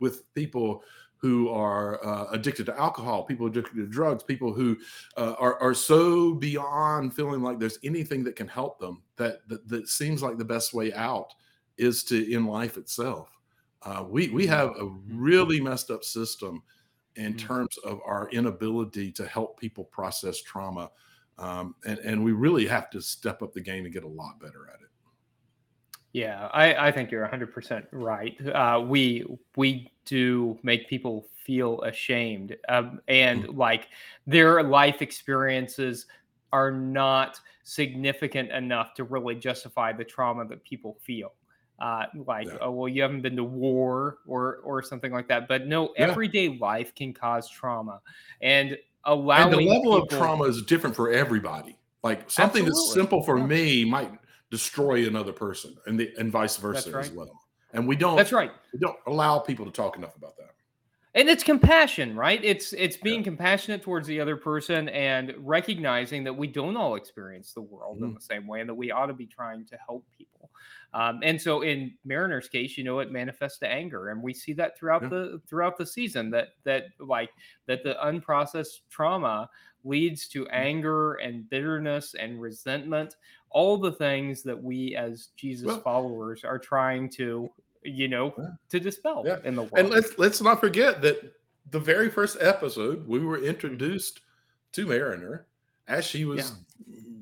with 0.00 0.32
people 0.34 0.82
who 1.22 1.48
are 1.48 2.04
uh, 2.04 2.26
addicted 2.32 2.66
to 2.66 2.78
alcohol 2.78 3.22
people 3.24 3.46
addicted 3.46 3.76
to 3.76 3.86
drugs 3.86 4.24
people 4.24 4.52
who 4.52 4.76
uh, 5.16 5.34
are, 5.38 5.56
are 5.60 5.72
so 5.74 6.34
beyond 6.34 7.14
feeling 7.14 7.40
like 7.42 7.58
there's 7.60 7.78
anything 7.84 8.24
that 8.24 8.36
can 8.36 8.48
help 8.48 8.78
them 8.80 9.02
that, 9.16 9.46
that 9.48 9.66
that 9.68 9.88
seems 9.88 10.22
like 10.22 10.36
the 10.36 10.44
best 10.44 10.74
way 10.74 10.92
out 10.94 11.32
is 11.78 12.04
to 12.04 12.30
in 12.32 12.44
life 12.46 12.76
itself. 12.76 13.30
Uh, 13.82 14.04
we 14.08 14.28
we 14.30 14.46
have 14.46 14.70
a 14.78 14.86
really 15.08 15.60
messed 15.60 15.90
up 15.90 16.04
system 16.04 16.62
in 17.16 17.34
Mhm. 17.34 17.38
terms 17.38 17.76
of 17.84 18.00
our 18.04 18.28
inability 18.30 19.12
to 19.12 19.26
help 19.26 19.58
people 19.60 19.84
process 19.84 20.40
trauma 20.42 20.90
um, 21.38 21.74
and 21.86 21.98
and 22.00 22.24
we 22.24 22.32
really 22.32 22.66
have 22.66 22.90
to 22.90 23.00
step 23.02 23.42
up 23.42 23.52
the 23.52 23.60
game 23.60 23.84
and 23.84 23.92
get 23.94 24.04
a 24.04 24.08
lot 24.08 24.40
better 24.40 24.68
at 24.68 24.80
it 24.82 24.91
Yeah, 26.12 26.48
I, 26.52 26.88
I 26.88 26.92
think 26.92 27.10
you're 27.10 27.26
100% 27.26 27.86
right. 27.90 28.36
Uh, 28.46 28.80
we 28.86 29.24
we 29.56 29.90
do 30.04 30.58
make 30.62 30.88
people 30.88 31.26
feel 31.36 31.80
ashamed, 31.82 32.56
um, 32.68 33.00
and 33.08 33.48
like 33.48 33.88
their 34.26 34.62
life 34.62 35.00
experiences 35.00 36.06
are 36.52 36.70
not 36.70 37.40
significant 37.62 38.50
enough 38.52 38.92
to 38.94 39.04
really 39.04 39.34
justify 39.34 39.92
the 39.92 40.04
trauma 40.04 40.44
that 40.46 40.62
people 40.64 40.98
feel. 41.00 41.32
Uh, 41.78 42.04
like, 42.26 42.46
Yeah. 42.46 42.58
oh 42.60 42.70
well, 42.72 42.88
you 42.88 43.00
haven't 43.00 43.22
been 43.22 43.36
to 43.36 43.44
war 43.44 44.18
or 44.26 44.56
or 44.56 44.82
something 44.82 45.12
like 45.12 45.28
that. 45.28 45.48
But 45.48 45.66
no, 45.66 45.94
Yeah. 45.96 46.10
everyday 46.10 46.50
life 46.50 46.94
can 46.94 47.14
cause 47.14 47.48
trauma, 47.48 48.02
and 48.42 48.72
and 48.72 48.78
allowing 49.04 49.50
the 49.50 49.72
level 49.72 49.96
of 49.96 50.10
trauma 50.10 50.44
is 50.44 50.62
different 50.62 50.94
for 50.94 51.10
everybody 51.10 51.76
like 52.04 52.30
something 52.30 52.64
that's 52.64 52.92
simple 52.92 53.22
for 53.22 53.38
Yeah. 53.38 53.46
me 53.46 53.84
might 53.84 54.12
destroy 54.56 55.08
another 55.08 55.32
person 55.32 55.74
and 55.86 55.98
the 55.98 56.12
and 56.18 56.30
vice 56.30 56.58
versa 56.58 56.94
as 56.98 57.10
well 57.10 57.40
and 57.72 57.88
we 57.88 57.96
don't 57.96 58.16
That's 58.16 58.32
right. 58.32 58.52
we 58.74 58.78
don't 58.78 58.98
allow 59.06 59.38
people 59.38 59.64
to 59.64 59.70
talk 59.72 59.96
enough 59.96 60.14
about 60.14 60.36
that 60.36 60.50
and 61.14 61.26
it's 61.30 61.42
compassion 61.42 62.14
right 62.14 62.38
it's 62.44 62.74
it's 62.74 62.98
being 62.98 63.24
compassionate 63.24 63.80
towards 63.82 64.06
the 64.06 64.20
other 64.20 64.36
person 64.36 64.90
and 64.90 65.32
recognizing 65.38 66.22
that 66.24 66.34
we 66.36 66.46
don't 66.48 66.76
all 66.76 66.96
experience 66.96 67.54
the 67.54 67.62
world 67.62 67.96
in 68.02 68.10
Mm. 68.10 68.14
the 68.16 68.20
same 68.20 68.46
way 68.46 68.60
and 68.60 68.68
that 68.68 68.74
we 68.74 68.90
ought 68.90 69.06
to 69.06 69.14
be 69.14 69.26
trying 69.26 69.64
to 69.64 69.78
help 69.86 70.04
people 70.18 70.50
um, 70.92 71.20
and 71.22 71.40
so 71.40 71.62
in 71.62 71.94
mariner's 72.04 72.50
case 72.50 72.76
you 72.76 72.84
know 72.84 72.98
it 72.98 73.10
manifests 73.10 73.58
to 73.60 73.66
anger 73.66 74.10
and 74.10 74.22
we 74.22 74.34
see 74.34 74.52
that 74.52 74.76
throughout 74.76 75.00
Yeah. 75.04 75.08
the 75.08 75.40
throughout 75.48 75.78
the 75.78 75.86
season 75.86 76.28
that 76.32 76.48
that 76.64 76.84
like 77.00 77.30
that 77.66 77.82
the 77.84 77.94
unprocessed 78.04 78.80
trauma 78.90 79.48
leads 79.84 80.28
to 80.28 80.44
Mm. 80.44 80.52
anger 80.52 81.14
and 81.14 81.48
bitterness 81.50 82.14
and 82.14 82.40
resentment 82.40 83.16
all 83.54 83.76
the 83.78 83.92
things 83.92 84.42
that 84.42 84.60
we 84.60 84.94
as 84.96 85.28
jesus 85.36 85.66
Well- 85.66 85.80
followers 85.80 86.44
are 86.44 86.58
trying 86.58 87.08
to 87.10 87.50
you 87.82 88.08
know 88.08 88.32
Yeah. 88.38 88.44
to 88.70 88.80
dispel 88.80 89.22
Yeah. 89.26 89.38
in 89.44 89.54
the 89.56 89.62
world 89.62 89.74
and 89.78 89.90
let's 89.90 90.18
let's 90.18 90.40
not 90.40 90.60
forget 90.60 91.02
that 91.02 91.32
the 91.70 91.80
very 91.80 92.10
first 92.10 92.36
episode 92.40 93.06
we 93.06 93.18
were 93.20 93.42
introduced 93.42 94.20
to 94.72 94.86
mariner 94.86 95.46
as 95.88 96.04
she 96.04 96.24
was 96.24 96.52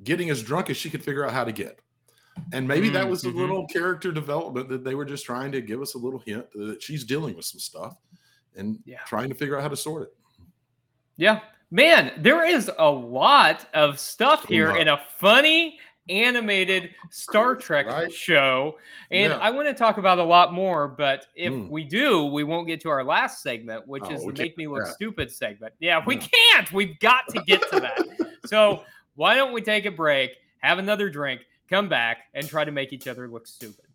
getting 0.05 0.31
as 0.31 0.43
drunk 0.43 0.71
as 0.71 0.77
she 0.77 0.91
could 0.91 1.03
figure 1.05 1.25
out 1.25 1.33
how 1.33 1.45
to 1.45 1.53
get 1.53 1.79
and 2.53 2.67
maybe 2.67 2.89
that 2.89 3.07
Mm, 3.07 3.11
was 3.11 3.25
a 3.25 3.29
mhm. 3.29 3.37
little 3.37 3.67
character 3.67 4.13
development 4.13 4.69
that 4.71 4.83
they 4.85 4.95
were 4.95 5.05
just 5.05 5.25
trying 5.27 5.53
to 5.53 5.61
give 5.61 5.81
us 5.83 5.95
a 5.95 5.99
little 5.99 6.21
hint 6.21 6.47
that 6.53 6.83
she's 6.83 7.05
dealing 7.05 7.35
with 7.37 7.45
some 7.45 7.61
stuff 7.61 7.97
and 8.57 8.79
Yeah. 8.85 9.01
trying 9.07 9.29
to 9.29 9.35
figure 9.35 9.57
out 9.57 9.63
how 9.63 9.69
to 9.69 9.77
sort 9.77 10.03
it 10.05 10.15
Yeah. 11.17 11.41
Man, 11.71 12.13
there 12.19 12.45
is 12.45 12.71
a 12.79 12.91
lot 12.91 13.69
of 13.75 14.01
stuff 14.01 14.45
here 14.47 14.75
in 14.77 14.89
a 14.89 15.01
funny 15.19 15.79
animated 16.11 16.91
Star 17.11 17.55
Trek 17.55 17.87
Right? 17.87 18.13
show. 18.13 18.79
And 19.11 19.33
Yeah. 19.33 19.39
I 19.39 19.51
want 19.51 19.69
to 19.69 19.75
talk 19.75 19.97
about 19.99 20.19
a 20.19 20.25
lot 20.25 20.53
more, 20.53 20.89
but 20.89 21.27
if 21.35 21.53
Mm. 21.53 21.71
we 21.71 21.85
do, 21.85 22.27
we 22.27 22.45
won't 22.45 22.67
get 22.67 22.81
to 22.83 22.91
our 22.91 23.05
last 23.05 23.43
segment, 23.43 23.87
which 23.87 24.03
Oh, 24.07 24.11
is 24.13 24.25
the 24.27 24.33
Make 24.33 24.59
Me 24.59 24.67
Look 24.67 24.85
that. 24.85 24.95
Stupid 24.95 25.31
segment. 25.31 25.73
Yeah, 25.79 26.03
we 26.07 26.17
Yeah. 26.17 26.27
can't. 26.53 26.73
We've 26.73 26.99
got 26.99 27.29
to 27.29 27.41
get 27.47 27.63
to 27.71 27.81
that. 27.81 28.05
so 28.45 28.83
why 29.15 29.35
don't 29.37 29.53
we 29.53 29.61
take 29.63 29.87
a 29.87 29.91
break, 29.91 30.33
have 30.59 30.79
another 30.79 31.09
drink, 31.09 31.43
come 31.69 31.89
back, 31.89 32.25
and 32.35 32.47
try 32.49 32.65
to 32.65 32.73
make 32.73 32.93
each 32.93 33.07
other 33.07 33.29
look 33.29 33.47
stupid? 33.47 33.87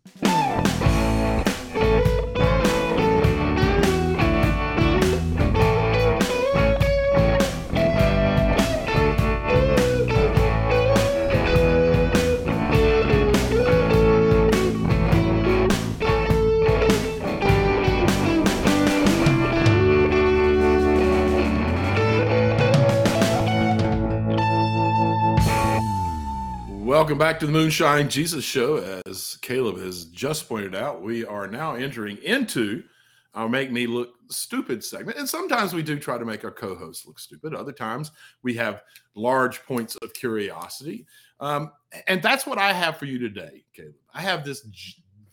Welcome 26.96 27.18
back 27.18 27.38
to 27.40 27.46
the 27.46 27.52
Moonshine 27.52 28.08
Jesus 28.08 28.42
Show. 28.42 29.02
As 29.04 29.36
Caleb 29.42 29.76
has 29.80 30.06
just 30.06 30.48
pointed 30.48 30.74
out, 30.74 31.02
we 31.02 31.26
are 31.26 31.46
now 31.46 31.74
entering 31.74 32.16
into 32.24 32.84
our 33.34 33.50
make 33.50 33.70
me 33.70 33.86
look 33.86 34.14
stupid 34.30 34.82
segment. 34.82 35.18
And 35.18 35.28
sometimes 35.28 35.74
we 35.74 35.82
do 35.82 35.98
try 35.98 36.16
to 36.16 36.24
make 36.24 36.42
our 36.42 36.50
co-hosts 36.50 37.06
look 37.06 37.18
stupid. 37.18 37.52
Other 37.54 37.70
times 37.70 38.12
we 38.42 38.54
have 38.54 38.80
large 39.14 39.62
points 39.66 39.96
of 39.96 40.14
curiosity. 40.14 41.06
Um, 41.38 41.70
and 42.06 42.22
that's 42.22 42.46
what 42.46 42.56
I 42.56 42.72
have 42.72 42.96
for 42.96 43.04
you 43.04 43.18
today, 43.18 43.62
Caleb. 43.74 43.92
I 44.14 44.22
have 44.22 44.42
this 44.42 44.66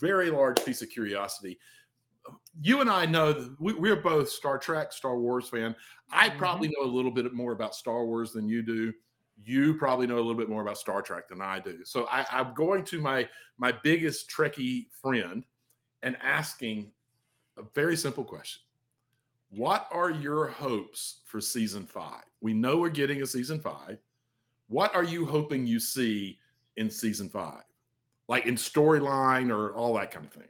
very 0.02 0.32
large 0.32 0.64
piece 0.66 0.82
of 0.82 0.90
curiosity. 0.90 1.58
You 2.62 2.82
and 2.82 2.90
I 2.90 3.06
know 3.06 3.32
that 3.32 3.56
we, 3.62 3.72
we're 3.72 3.96
both 3.96 4.28
Star 4.30 4.58
Trek, 4.58 4.92
Star 4.92 5.18
Wars 5.18 5.48
fan. 5.48 5.78
I 6.12 6.30
Mhm. 6.30 6.38
probably 6.38 6.68
know 6.68 6.84
a 6.84 6.92
little 6.94 7.10
bit 7.10 7.32
more 7.32 7.54
about 7.54 7.74
Star 7.74 8.06
Wars 8.06 8.34
than 8.34 8.50
you 8.50 8.64
do. 8.64 8.92
You 9.46 9.74
probably 9.76 10.08
know 10.08 10.16
a 10.16 10.24
little 10.24 10.36
bit 10.36 10.50
more 10.50 10.62
about 10.62 10.78
Star 10.78 11.02
Trek 11.02 11.28
than 11.28 11.42
I 11.42 11.60
do. 11.60 11.80
So 11.86 12.06
I, 12.10 12.26
I'm 12.32 12.54
going 12.54 12.84
to 12.86 13.02
my 13.02 13.28
my 13.58 13.72
biggest 13.84 14.30
Trekkie 14.30 14.88
friend 15.02 15.46
and 16.02 16.18
asking 16.22 16.92
a 17.58 17.64
very 17.76 17.96
simple 17.98 18.24
question. 18.24 18.62
What 19.50 19.88
are 19.92 20.10
your 20.10 20.48
hopes 20.48 21.22
for 21.26 21.40
season 21.40 21.86
five? 21.86 22.24
We 22.42 22.54
know 22.54 22.78
we're 22.78 22.90
getting 22.90 23.22
a 23.22 23.28
season 23.28 23.60
five. 23.60 24.00
What 24.68 24.96
are 24.96 25.04
you 25.04 25.26
hoping 25.26 25.68
you 25.68 25.80
see 25.80 26.40
in 26.78 26.90
season 26.90 27.30
five? 27.30 27.64
Like 28.28 28.46
in 28.48 28.56
storyline 28.56 29.52
or 29.52 29.74
all 29.74 29.94
that 29.96 30.10
kind 30.12 30.26
of 30.26 30.32
thing. 30.32 30.48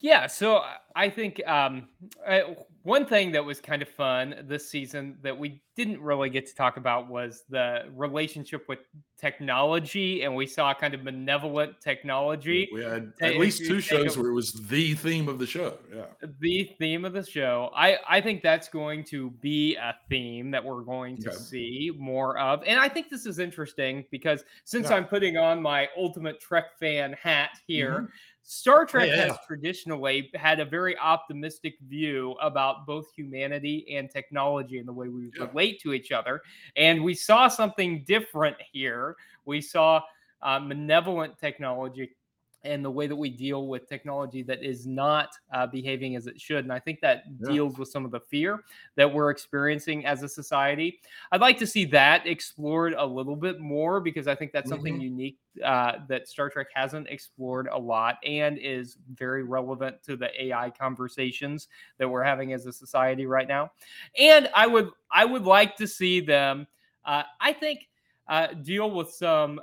Yeah, 0.00 0.26
so 0.28 0.58
I- 0.58 0.76
I 0.94 1.10
think 1.10 1.40
um, 1.46 1.88
uh, 2.26 2.40
one 2.88 3.04
thing 3.06 3.30
that 3.32 3.44
was 3.44 3.60
kind 3.60 3.82
of 3.82 3.88
fun 3.88 4.34
this 4.48 4.68
season 4.68 5.18
that 5.22 5.36
we 5.38 5.60
didn't 5.76 6.00
really 6.00 6.30
get 6.30 6.46
to 6.46 6.54
talk 6.54 6.76
about 6.78 7.08
was 7.08 7.44
the 7.50 7.84
relationship 7.94 8.66
with 8.68 8.78
technology, 9.16 10.22
and 10.22 10.34
we 10.34 10.46
saw 10.46 10.72
kind 10.74 10.94
of 10.94 11.04
benevolent 11.04 11.80
technology. 11.80 12.68
We 12.72 12.82
had 12.82 13.12
at 13.20 13.32
if 13.32 13.38
least 13.38 13.64
two 13.66 13.80
shows 13.80 14.16
where 14.16 14.30
it 14.30 14.32
was 14.34 14.52
the 14.52 14.94
theme 14.94 15.28
of 15.28 15.38
the 15.38 15.46
show. 15.46 15.78
Yeah. 15.94 16.06
the 16.40 16.74
theme 16.78 17.04
of 17.04 17.12
the 17.12 17.24
show. 17.24 17.70
I 17.74 17.98
I 18.08 18.20
think 18.20 18.42
that's 18.42 18.68
going 18.68 19.04
to 19.04 19.30
be 19.42 19.76
a 19.76 19.94
theme 20.08 20.50
that 20.50 20.64
we're 20.64 20.82
going 20.82 21.18
to 21.18 21.28
Okay. 21.28 21.36
see 21.36 21.92
more 21.98 22.38
of. 22.38 22.62
And 22.66 22.80
I 22.80 22.88
think 22.88 23.08
this 23.10 23.26
is 23.26 23.38
interesting 23.38 24.04
because 24.10 24.42
since 24.64 24.88
Yeah. 24.90 24.96
I'm 24.96 25.04
putting 25.06 25.36
on 25.36 25.60
my 25.62 25.88
ultimate 25.96 26.40
Trek 26.40 26.76
fan 26.80 27.12
hat 27.12 27.50
here, 27.66 28.00
Mhm. 28.00 28.08
Star 28.50 28.86
Trek 28.86 29.08
yeah. 29.08 29.26
has 29.26 29.36
traditionally 29.46 30.30
had 30.34 30.58
a 30.58 30.64
very 30.64 30.96
optimistic 30.96 31.74
view 31.86 32.32
about 32.40 32.86
both 32.86 33.12
humanity 33.14 33.86
and 33.94 34.10
technology 34.10 34.78
and 34.78 34.88
the 34.88 34.92
way 34.92 35.08
we 35.08 35.30
Yeah. 35.38 35.48
relate 35.48 35.82
to 35.82 35.92
each 35.92 36.12
other. 36.12 36.40
And 36.74 37.04
we 37.04 37.12
saw 37.12 37.48
something 37.48 38.04
different 38.04 38.56
here. 38.72 39.16
We 39.44 39.60
saw 39.60 40.00
uh, 40.40 40.60
malevolent 40.60 41.36
technology 41.36 42.16
and 42.64 42.84
the 42.84 42.90
way 42.90 43.06
that 43.06 43.14
we 43.16 43.30
deal 43.30 43.68
with 43.68 43.88
technology 43.88 44.42
that 44.42 44.62
is 44.62 44.86
not 44.86 45.30
uh, 45.52 45.66
behaving 45.66 46.16
as 46.16 46.26
it 46.26 46.40
should. 46.40 46.64
And 46.64 46.72
I 46.72 46.78
think 46.78 47.00
that 47.00 47.22
Yeah. 47.40 47.52
deals 47.52 47.78
with 47.78 47.88
some 47.88 48.04
of 48.04 48.10
the 48.10 48.20
fear 48.20 48.64
that 48.96 49.12
we're 49.12 49.30
experiencing 49.30 50.04
as 50.06 50.22
a 50.22 50.28
society. 50.28 51.00
I'd 51.30 51.40
like 51.40 51.58
to 51.58 51.66
see 51.66 51.84
that 51.86 52.26
explored 52.26 52.94
a 52.94 53.04
little 53.06 53.36
bit 53.36 53.60
more 53.60 54.00
because 54.00 54.26
I 54.26 54.34
think 54.34 54.52
that's 54.52 54.68
something 54.68 54.98
Mhm. 54.98 55.02
unique 55.02 55.38
uh, 55.64 55.98
that 56.08 56.28
Star 56.28 56.48
Trek 56.50 56.68
hasn't 56.74 57.08
explored 57.08 57.68
a 57.72 57.78
lot 57.78 58.18
and 58.24 58.58
is 58.58 58.96
very 59.14 59.42
relevant 59.42 60.02
to 60.04 60.16
the 60.16 60.30
AI 60.44 60.70
conversations 60.70 61.68
that 61.98 62.08
we're 62.08 62.22
having 62.22 62.52
as 62.52 62.66
a 62.66 62.72
society 62.72 63.26
right 63.26 63.48
now. 63.48 63.72
And 64.18 64.48
I 64.54 64.66
would 64.66 64.90
I 65.10 65.24
would 65.24 65.44
like 65.44 65.74
to 65.76 65.86
see 65.86 66.20
them. 66.20 66.66
Uh, 67.04 67.22
I 67.40 67.52
think 67.52 67.88
uh, 68.28 68.48
deal 68.48 68.90
with 68.90 69.10
some 69.10 69.60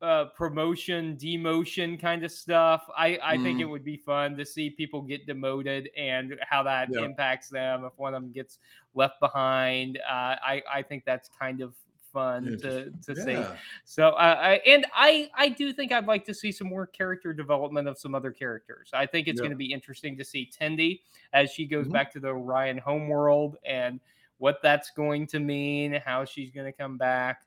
uh, 0.00 0.26
promotion, 0.36 1.16
demotion 1.16 2.00
kind 2.00 2.24
of 2.24 2.30
stuff. 2.30 2.88
I, 2.96 3.18
I 3.22 3.36
think 3.38 3.58
it 3.60 3.64
would 3.64 3.84
be 3.84 3.96
fun 3.96 4.36
to 4.36 4.46
see 4.46 4.70
people 4.70 5.02
get 5.02 5.26
demoted 5.26 5.90
and 5.96 6.36
how 6.48 6.62
that 6.62 6.88
Yeah. 6.92 7.04
impacts 7.04 7.48
them 7.48 7.84
if 7.84 7.92
one 7.96 8.14
of 8.14 8.22
them 8.22 8.30
gets 8.32 8.58
left 8.94 9.18
behind. 9.20 9.98
Uh, 9.98 10.36
I, 10.40 10.62
I 10.72 10.82
think 10.82 11.04
that's 11.04 11.28
kind 11.28 11.60
of 11.60 11.74
fun 12.12 12.56
to, 12.62 12.90
to 13.06 13.14
see. 13.16 13.44
So, 13.84 14.10
uh, 14.10 14.36
I, 14.40 14.52
and 14.66 14.86
I, 14.94 15.30
I 15.34 15.48
do 15.48 15.72
think 15.72 15.92
I'd 15.92 16.06
like 16.06 16.24
to 16.26 16.34
see 16.34 16.52
some 16.52 16.68
more 16.68 16.86
character 16.86 17.32
development 17.32 17.88
of 17.88 17.98
some 17.98 18.14
other 18.14 18.30
characters. 18.30 18.90
I 18.94 19.04
think 19.04 19.26
it's 19.26 19.38
Yeah. 19.38 19.42
going 19.42 19.50
to 19.50 19.56
be 19.56 19.72
interesting 19.72 20.16
to 20.16 20.24
see 20.24 20.48
Tendi 20.48 21.00
as 21.32 21.50
she 21.50 21.66
goes 21.66 21.88
Mhm. 21.88 21.92
back 21.92 22.12
to 22.12 22.20
the 22.20 22.28
Orion 22.28 22.78
homeworld 22.78 23.56
and 23.66 24.00
what 24.38 24.60
that's 24.62 24.90
going 24.90 25.26
to 25.26 25.40
mean, 25.40 26.00
how 26.04 26.24
she's 26.24 26.50
going 26.52 26.66
to 26.66 26.72
come 26.72 26.96
back. 26.96 27.42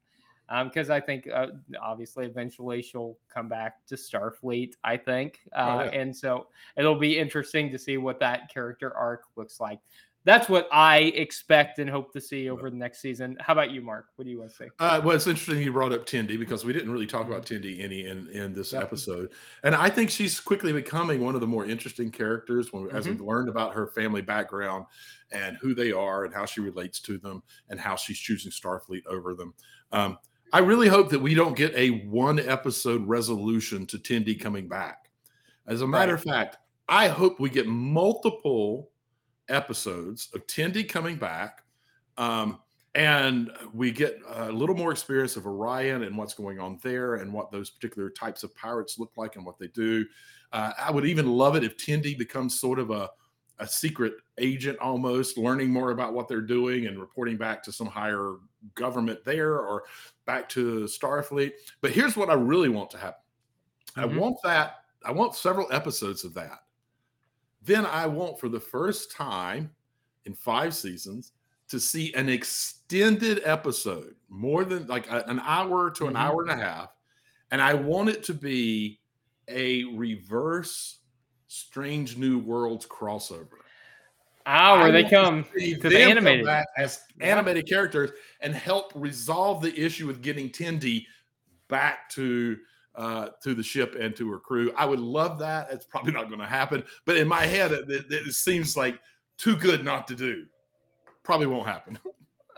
Because 0.64 0.90
I 0.90 1.00
think 1.00 1.28
uh, 1.34 1.48
obviously 1.82 2.26
eventually 2.26 2.82
she'll 2.82 3.18
come 3.34 3.48
back 3.48 3.86
to 3.88 3.96
Starfleet. 3.96 4.74
I 4.84 4.98
think, 4.98 5.40
uh, 5.56 5.60
Oh, 5.60 5.84
yeah. 5.84 6.00
and 6.00 6.16
so 6.16 6.48
it'll 6.78 7.00
be 7.00 7.18
interesting 7.18 7.72
to 7.72 7.80
see 7.80 7.98
what 7.98 8.20
that 8.20 8.54
character 8.54 8.96
arc 8.96 9.24
looks 9.36 9.60
like. 9.60 9.80
That's 10.24 10.48
what 10.48 10.68
I 10.72 10.98
expect 11.16 11.80
and 11.80 11.90
hope 11.90 12.14
to 12.14 12.22
see 12.22 12.48
over 12.48 12.70
the 12.70 12.76
next 12.76 13.02
season. 13.02 13.36
How 13.40 13.54
about 13.54 13.72
you, 13.72 13.82
Mark? 13.82 14.06
What 14.18 14.26
do 14.26 14.30
you 14.30 14.38
want 14.38 14.52
to 14.52 14.56
say? 14.56 14.70
Uh, 14.78 15.02
well, 15.04 15.16
it's 15.16 15.26
interesting 15.26 15.64
you 15.64 15.72
brought 15.74 15.94
up 15.94 16.06
Tendi 16.06 16.38
because 16.38 16.64
we 16.64 16.74
didn't 16.74 16.92
really 16.92 17.08
talk 17.08 17.26
about 17.26 17.44
Tendi 17.44 17.84
any 17.84 18.06
in, 18.06 18.28
in 18.28 18.54
this 18.54 18.72
Yep. 18.72 18.84
episode, 18.84 19.32
and 19.64 19.74
I 19.74 19.90
think 19.90 20.12
she's 20.12 20.40
quickly 20.40 20.74
becoming 20.74 21.22
one 21.22 21.34
of 21.34 21.42
the 21.42 21.48
more 21.48 21.66
interesting 21.66 22.12
characters 22.12 22.72
when, 22.72 22.88
as 22.92 23.06
Mhm. 23.08 23.10
we've 23.12 23.22
learned 23.22 23.50
about 23.50 23.74
her 23.74 23.88
family 23.88 24.22
background 24.22 24.86
and 25.32 25.58
who 25.58 25.74
they 25.74 25.92
are 25.92 26.26
and 26.26 26.34
how 26.36 26.46
she 26.46 26.62
relates 26.62 27.00
to 27.00 27.18
them 27.18 27.42
and 27.70 27.80
how 27.80 27.96
she's 27.96 28.20
choosing 28.20 28.52
Starfleet 28.52 29.08
over 29.08 29.34
them. 29.34 29.56
Um, 29.92 30.20
I 30.54 30.60
really 30.60 30.90
hope 30.90 31.10
that 31.10 31.20
we 31.20 31.34
don't 31.34 31.56
get 31.56 31.74
a 31.76 32.06
one 32.08 32.40
episode 32.40 33.08
resolution 33.08 33.86
to 33.88 33.98
Tendi 33.98 34.40
coming 34.40 34.68
back. 34.68 35.10
As 35.66 35.82
a 35.82 35.88
matter 35.88 36.16
of 36.16 36.24
fact, 36.24 36.58
I 36.90 37.08
hope 37.08 37.40
we 37.40 37.50
get 37.50 37.68
multiple 37.68 38.90
episodes 39.48 40.30
of 40.34 40.46
Tendi 40.48 40.88
coming 40.88 41.16
back. 41.16 41.64
Um, 42.18 42.60
and 42.96 43.52
we 43.74 43.92
get 43.92 44.20
a 44.28 44.52
little 44.52 44.76
more 44.76 44.92
experience 44.92 45.38
of 45.38 45.48
Orion 45.48 46.04
and 46.04 46.18
what's 46.18 46.34
going 46.34 46.60
on 46.60 46.78
there 46.84 47.16
and 47.16 47.32
what 47.32 47.50
those 47.50 47.70
particular 47.70 48.10
types 48.10 48.44
of 48.44 48.54
pirates 48.54 49.00
look 49.00 49.12
like 49.16 49.38
and 49.38 49.46
what 49.46 49.58
they 49.58 49.68
do. 49.68 50.06
Uh, 50.52 50.74
I 50.78 50.92
would 50.92 51.06
even 51.06 51.28
love 51.28 51.56
it 51.56 51.64
if 51.64 51.78
Tendi 51.78 52.18
becomes 52.18 52.60
sort 52.60 52.80
of 52.80 52.92
a, 52.92 53.10
a 53.60 53.68
secret 53.68 54.16
agent 54.38 54.78
almost, 54.80 55.38
learning 55.38 55.70
more 55.70 55.92
about 55.92 56.14
what 56.14 56.28
they're 56.28 56.42
doing 56.42 56.88
and 56.88 57.00
reporting 57.00 57.38
back 57.38 57.64
to 57.64 57.72
some 57.72 57.88
higher 57.88 58.36
government 58.76 59.24
there 59.26 59.60
or 59.60 59.84
back 60.26 60.48
to 60.50 60.82
Starfleet. 60.84 61.54
But 61.82 61.92
here's 61.92 62.16
what 62.16 62.30
I 62.30 62.34
really 62.34 62.70
want 62.70 62.90
to 62.92 62.98
happen 62.98 63.22
I 63.96 64.06
Mhm. 64.06 64.18
want 64.20 64.38
that, 64.44 64.86
I 65.04 65.12
want 65.12 65.36
several 65.36 65.72
episodes 65.72 66.24
of 66.24 66.34
that. 66.36 66.64
Then 67.62 67.86
I 67.86 68.08
want 68.08 68.40
for 68.40 68.50
the 68.50 68.60
first 68.60 69.12
time 69.12 69.76
in 70.26 70.34
five 70.34 70.74
seasons 70.74 71.34
to 71.68 71.80
see 71.80 72.14
an 72.14 72.30
extended 72.30 73.42
episode, 73.44 74.16
more 74.30 74.64
than 74.66 74.88
like 74.88 75.10
a- 75.10 75.26
an 75.28 75.40
hour 75.42 75.90
to 75.92 76.08
an 76.08 76.14
Mhm. 76.14 76.20
hour 76.20 76.42
and 76.42 76.52
a 76.52 76.56
half. 76.56 76.90
And 77.52 77.62
I 77.62 77.74
want 77.74 78.10
it 78.10 78.24
to 78.24 78.34
be 78.34 79.02
a 79.48 79.84
reverse 79.96 81.00
Strange 81.48 82.16
New 82.18 82.40
Worlds 82.40 82.86
crossover. 82.86 83.60
Ah, 84.46 84.76
I 84.84 84.92
they 84.92 85.04
to 85.04 85.10
come 85.10 85.46
see 85.56 85.76
to 85.76 85.90
the 85.90 86.02
animated. 86.02 86.48
as 86.78 87.00
animated 87.20 87.68
characters 87.68 88.12
and 88.42 88.54
help 88.54 88.92
resolve 88.96 89.62
the 89.62 89.74
issue 89.80 90.08
with 90.08 90.22
getting 90.22 90.50
Tendi 90.50 91.06
back 91.68 92.10
to 92.12 92.58
uh, 92.96 93.30
to 93.44 93.54
the 93.54 93.64
ship 93.64 93.96
and 94.00 94.16
to 94.18 94.30
her 94.30 94.38
crew. 94.40 94.72
I 94.76 94.86
would 94.86 95.00
love 95.00 95.40
that. 95.40 95.70
It's 95.72 95.86
probably 95.86 96.12
not 96.12 96.28
going 96.28 96.42
to 96.42 96.46
happen, 96.48 96.84
but 97.06 97.16
in 97.18 97.28
my 97.28 97.46
head, 97.46 97.72
it, 97.72 97.90
it- 97.90 98.06
it 98.12 98.34
seems 98.34 98.76
like 98.76 99.00
too 99.38 99.56
good 99.56 99.86
not 99.86 100.08
to 100.10 100.16
do. 100.16 100.46
Probably 101.24 101.48
won't 101.48 101.68
happen. 101.68 101.98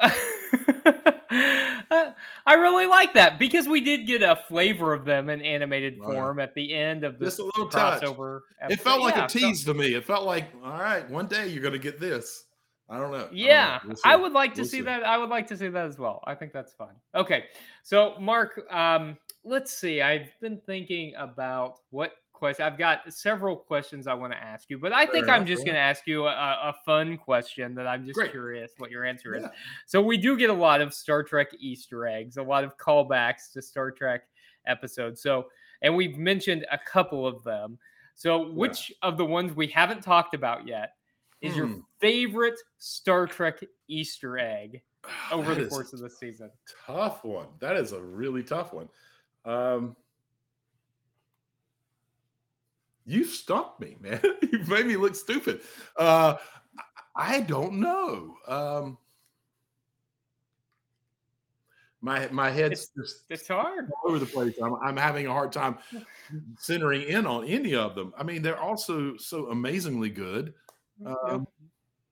I 2.45 2.53
really 2.53 2.85
like 2.85 3.13
that 3.13 3.39
because 3.39 3.67
we 3.67 3.81
did 3.81 4.05
get 4.05 4.21
a 4.21 4.35
flavor 4.47 4.93
of 4.93 5.05
them 5.05 5.29
in 5.29 5.41
animated 5.41 5.97
yeah. 5.99 6.05
form 6.05 6.39
at 6.39 6.53
the 6.53 6.73
end 6.73 7.03
of 7.03 7.19
this 7.19 7.37
Just 7.37 7.39
a 7.39 7.43
little 7.45 7.69
crossover. 7.69 8.41
It 8.69 8.79
felt 8.79 9.01
like 9.01 9.15
Yeah, 9.15 9.25
a 9.25 9.29
so- 9.29 9.39
tease 9.39 9.63
to 9.65 9.73
me. 9.73 9.93
It 9.95 10.05
felt 10.05 10.25
like, 10.25 10.45
all 10.63 10.79
right, 10.79 11.09
one 11.09 11.27
day 11.27 11.47
you're 11.47 11.61
going 11.61 11.73
to 11.73 11.79
get 11.79 11.99
this. 11.99 12.45
I 12.89 12.97
don't 12.99 13.11
know. 13.11 13.17
I 13.17 13.21
know. 13.21 13.29
Yeah, 13.31 13.79
We'll 13.85 13.95
I 14.05 14.15
would 14.15 14.33
like 14.33 14.53
to 14.55 14.61
We'll 14.61 14.69
see, 14.69 14.77
see. 14.77 14.83
that. 14.83 15.03
I 15.03 15.17
would 15.17 15.29
like 15.29 15.47
to 15.47 15.57
see 15.57 15.69
that 15.69 15.85
as 15.85 15.97
well. 15.97 16.21
I 16.25 16.35
think 16.35 16.51
that's 16.53 16.73
fun. 16.73 16.89
Okay, 17.15 17.45
so 17.81 18.15
Mark, 18.19 18.61
um, 18.71 19.17
let's 19.43 19.73
see. 19.73 20.01
I've 20.01 20.29
been 20.41 20.59
thinking 20.65 21.13
about 21.17 21.79
what 21.89 22.11
question. 22.43 22.65
I've 22.65 22.77
got 22.77 23.01
several 23.13 23.55
questions 23.55 24.05
I 24.05 24.13
want 24.13 24.33
to 24.33 24.37
ask 24.37 24.69
you, 24.69 24.77
but 24.77 24.91
I 24.91 25.05
think 25.05 25.27
Fair 25.27 25.35
I'm 25.35 25.41
enough, 25.43 25.47
just 25.47 25.65
going 25.65 25.75
to 25.75 25.79
ask 25.81 26.05
you 26.05 26.25
a, 26.25 26.31
a 26.31 26.75
fun 26.85 27.17
question 27.17 27.73
that 27.75 27.87
I'm 27.87 28.03
just 28.05 28.15
Great. 28.15 28.31
curious 28.31 28.71
what 28.79 28.91
your 28.91 29.05
answer 29.05 29.33
is. 29.35 29.43
Yeah. 29.43 29.49
So 29.85 30.01
we 30.01 30.17
do 30.17 30.37
get 30.37 30.49
a 30.49 30.53
lot 30.53 30.81
of 30.81 30.93
Star 30.93 31.23
Trek 31.23 31.47
Easter 31.57 32.05
eggs, 32.05 32.35
a 32.35 32.43
lot 32.43 32.65
of 32.65 32.77
callbacks 32.77 33.51
to 33.53 33.61
Star 33.61 33.91
Trek 33.91 34.23
episodes. 34.65 35.21
So, 35.21 35.47
and 35.81 35.95
we've 35.95 36.17
mentioned 36.17 36.65
a 36.71 36.77
couple 36.77 37.25
of 37.25 37.41
them. 37.43 37.77
So, 38.15 38.51
which 38.51 38.91
of 39.01 39.17
the 39.17 39.25
ones 39.25 39.55
we 39.55 39.67
haven't 39.67 40.01
talked 40.03 40.33
about 40.35 40.67
yet 40.67 40.95
is 41.41 41.55
your 41.55 41.67
Hmm. 41.67 41.79
favorite 41.99 42.59
Star 42.77 43.25
Trek 43.25 43.63
Easter 43.87 44.37
egg 44.37 44.81
over 45.31 45.55
That 45.55 45.63
the 45.63 45.69
course 45.69 45.93
of 45.93 45.99
the 45.99 46.09
season? 46.09 46.51
tough 46.85 47.23
one. 47.23 47.47
That 47.59 47.75
is 47.77 47.91
a 47.93 48.01
really 48.01 48.43
tough 48.43 48.73
one. 48.73 48.89
Um, 49.45 49.95
You 53.05 53.23
stumped 53.25 53.79
me, 53.79 53.97
man. 53.99 54.21
you 54.51 54.59
made 54.67 54.85
me 54.85 54.95
look 54.95 55.15
stupid. 55.15 55.61
Uh, 55.97 56.35
I 57.15 57.35
I 57.35 57.41
don't 57.41 57.79
know. 57.79 58.35
Um, 58.47 58.97
my 62.01 62.27
my 62.31 62.49
head's 62.49 62.89
just 62.97 63.23
It's 63.29 63.47
hard. 63.47 63.89
all 64.03 64.09
over 64.09 64.19
the 64.19 64.25
place. 64.25 64.55
I'm, 64.61 64.75
I'm 64.75 64.97
having 64.97 65.27
a 65.27 65.31
hard 65.31 65.51
time 65.51 65.77
centering 66.59 67.03
in 67.03 67.25
on 67.25 67.45
any 67.45 67.75
of 67.75 67.95
them. 67.95 68.13
I 68.17 68.23
mean, 68.23 68.41
they're 68.41 68.59
also 68.59 69.15
so 69.17 69.47
amazingly 69.51 70.09
good. 70.09 70.53
Um, 71.05 71.47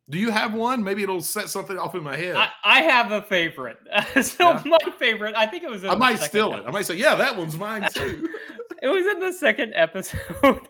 do 0.09 0.17
you 0.17 0.29
have 0.31 0.53
one? 0.53 0.83
Maybe 0.83 1.03
it'll 1.03 1.21
set 1.21 1.49
something 1.49 1.77
off 1.77 1.95
in 1.95 2.03
my 2.03 2.15
head. 2.17 2.35
I, 2.35 2.49
I, 2.63 2.79
I 2.79 2.81
have 2.81 3.11
a 3.11 3.21
favorite. 3.21 3.77
so 4.21 4.51
Yeah. 4.51 4.61
my 4.65 4.77
favorite, 4.99 5.35
I 5.35 5.45
think 5.45 5.63
it 5.63 5.69
was. 5.69 5.81
The 5.83 5.95
might 5.95 6.19
steal 6.19 6.53
it. 6.55 6.63
I 6.65 6.71
might 6.71 6.85
say, 6.85 6.95
yeah, 6.95 7.15
that 7.15 7.35
one's 7.37 7.57
mine 7.57 7.87
too. 7.93 8.29
it 8.81 8.87
was 8.87 9.05
in 9.05 9.19
the 9.19 9.31
second 9.31 9.73
episode 9.75 10.67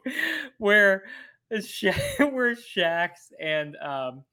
where 0.57 1.03
Sha- 1.61 1.91
where 2.19 2.55
Shax 2.55 3.31
and 3.39 3.75
um 3.77 4.23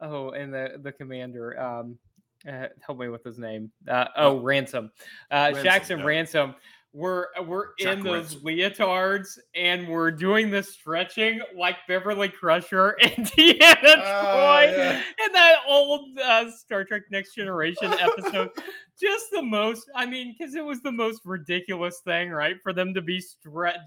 oh 0.00 0.30
and 0.30 0.52
the 0.52 0.78
the 0.82 0.92
commander 0.92 1.58
um 1.60 1.98
uh, 2.46 2.68
help 2.80 2.98
me 2.98 3.08
with 3.08 3.24
his 3.24 3.38
name 3.38 3.70
uh, 3.88 4.06
oh 4.16 4.38
ransom 4.38 4.90
uh 5.30 5.46
Shax 5.48 5.64
Ransom, 5.64 5.92
and 5.94 6.00
yeah. 6.00 6.06
Ransom 6.06 6.54
were 6.96 7.28
were 7.44 7.74
in 7.78 8.02
those 8.02 8.36
leotards 8.36 9.38
and 9.54 9.86
we're 9.86 10.10
doing 10.10 10.50
the 10.50 10.62
stretching 10.62 11.42
like 11.54 11.76
Beverly 11.86 12.30
Crusher 12.30 12.96
and 13.02 13.26
Deanna 13.26 13.76
Oh, 13.84 14.24
Troi 14.24 14.72
yeah. 14.74 15.02
in 15.26 15.32
that 15.32 15.56
old 15.68 16.18
uh, 16.18 16.50
Star 16.52 16.84
Trek 16.84 17.02
Next 17.10 17.34
Generation 17.34 17.92
episode. 17.92 18.48
Just 18.98 19.26
the 19.30 19.42
most 19.42 19.90
i 19.94 20.06
mean 20.06 20.34
because 20.38 20.54
it 20.54 20.64
was 20.64 20.80
the 20.80 20.90
most 20.90 21.20
ridiculous 21.26 22.00
thing 22.06 22.30
right 22.30 22.56
for 22.62 22.72
them 22.72 22.94
to 22.94 23.02
be 23.02 23.22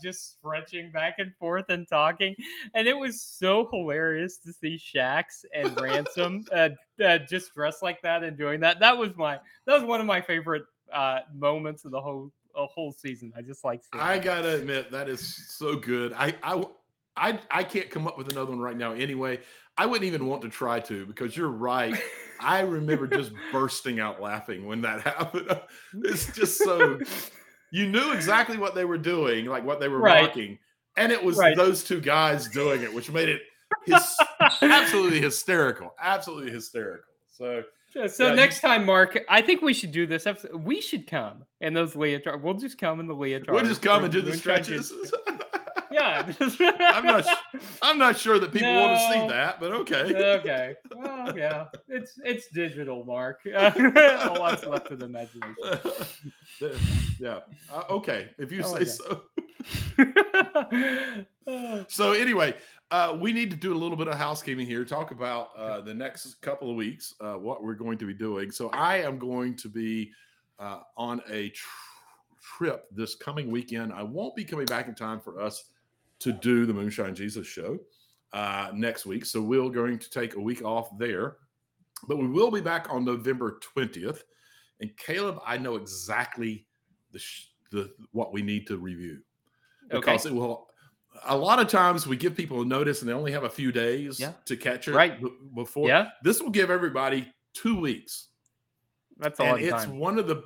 just 0.04 0.34
stretching 0.38 0.92
back 0.92 1.16
and 1.18 1.34
forth 1.40 1.66
and 1.70 1.88
talking. 1.88 2.36
And 2.76 2.88
it 2.88 2.96
was 2.96 3.20
so 3.24 3.68
hilarious 3.74 4.38
to 4.46 4.54
see 4.54 4.78
Shax 4.78 5.46
and 5.52 5.82
ransom 5.82 6.44
uh, 6.54 6.70
uh, 7.04 7.18
just 7.28 7.56
dressed 7.56 7.82
like 7.82 8.00
that 8.04 8.24
and 8.24 8.38
doing 8.38 8.60
that. 8.60 8.80
That 8.82 8.96
was 8.96 9.16
my 9.16 9.40
that 9.66 9.74
was 9.74 9.84
one 9.84 10.00
of 10.00 10.06
my 10.06 10.22
favorite 10.22 10.62
uh 10.94 11.22
moments 11.34 11.86
of 11.86 11.92
the 11.92 12.02
whole 12.02 12.32
a 12.56 12.66
whole 12.66 12.92
season 12.92 13.32
i 13.38 13.42
just 13.42 13.64
like 13.64 13.82
I 13.94 14.16
that. 14.18 14.24
gotta 14.24 14.56
admit 14.56 14.92
that 14.92 15.10
is 15.10 15.22
so 15.58 15.76
good. 15.76 16.14
I, 16.14 16.36
I 16.44 16.64
I 17.18 17.40
I 17.52 17.64
can't 17.64 17.90
come 17.90 18.08
up 18.08 18.18
with 18.18 18.30
another 18.32 18.52
one 18.52 18.60
right 18.60 18.78
now. 18.78 18.94
Anyway, 18.94 19.40
I 19.78 19.86
wouldn't 19.86 20.06
even 20.06 20.26
want 20.28 20.42
to 20.44 20.50
try 20.50 20.80
to 20.82 21.06
because 21.06 21.36
you're 21.36 21.50
right. 21.50 21.96
I 22.40 22.62
remember 22.62 23.08
just 23.08 23.32
bursting 23.52 24.00
out 24.00 24.22
laughing 24.22 24.66
when 24.66 24.82
that 24.82 25.02
happened. 25.08 25.50
It's 26.04 26.32
just 26.36 26.60
so 26.64 27.00
you 27.72 27.88
knew 27.88 28.12
exactly 28.14 28.58
what 28.58 28.76
they 28.76 28.86
were 28.86 28.98
doing, 28.98 29.46
like 29.46 29.66
what 29.66 29.80
they 29.80 29.88
were 29.88 30.00
Right. 30.00 30.24
mocking, 30.24 30.60
and 30.96 31.12
it 31.12 31.22
was 31.24 31.38
Right. 31.38 31.56
those 31.58 31.84
two 31.84 32.00
guys 32.00 32.48
doing 32.48 32.82
it, 32.84 32.94
which 32.94 33.12
made 33.12 33.30
it 33.30 33.42
his, 33.86 34.16
absolutely 34.62 35.20
hysterical, 35.20 35.94
absolutely 36.00 36.52
hysterical. 36.52 37.14
So 37.32 37.64
So, 37.94 38.08
so 38.08 38.24
Yeah, 38.26 38.30
you- 38.32 38.36
next 38.36 38.62
time, 38.62 38.86
Mark, 38.86 39.20
I 39.28 39.42
think 39.42 39.62
we 39.62 39.74
should 39.74 39.92
do 39.92 40.06
this. 40.06 40.28
Episode. 40.28 40.56
We 40.56 40.82
should 40.82 41.08
come 41.08 41.44
in 41.62 41.74
those 41.74 41.96
leotard. 41.96 42.42
We'll 42.44 42.54
just 42.54 42.78
come 42.78 43.00
in 43.00 43.08
the 43.08 43.16
leotard. 43.16 43.50
we'll 43.50 43.66
just 43.66 43.82
come 43.82 44.04
and 44.04 44.14
do 44.14 44.22
the 44.22 44.36
stretches. 44.38 44.94
Yeah. 45.92 46.32
I'm 46.60 47.04
not. 47.04 47.26
I'm 47.82 47.98
not 47.98 48.16
sure 48.16 48.38
that 48.38 48.54
people 48.54 48.72
want 48.72 49.00
to 49.00 49.12
see 49.12 49.28
that, 49.30 49.60
but 49.60 49.72
okay. 49.72 50.36
okay. 50.38 50.76
Well, 50.96 51.36
yeah. 51.36 51.66
It's 51.88 52.14
it's 52.24 52.48
digital, 52.50 53.04
Mark. 53.06 53.40
A 53.48 54.36
lot's 54.38 54.68
left 54.68 54.92
of 54.92 55.00
the 55.00 55.06
imagination. 55.06 55.56
yeah. 57.20 57.40
Uh, 57.74 57.84
okay. 57.90 58.30
If 58.38 58.52
you 58.52 58.62
Oh, 58.64 58.78
say 58.78 58.86
okay. 59.98 60.14
so. 61.48 61.86
So 61.88 62.12
anyway, 62.14 62.56
uh, 62.92 63.18
we 63.20 63.32
need 63.32 63.52
to 63.52 63.58
do 63.58 63.74
a 63.74 63.78
little 63.78 63.98
bit 63.98 64.08
of 64.08 64.16
housekeeping 64.16 64.66
here. 64.66 64.84
Talk 64.84 65.12
about 65.12 65.50
uh, 65.56 65.82
the 65.82 65.94
next 65.94 66.42
couple 66.42 66.70
of 66.72 66.76
weeks, 66.76 67.14
uh, 67.22 67.34
what 67.34 67.64
we're 67.64 67.76
going 67.76 67.98
to 68.00 68.06
be 68.06 68.14
doing. 68.14 68.52
So 68.52 68.70
I 68.70 68.98
am 68.98 69.20
going 69.20 69.56
to 69.58 69.70
be 69.70 70.12
uh, 70.58 70.80
on 70.98 71.22
a 71.30 71.50
tr- 71.50 71.68
trip 72.58 72.86
this 72.92 73.16
coming 73.16 73.52
weekend. 73.52 73.94
I 73.94 74.02
won't 74.02 74.36
be 74.36 74.44
coming 74.44 74.66
back 74.66 74.88
in 74.88 74.96
time 74.96 75.20
for 75.20 75.40
us 75.40 75.66
to 76.20 76.32
do 76.32 76.66
the 76.66 76.74
Moonshine 76.74 77.14
Jesus 77.14 77.46
show 77.46 77.78
uh, 78.34 78.72
next 78.74 79.06
week. 79.06 79.26
So 79.26 79.42
we're 79.42 79.70
going 79.70 80.00
to 80.00 80.10
take 80.10 80.36
a 80.36 80.40
week 80.40 80.64
off 80.64 80.98
there, 80.98 81.38
but 82.08 82.18
we 82.18 82.28
will 82.28 82.52
be 82.52 82.62
back 82.62 82.88
on 82.90 83.06
November 83.06 83.60
twentieth. 83.62 84.24
And 84.82 84.96
Caleb, 84.98 85.40
I 85.46 85.58
know 85.58 85.76
exactly 85.76 86.66
the 87.12 87.20
sh- 87.20 87.50
the 87.72 87.92
what 88.14 88.34
we 88.34 88.42
need 88.42 88.66
to 88.68 88.78
review 88.78 89.20
okay. 89.92 90.00
because 90.00 90.26
it 90.26 90.34
will. 90.34 90.69
A 91.26 91.38
lot 91.38 91.60
of 91.60 91.68
times 91.68 92.06
we 92.08 92.16
give 92.18 92.36
people 92.36 92.62
a 92.62 92.66
notice 92.66 93.02
and 93.02 93.10
they 93.10 93.14
only 93.14 93.32
have 93.32 93.44
a 93.44 93.50
few 93.50 93.72
days 93.72 94.20
Yeah. 94.20 94.34
to 94.46 94.56
catch 94.58 94.88
it 94.88 94.94
Right. 94.94 95.22
b- 95.22 95.30
before. 95.56 95.88
Yeah, 95.88 96.10
This 96.24 96.42
will 96.42 96.50
give 96.50 96.70
everybody 96.70 97.32
two 97.54 97.80
weeks, 97.80 98.28
that's 99.18 99.40
a 99.40 99.44
and 99.44 99.60
it's 99.62 99.84
time. 99.86 99.98
one 100.00 100.18
of 100.20 100.28
the 100.28 100.44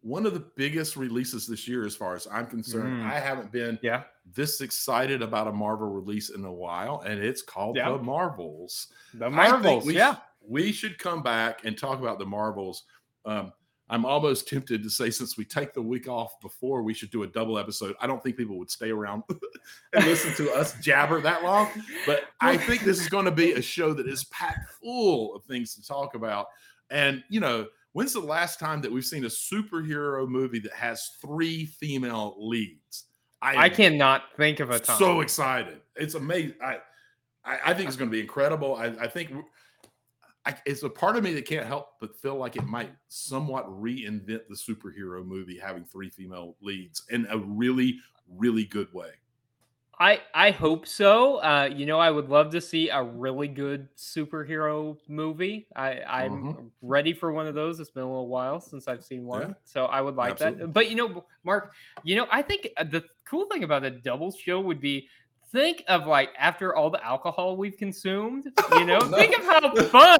one 0.00 0.26
of 0.26 0.34
the 0.34 0.44
biggest 0.54 0.96
releases 0.96 1.46
this 1.46 1.66
year, 1.66 1.86
as 1.86 1.96
far 1.96 2.14
as 2.14 2.26
I'm 2.30 2.46
concerned. 2.46 3.00
Mm. 3.02 3.06
I 3.10 3.18
haven't 3.18 3.50
been 3.50 3.78
Yeah. 3.82 4.02
this 4.34 4.60
excited 4.60 5.22
about 5.22 5.46
a 5.48 5.52
Marvel 5.52 5.88
release 5.88 6.28
in 6.28 6.44
a 6.44 6.52
while, 6.52 7.00
and 7.06 7.18
it's 7.24 7.40
called 7.40 7.76
Yeah. 7.76 7.90
The 7.90 8.02
Marvels. 8.02 8.88
The 9.14 9.30
Marvels. 9.30 9.86
we, 9.86 9.94
yeah. 9.96 10.16
sh- 10.16 10.18
we 10.46 10.72
should 10.72 10.98
come 10.98 11.22
back 11.22 11.64
and 11.64 11.78
talk 11.78 12.00
about 12.00 12.18
the 12.18 12.26
Marvels. 12.26 12.84
Um, 13.24 13.54
I'm 13.90 14.06
almost 14.06 14.48
tempted 14.48 14.82
to 14.82 14.90
say, 14.90 15.10
since 15.10 15.36
we 15.36 15.44
take 15.44 15.74
the 15.74 15.82
week 15.82 16.08
off 16.08 16.40
before, 16.40 16.82
we 16.82 16.94
should 16.94 17.10
do 17.10 17.22
a 17.22 17.26
double 17.26 17.58
episode. 17.58 17.94
I 18.00 18.06
don't 18.06 18.22
think 18.22 18.36
people 18.36 18.58
would 18.58 18.70
stay 18.70 18.90
around 18.90 19.24
and 19.92 20.04
listen 20.06 20.32
to 20.34 20.52
us 20.52 20.74
jabber 20.80 21.20
that 21.20 21.42
long, 21.42 21.68
but 22.06 22.24
I 22.40 22.56
think 22.56 22.82
this 22.82 23.00
is 23.00 23.08
going 23.08 23.26
to 23.26 23.30
be 23.30 23.52
a 23.52 23.62
show 23.62 23.92
that 23.92 24.08
is 24.08 24.24
packed 24.24 24.72
full 24.82 25.34
of 25.36 25.44
things 25.44 25.74
to 25.74 25.86
talk 25.86 26.14
about. 26.14 26.46
And, 26.90 27.22
you 27.28 27.40
know, 27.40 27.66
when's 27.92 28.14
the 28.14 28.20
last 28.20 28.58
time 28.58 28.80
that 28.82 28.92
we've 28.92 29.04
seen 29.04 29.24
a 29.24 29.28
superhero 29.28 30.26
movie 30.26 30.60
that 30.60 30.72
has 30.72 31.10
three 31.20 31.66
female 31.66 32.36
leads? 32.38 33.04
I 33.42 33.66
am 33.66 33.74
cannot 33.74 34.22
think 34.38 34.60
of 34.60 34.70
a 34.70 34.78
time. 34.78 34.98
so 34.98 35.20
excited. 35.20 35.80
It's 35.96 36.14
amazing. 36.14 36.54
I, 36.62 36.78
I, 37.44 37.58
I 37.66 37.74
think 37.74 37.88
it's 37.88 37.96
going 37.96 38.10
to 38.10 38.14
be 38.14 38.20
incredible. 38.20 38.76
I, 38.76 38.86
I 38.86 39.08
think 39.08 39.30
I, 40.46 40.56
it's 40.66 40.82
a 40.82 40.90
part 40.90 41.16
of 41.16 41.24
me 41.24 41.32
that 41.34 41.46
can't 41.46 41.66
help 41.66 41.98
but 42.00 42.16
feel 42.16 42.36
like 42.36 42.56
it 42.56 42.64
might 42.66 42.94
somewhat 43.08 43.66
reinvent 43.66 44.46
the 44.48 44.54
superhero 44.54 45.24
movie 45.24 45.58
having 45.58 45.84
three 45.84 46.10
female 46.10 46.56
leads 46.60 47.04
in 47.10 47.26
a 47.30 47.38
really, 47.38 47.98
really 48.28 48.64
good 48.64 48.92
way. 48.92 49.12
I 49.98 50.22
I 50.34 50.50
hope 50.50 50.86
so. 50.88 51.36
Uh, 51.36 51.70
you 51.72 51.86
know, 51.86 52.00
I 52.00 52.10
would 52.10 52.28
love 52.28 52.50
to 52.52 52.60
see 52.60 52.88
a 52.88 53.00
really 53.02 53.46
good 53.46 53.94
superhero 53.96 54.98
movie. 55.08 55.68
I 55.76 56.02
I'm 56.02 56.42
Mhm. 56.42 56.58
ready 56.82 57.12
for 57.12 57.32
one 57.32 57.46
of 57.46 57.54
those. 57.54 57.78
It's 57.78 57.92
been 57.92 58.02
a 58.02 58.06
little 58.10 58.26
while 58.28 58.60
since 58.60 58.88
I've 58.88 59.04
seen 59.04 59.24
one, 59.24 59.46
Yeah. 59.46 59.54
so 59.62 59.84
I 59.86 60.00
would 60.00 60.16
like 60.16 60.38
Absolutely. 60.38 60.66
that. 60.66 60.72
But 60.72 60.90
you 60.90 60.96
know, 60.96 61.24
Mark, 61.44 61.74
you 62.02 62.16
know, 62.16 62.26
I 62.30 62.42
think 62.42 62.68
uh, 62.76 62.82
the 62.84 63.04
cool 63.24 63.46
thing 63.46 63.62
about 63.62 63.84
a 63.84 63.90
double 63.90 64.32
show 64.32 64.60
would 64.60 64.80
be 64.80 65.08
think 65.54 65.84
of 65.86 66.06
like 66.06 66.30
after 66.38 66.74
all 66.74 66.90
the 66.90 67.02
alcohol 67.02 67.56
we've 67.56 67.78
consumed. 67.78 68.52
You 68.74 68.84
know, 68.86 68.98
No. 68.98 69.16
think 69.16 69.38
of 69.38 69.44
how 69.44 69.74
fun 69.86 70.18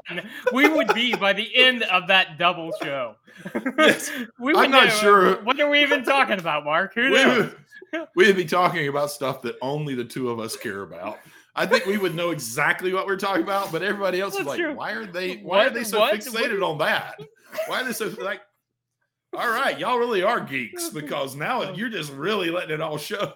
we 0.53 0.69
would 0.69 0.93
be 0.93 1.13
by 1.13 1.33
the 1.33 1.53
end 1.55 1.83
of 1.83 2.07
that 2.07 2.37
double 2.39 2.71
show. 2.81 3.15
Yes. 3.77 4.09
we 4.39 4.53
I'm 4.55 4.71
not 4.71 4.85
know- 4.85 4.87
uh, 4.87 4.89
sure- 4.89 5.43
What 5.43 5.59
are 5.59 5.69
we 5.69 5.81
even 5.81 6.05
talking 6.05 6.39
about, 6.39 6.63
Mark? 6.63 6.93
Who 6.95 7.01
We 7.11 7.11
knows? 7.11 7.51
would, 7.91 8.07
we'd 8.15 8.35
be 8.37 8.45
talking 8.45 8.87
about 8.87 9.11
stuff 9.11 9.41
that 9.41 9.55
only 9.61 9.93
the 9.93 10.05
two 10.05 10.29
of 10.29 10.39
us 10.39 10.55
care 10.55 10.83
about. 10.83 11.19
I 11.53 11.65
think 11.65 11.85
we 11.85 11.97
would 11.97 12.15
know 12.15 12.31
exactly 12.31 12.93
what 12.93 13.07
we're 13.07 13.17
talking 13.17 13.43
about, 13.43 13.71
but 13.71 13.83
everybody 13.83 14.21
else 14.21 14.39
is 14.39 14.45
like, 14.45 14.59
true. 14.59 14.73
why 14.73 14.91
are 14.91 15.05
they 15.05 15.37
why 15.37 15.65
are 15.65 15.69
they 15.69 15.83
so 15.83 15.99
what- 15.99 16.15
fixated 16.15 16.63
on 16.65 16.77
that? 16.77 17.19
Why 17.67 17.81
are 17.81 17.83
they 17.83 17.93
so 17.93 18.13
like 18.21 18.41
all 19.37 19.49
right, 19.49 19.77
y'all 19.77 19.97
really 19.97 20.23
are 20.23 20.39
geeks 20.39 20.89
because 20.89 21.35
now 21.35 21.61
oh. 21.63 21.73
you're 21.73 21.89
just 21.89 22.13
really 22.13 22.49
letting 22.51 22.71
it 22.71 22.81
all 22.81 22.97
show. 22.97 23.33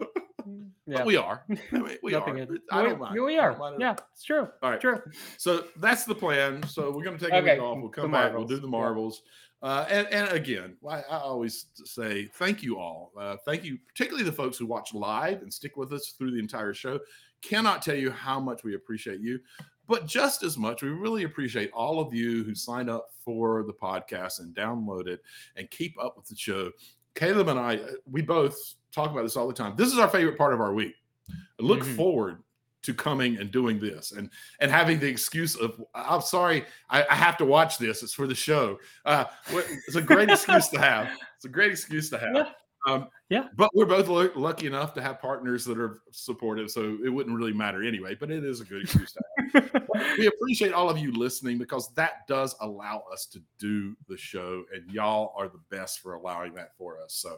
Yeah. 0.90 0.98
But 0.98 1.06
we 1.08 1.18
are. 1.18 1.44
I 1.50 1.54
mean, 1.72 1.98
we 2.04 2.14
are. 2.16 2.38
is- 2.38 2.50
I 2.72 2.84
don't 2.84 3.00
mind. 3.00 3.14
we- 3.14 3.22
we 3.22 3.38
are. 3.38 3.56
mind 3.58 3.80
Yeah, 3.80 3.96
it's 4.14 4.24
true. 4.24 4.48
All 4.62 4.72
right. 4.72 4.82
True. 4.82 5.02
So 5.38 5.66
that's 5.78 6.06
the 6.06 6.16
plan. 6.16 6.64
So 6.68 6.92
we're 6.92 7.04
going 7.04 7.18
to 7.18 7.24
take 7.26 7.34
a 7.34 7.38
Okay, 7.38 7.54
week 7.56 7.62
off. 7.64 7.78
We'll 7.80 7.90
come 7.90 8.12
back. 8.12 8.34
We'll 8.34 8.46
do 8.46 8.60
the 8.60 8.68
Marvels. 8.68 9.22
Uh, 9.62 9.86
and, 9.90 10.08
and 10.08 10.32
again, 10.32 10.78
I, 10.90 11.02
I 11.02 11.18
always 11.20 11.66
say 11.86 12.26
thank 12.36 12.64
you 12.64 12.80
all. 12.80 13.12
Uh, 13.20 13.36
thank 13.46 13.64
you, 13.66 13.78
particularly 13.88 14.24
the 14.24 14.32
folks 14.32 14.58
who 14.58 14.66
watch 14.66 14.94
live 14.94 15.42
and 15.42 15.54
stick 15.54 15.76
with 15.76 15.92
us 15.92 16.14
through 16.18 16.32
the 16.32 16.40
entire 16.40 16.74
show. 16.74 16.98
Cannot 17.42 17.82
tell 17.82 17.96
you 17.96 18.10
how 18.10 18.40
much 18.40 18.64
we 18.64 18.76
appreciate 18.76 19.20
you, 19.20 19.40
but 19.88 20.06
just 20.06 20.44
as 20.44 20.58
much, 20.58 20.82
we 20.82 20.90
really 20.90 21.24
appreciate 21.24 21.72
all 21.74 22.00
of 22.00 22.14
you 22.14 22.44
who 22.46 22.56
sign 22.56 22.88
up 22.88 23.08
for 23.24 23.64
the 23.64 23.74
podcast 23.74 24.40
and 24.40 24.56
download 24.56 25.08
it 25.08 25.22
and 25.58 25.70
keep 25.72 25.94
up 26.02 26.16
with 26.16 26.28
the 26.28 26.36
show. 26.38 26.72
Caleb 27.20 27.50
and 27.50 27.60
I, 27.60 27.80
we 28.10 28.22
both 28.22 28.56
talk 28.94 29.12
about 29.12 29.24
this 29.24 29.36
all 29.36 29.48
the 29.48 29.54
time. 29.54 29.74
This 29.76 29.92
is 29.92 30.00
our 30.00 30.08
favorite 30.08 30.38
part 30.38 30.54
of 30.54 30.62
our 30.62 30.74
week. 30.74 30.96
I 31.30 31.36
look 31.64 31.82
Mhm. 31.82 31.96
forward 31.98 32.38
to 32.82 32.94
coming 32.94 33.36
and 33.38 33.52
doing 33.52 33.78
this 33.78 34.14
and 34.14 34.30
and 34.62 34.72
having 34.72 35.00
the 35.00 35.08
excuse 35.08 35.56
of 35.58 35.84
I'm 35.94 36.22
sorry, 36.22 36.64
I, 36.90 37.06
I 37.10 37.16
have 37.16 37.36
to 37.40 37.46
watch 37.46 37.78
this. 37.78 38.04
It's 38.04 38.14
for 38.14 38.26
the 38.26 38.34
show. 38.34 38.80
Uh, 39.04 39.26
it's 39.50 39.96
a 39.98 40.02
great 40.02 40.30
excuse 40.30 40.70
to 40.70 40.80
have. 40.80 41.10
It's 41.36 41.44
a 41.44 41.50
great 41.50 41.72
excuse 41.72 42.10
to 42.12 42.18
have. 42.18 42.36
Yeah. 42.36 42.50
Um, 42.88 43.10
Yeah. 43.28 43.48
But 43.58 43.70
we're 43.76 43.86
both 43.86 44.08
lu- 44.08 44.32
lucky 44.36 44.66
enough 44.66 44.94
to 44.94 45.02
have 45.02 45.20
partners 45.20 45.66
that 45.66 45.78
are 45.78 46.00
supportive, 46.12 46.72
so 46.72 46.98
it 47.04 47.10
wouldn't 47.10 47.36
really 47.36 47.52
matter 47.54 47.84
anyway. 47.84 48.16
But 48.16 48.32
it 48.32 48.46
is 48.46 48.62
a 48.62 48.64
good 48.64 48.84
excuse 48.84 49.12
to 49.12 49.22
have. 49.38 49.39
we 50.18 50.28
appreciate 50.28 50.74
all 50.74 50.90
of 50.90 50.98
you 50.98 51.12
listening 51.12 51.58
because 51.58 51.94
that 51.96 52.28
does 52.28 52.56
allow 52.62 53.04
us 53.12 53.26
to 53.28 53.42
do 53.58 53.96
the 54.08 54.18
show, 54.18 54.64
and 54.74 54.90
y'all 54.92 55.34
are 55.38 55.48
the 55.48 55.60
best 55.70 56.00
for 56.00 56.14
allowing 56.14 56.54
that 56.56 56.76
for 56.78 57.02
us. 57.02 57.14
So 57.14 57.38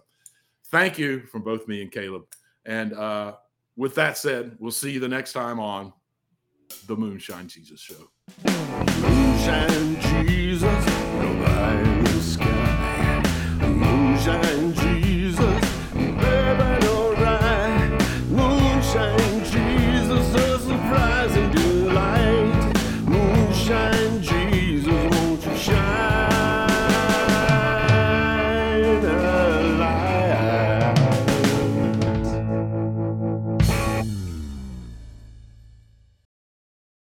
thank 0.68 0.98
you 0.98 1.22
from 1.22 1.42
both 1.42 1.68
me 1.68 1.82
and 1.82 1.92
Caleb. 1.92 2.24
And 2.66 2.94
uh, 2.94 3.36
with 3.76 3.96
that 3.96 4.18
said, 4.18 4.56
we'll 4.60 4.72
see 4.72 4.92
you 4.92 5.00
the 5.00 5.08
next 5.08 5.34
time 5.34 5.60
on 5.60 5.94
the 6.88 6.96
Moonshine 6.96 7.48
Jesus 7.48 7.80
Show. 7.80 8.10
Moonshine 9.02 10.28
Jesus. 10.28 11.91